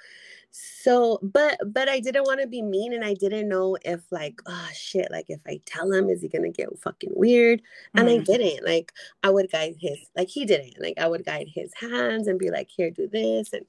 So 0.52 1.20
but 1.22 1.58
but 1.72 1.88
i 1.88 2.00
didn't 2.00 2.24
want 2.24 2.40
to 2.40 2.46
be 2.48 2.60
mean 2.60 2.92
and 2.92 3.04
i 3.04 3.14
didn't 3.14 3.48
know 3.48 3.76
if 3.84 4.00
like 4.10 4.40
oh 4.46 4.68
shit 4.74 5.08
like 5.12 5.26
if 5.28 5.38
i 5.46 5.60
tell 5.64 5.92
him 5.92 6.08
is 6.08 6.22
he 6.22 6.28
gonna 6.28 6.50
get 6.50 6.68
fucking 6.82 7.12
weird? 7.14 7.62
And 7.96 8.08
i 8.08 8.18
Mhm. 8.18 8.24
didn't. 8.24 8.64
Like 8.66 8.92
i 9.22 9.30
would 9.30 9.50
guide 9.50 9.76
his 9.80 9.98
like 10.16 10.28
he 10.28 10.44
didn't. 10.44 10.80
Like 10.80 10.98
i 10.98 11.06
would 11.06 11.24
guide 11.24 11.46
his 11.54 11.72
hands 11.74 12.26
and 12.26 12.38
be 12.38 12.50
like 12.50 12.68
here 12.68 12.90
do 12.90 13.06
this. 13.08 13.52
And 13.52 13.64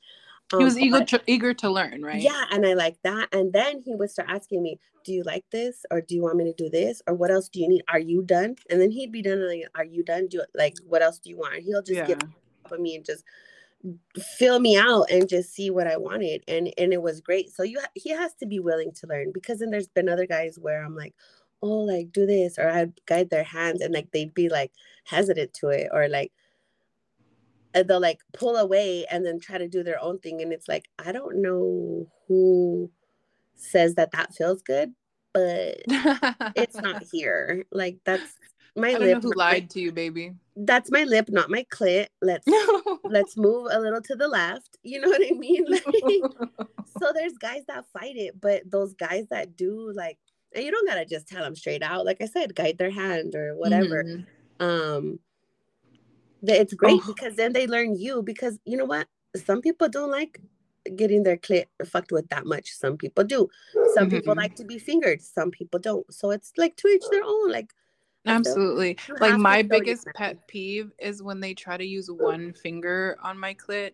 he 0.58 0.64
was 0.64 0.76
um, 0.76 0.84
eager 0.84 1.04
to, 1.06 1.22
eager 1.28 1.54
to 1.56 1.70
learn, 1.70 2.02
right? 2.04 2.22
yeah, 2.22 2.46
and 2.52 2.66
I 2.66 2.74
like 2.74 2.98
that. 3.04 3.30
And 3.34 3.54
then 3.54 3.82
he 3.86 3.96
would 3.96 4.12
start 4.12 4.30
asking 4.30 4.62
me, 4.64 4.80
"Do 5.06 5.14
you 5.14 5.24
like 5.24 5.46
this, 5.52 5.86
or 5.92 6.02
do 6.02 6.16
you 6.16 6.22
want 6.24 6.38
me 6.38 6.46
to 6.46 6.54
do 6.54 6.70
this, 6.70 7.02
or 7.08 7.14
what 7.14 7.32
else 7.32 7.50
do 7.50 7.60
you 7.60 7.70
need? 7.70 7.84
Are 7.88 8.00
you 8.00 8.22
done?" 8.24 8.56
And 8.70 8.82
then 8.82 8.92
he'd 8.92 9.12
be 9.12 9.22
done. 9.22 9.48
Like, 9.48 9.68
"Are 9.76 9.86
you 9.86 10.04
done? 10.04 10.28
Do 10.28 10.38
you, 10.38 10.44
like 10.56 10.76
what 10.86 11.02
else 11.02 11.20
do 11.20 11.30
you 11.30 11.38
want?" 11.38 11.56
And 11.56 11.64
he'll 11.64 11.82
just 11.82 12.00
Yeah. 12.00 12.08
get 12.08 12.24
up 12.72 12.80
me 12.80 12.96
and 12.96 13.06
just 13.06 13.24
fill 14.38 14.60
me 14.60 14.78
out 14.78 15.10
and 15.10 15.28
just 15.28 15.54
see 15.54 15.70
what 15.70 15.88
I 15.88 15.98
wanted, 15.98 16.44
and 16.48 16.72
and 16.78 16.94
it 16.94 17.02
was 17.02 17.22
great. 17.22 17.52
So 17.52 17.64
you 17.64 17.80
ha- 17.80 17.88
he 17.96 18.10
has 18.12 18.34
to 18.36 18.46
be 18.46 18.60
willing 18.60 18.92
to 18.94 19.08
learn 19.08 19.32
because 19.34 19.60
then 19.60 19.72
there's 19.72 19.88
been 19.88 20.10
other 20.10 20.26
guys 20.28 20.58
where 20.60 20.84
I'm 20.84 20.96
like, 20.96 21.16
"Oh, 21.62 21.80
like 21.80 22.12
do 22.12 22.26
this," 22.26 22.58
or 22.60 22.70
I'd 22.70 22.94
guide 23.06 23.30
their 23.30 23.44
hands, 23.44 23.82
and 23.82 23.94
like 23.94 24.12
they'd 24.12 24.34
be 24.34 24.50
like 24.50 24.72
hesitant 25.06 25.54
to 25.56 25.70
it, 25.70 25.90
or 25.92 26.08
like 26.10 26.32
and 27.74 27.88
they'll 27.88 28.00
like 28.02 28.20
pull 28.34 28.58
away 28.58 29.06
and 29.12 29.26
then 29.26 29.40
try 29.40 29.58
to 29.58 29.68
do 29.68 29.84
their 29.84 30.02
own 30.02 30.20
thing 30.20 30.42
and 30.42 30.52
it's 30.54 30.68
like 30.68 30.90
i 31.00 31.12
don't 31.12 31.42
know 31.42 32.08
who 32.28 32.90
says 33.56 33.96
that 33.96 34.12
that 34.12 34.34
feels 34.34 34.62
good 34.62 34.94
but 35.34 35.78
it's 36.58 36.76
not 36.76 37.04
here. 37.12 37.64
Like 37.72 38.00
that's 38.04 38.34
my 38.76 38.92
lip 38.94 39.22
who 39.22 39.30
not 39.30 39.38
my- 39.38 39.44
lied 39.52 39.70
to 39.70 39.80
you, 39.80 39.92
baby. 39.94 40.34
that's 40.58 40.92
my 40.92 41.06
lip 41.06 41.30
not 41.30 41.50
my 41.50 41.66
clit. 41.72 42.08
Let's 42.22 42.46
let's 43.06 43.38
move 43.38 43.70
a 43.72 43.80
little 43.80 44.02
to 44.02 44.16
the 44.16 44.28
left. 44.28 44.78
You 44.84 45.00
know 45.00 45.08
what 45.10 45.22
i 45.26 45.32
mean? 45.34 45.66
Like, 45.70 45.84
so 47.00 47.12
there's 47.14 47.38
guys 47.38 47.64
that 47.70 47.86
fight 47.94 48.18
it 48.18 48.42
but 48.42 48.70
those 48.70 48.94
guys 48.96 49.26
that 49.32 49.56
do 49.56 49.94
like 49.96 50.18
and 50.54 50.66
you 50.66 50.72
don't 50.72 50.86
gotta 50.88 51.06
just 51.06 51.28
tell 51.30 51.44
them 51.44 51.56
straight 51.56 51.82
out. 51.84 52.06
Like 52.06 52.18
i 52.22 52.26
said 52.26 52.54
guide 52.56 52.78
their 52.78 52.92
hand 52.92 53.34
or 53.36 53.56
whatever. 53.56 54.04
Mhm. 54.04 54.26
um 54.60 55.20
it's 56.44 56.74
great 56.74 57.00
Oh. 57.04 57.14
because 57.14 57.36
then 57.36 57.54
they 57.54 57.68
learn 57.68 57.96
you 57.96 58.22
because 58.24 58.58
you 58.66 58.78
know 58.78 58.86
what 58.86 59.08
some 59.46 59.62
people 59.62 59.88
don't 59.90 60.12
like 60.12 60.40
getting 60.96 61.24
their 61.24 61.38
clit 61.38 61.66
fucked 61.86 62.12
with 62.12 62.28
that 62.30 62.46
much 62.46 62.72
some 62.74 62.98
people 62.98 63.24
do 63.24 63.48
some 63.94 64.10
people 64.10 64.34
Mhm. 64.34 64.38
like 64.38 64.56
to 64.56 64.66
be 64.66 64.80
fingered 64.80 65.22
some 65.22 65.52
people 65.52 65.80
don't 65.80 66.12
so 66.12 66.32
it's 66.32 66.52
like 66.58 66.76
to 66.78 66.88
each 66.88 67.04
their 67.12 67.24
own 67.24 67.52
like 67.52 67.72
Absolutely. 68.28 68.98
Like 69.20 69.38
my 69.40 69.64
biggest 69.64 70.06
pet 70.16 70.38
peeve 70.48 70.92
is 71.00 71.24
when 71.24 71.40
they 71.40 71.56
try 71.56 71.76
to 71.76 71.84
use 71.84 72.10
one 72.12 72.54
finger 72.54 73.18
on 73.24 73.40
my 73.40 73.56
clit. 73.56 73.94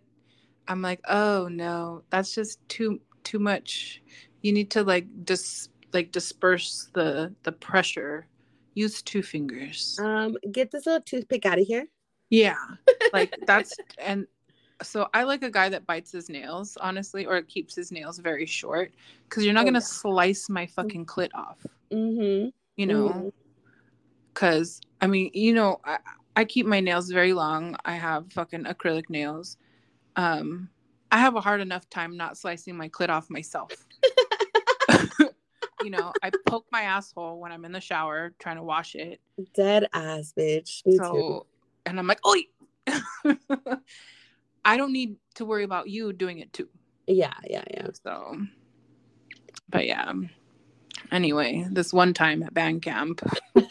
I'm 0.68 0.82
like, 0.82 1.00
"Oh 1.08 1.48
no, 1.48 2.04
that's 2.10 2.36
just 2.36 2.60
too 2.68 3.00
too 3.24 3.40
much. 3.40 4.02
You 4.42 4.52
need 4.52 4.70
to 4.72 4.84
like 4.84 5.08
dis 5.24 5.70
like 5.94 6.12
disperse 6.12 6.90
the 6.94 7.34
the 7.44 7.54
pressure. 7.54 8.28
Use 8.76 9.02
two 9.02 9.24
fingers." 9.24 9.98
um 10.02 10.36
get 10.52 10.72
this 10.72 10.86
little 10.86 11.02
toothpick 11.02 11.46
out 11.46 11.58
of 11.58 11.66
here 11.66 11.88
Yeah. 12.30 12.58
Like 13.14 13.34
that's 13.46 13.78
and 13.98 14.28
so 14.82 15.08
I 15.14 15.24
like 15.24 15.44
a 15.44 15.50
guy 15.50 15.70
that 15.70 15.88
bites 15.88 16.12
his 16.12 16.30
nails, 16.30 16.78
honestly, 16.80 17.26
or 17.26 17.42
keeps 17.42 17.76
his 17.76 17.92
nails 17.92 18.20
very 18.20 18.46
short 18.46 18.92
cuz 19.30 19.44
you're 19.44 19.54
not 19.54 19.62
Oh, 19.62 19.66
going 19.66 19.74
to 19.74 19.80
yeah. 19.80 19.86
slice 19.86 20.50
my 20.50 20.66
fucking 20.68 21.06
clit 21.06 21.30
off, 21.34 21.66
mm-hmm 21.92 22.50
you 22.76 22.86
know? 22.86 23.10
Mhm. 23.10 23.32
Cuz 24.34 24.82
I 25.02 25.08
mean, 25.08 25.32
you 25.34 25.54
know, 25.54 25.80
I 25.84 25.98
I 26.36 26.46
keep 26.46 26.66
my 26.66 26.80
nails 26.80 27.10
very 27.10 27.34
long. 27.34 27.76
I 27.84 27.94
have 27.94 28.32
fucking 28.32 28.66
acrylic 28.66 29.10
nails. 29.10 29.58
Um 30.16 30.70
I 31.12 31.20
have 31.20 31.36
a 31.36 31.42
hard 31.42 31.62
enough 31.62 31.90
time 31.90 32.18
not 32.18 32.38
slicing 32.38 32.76
my 32.78 32.90
clit 32.90 33.10
off 33.10 33.30
myself. 33.30 33.86
you 35.80 35.90
know, 35.90 36.14
I 36.22 36.32
poke 36.46 36.68
my 36.72 36.82
asshole 36.82 37.40
when 37.40 37.52
I'm 37.52 37.66
in 37.66 37.72
the 37.72 37.82
shower 37.82 38.34
trying 38.40 38.58
to 38.58 38.64
wash 38.64 38.96
it. 38.96 39.20
dead 39.54 39.88
ass 39.94 40.34
bitch 40.38 40.86
me 40.86 40.94
too 40.94 40.98
so 40.98 41.48
and 41.90 42.00
I'm 42.00 42.08
like, 42.08 42.26
"Oi." 42.26 42.42
I 44.66 44.78
don't 44.78 44.94
need 44.94 45.18
to 45.36 45.46
worry 45.46 45.64
about 45.64 45.90
you 45.90 46.12
doing 46.14 46.40
it 46.40 46.52
too. 46.54 46.68
yeah 47.08 47.34
yeah 47.50 47.64
yeah 47.72 47.88
So, 48.04 48.38
but 49.70 49.86
yeah. 49.86 50.12
Anyway, 51.12 51.66
this 51.72 51.94
one 51.94 52.14
time 52.14 52.44
at 52.44 52.54
band 52.54 52.82
camp, 52.82 53.22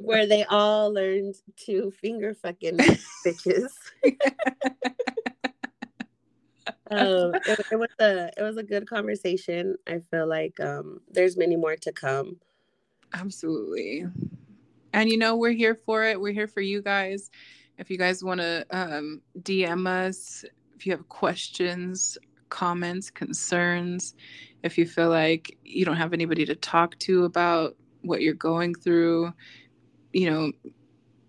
where 0.00 0.26
they 0.26 0.44
all 0.44 0.92
learned 0.92 1.36
to 1.66 1.90
finger 1.92 2.34
fucking 2.34 2.78
bitches 3.24 3.70
um 6.90 7.32
it, 7.46 7.60
it 7.70 7.76
was 7.76 7.88
a 8.00 8.30
it 8.36 8.42
was 8.42 8.56
a 8.56 8.62
good 8.62 8.88
conversation 8.88 9.76
i 9.86 9.98
feel 10.10 10.26
like 10.26 10.58
um 10.60 11.00
there's 11.10 11.36
many 11.36 11.56
more 11.56 11.76
to 11.76 11.92
come 11.92 12.36
absolutely. 13.12 14.06
And 14.94 15.10
you 15.10 15.18
know, 15.18 15.34
we're 15.34 15.50
here 15.50 15.74
for 15.74 16.04
it. 16.04 16.20
We're 16.20 16.32
here 16.32 16.46
for 16.46 16.60
you 16.60 16.80
guys. 16.80 17.28
If 17.78 17.90
you 17.90 17.98
guys 17.98 18.22
want 18.22 18.40
to 18.40 18.64
um, 18.70 19.20
DM 19.40 19.88
us, 19.88 20.44
if 20.76 20.86
you 20.86 20.92
have 20.92 21.08
questions, 21.08 22.16
comments, 22.48 23.10
concerns, 23.10 24.14
if 24.62 24.78
you 24.78 24.86
feel 24.86 25.08
like 25.08 25.58
you 25.64 25.84
don't 25.84 25.96
have 25.96 26.12
anybody 26.12 26.44
to 26.46 26.54
talk 26.54 26.96
to 27.00 27.24
about 27.24 27.76
what 28.02 28.22
you're 28.22 28.34
going 28.34 28.72
through, 28.72 29.32
you 30.12 30.30
know, 30.30 30.52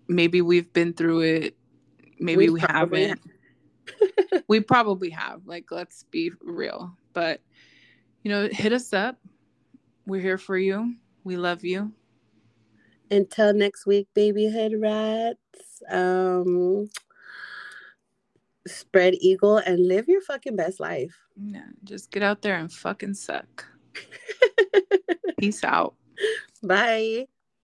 maybe 0.06 0.42
we've 0.42 0.72
been 0.72 0.92
through 0.92 1.22
it. 1.22 1.56
Maybe 2.20 2.48
We 2.48 2.50
we, 2.50 2.60
haven't. 2.60 3.20
we 4.48 4.60
probably 4.60 5.10
have. 5.10 5.40
Like, 5.44 5.72
let's 5.72 6.04
be 6.04 6.30
real. 6.40 6.96
But, 7.14 7.40
you 8.22 8.30
know, 8.30 8.48
hit 8.48 8.72
us 8.72 8.92
up. 8.92 9.18
We're 10.06 10.20
here 10.20 10.38
for 10.38 10.56
you. 10.56 10.94
We 11.24 11.36
love 11.36 11.64
you. 11.64 11.92
Until 13.10 13.54
next 13.54 13.86
week, 13.86 14.08
baby 14.14 14.48
hood 14.48 14.74
rats. 14.80 15.82
Um, 15.90 16.88
spread 18.66 19.14
eagle 19.20 19.58
and 19.58 19.86
live 19.86 20.08
your 20.08 20.20
fucking 20.22 20.56
best 20.56 20.80
life. 20.80 21.16
Yeah, 21.40 21.66
just 21.84 22.10
get 22.10 22.22
out 22.22 22.42
there 22.42 22.56
and 22.56 22.72
fucking 22.72 23.14
suck. 23.14 23.66
Peace 25.38 25.62
out. 25.64 25.94
Bye. 26.62 27.26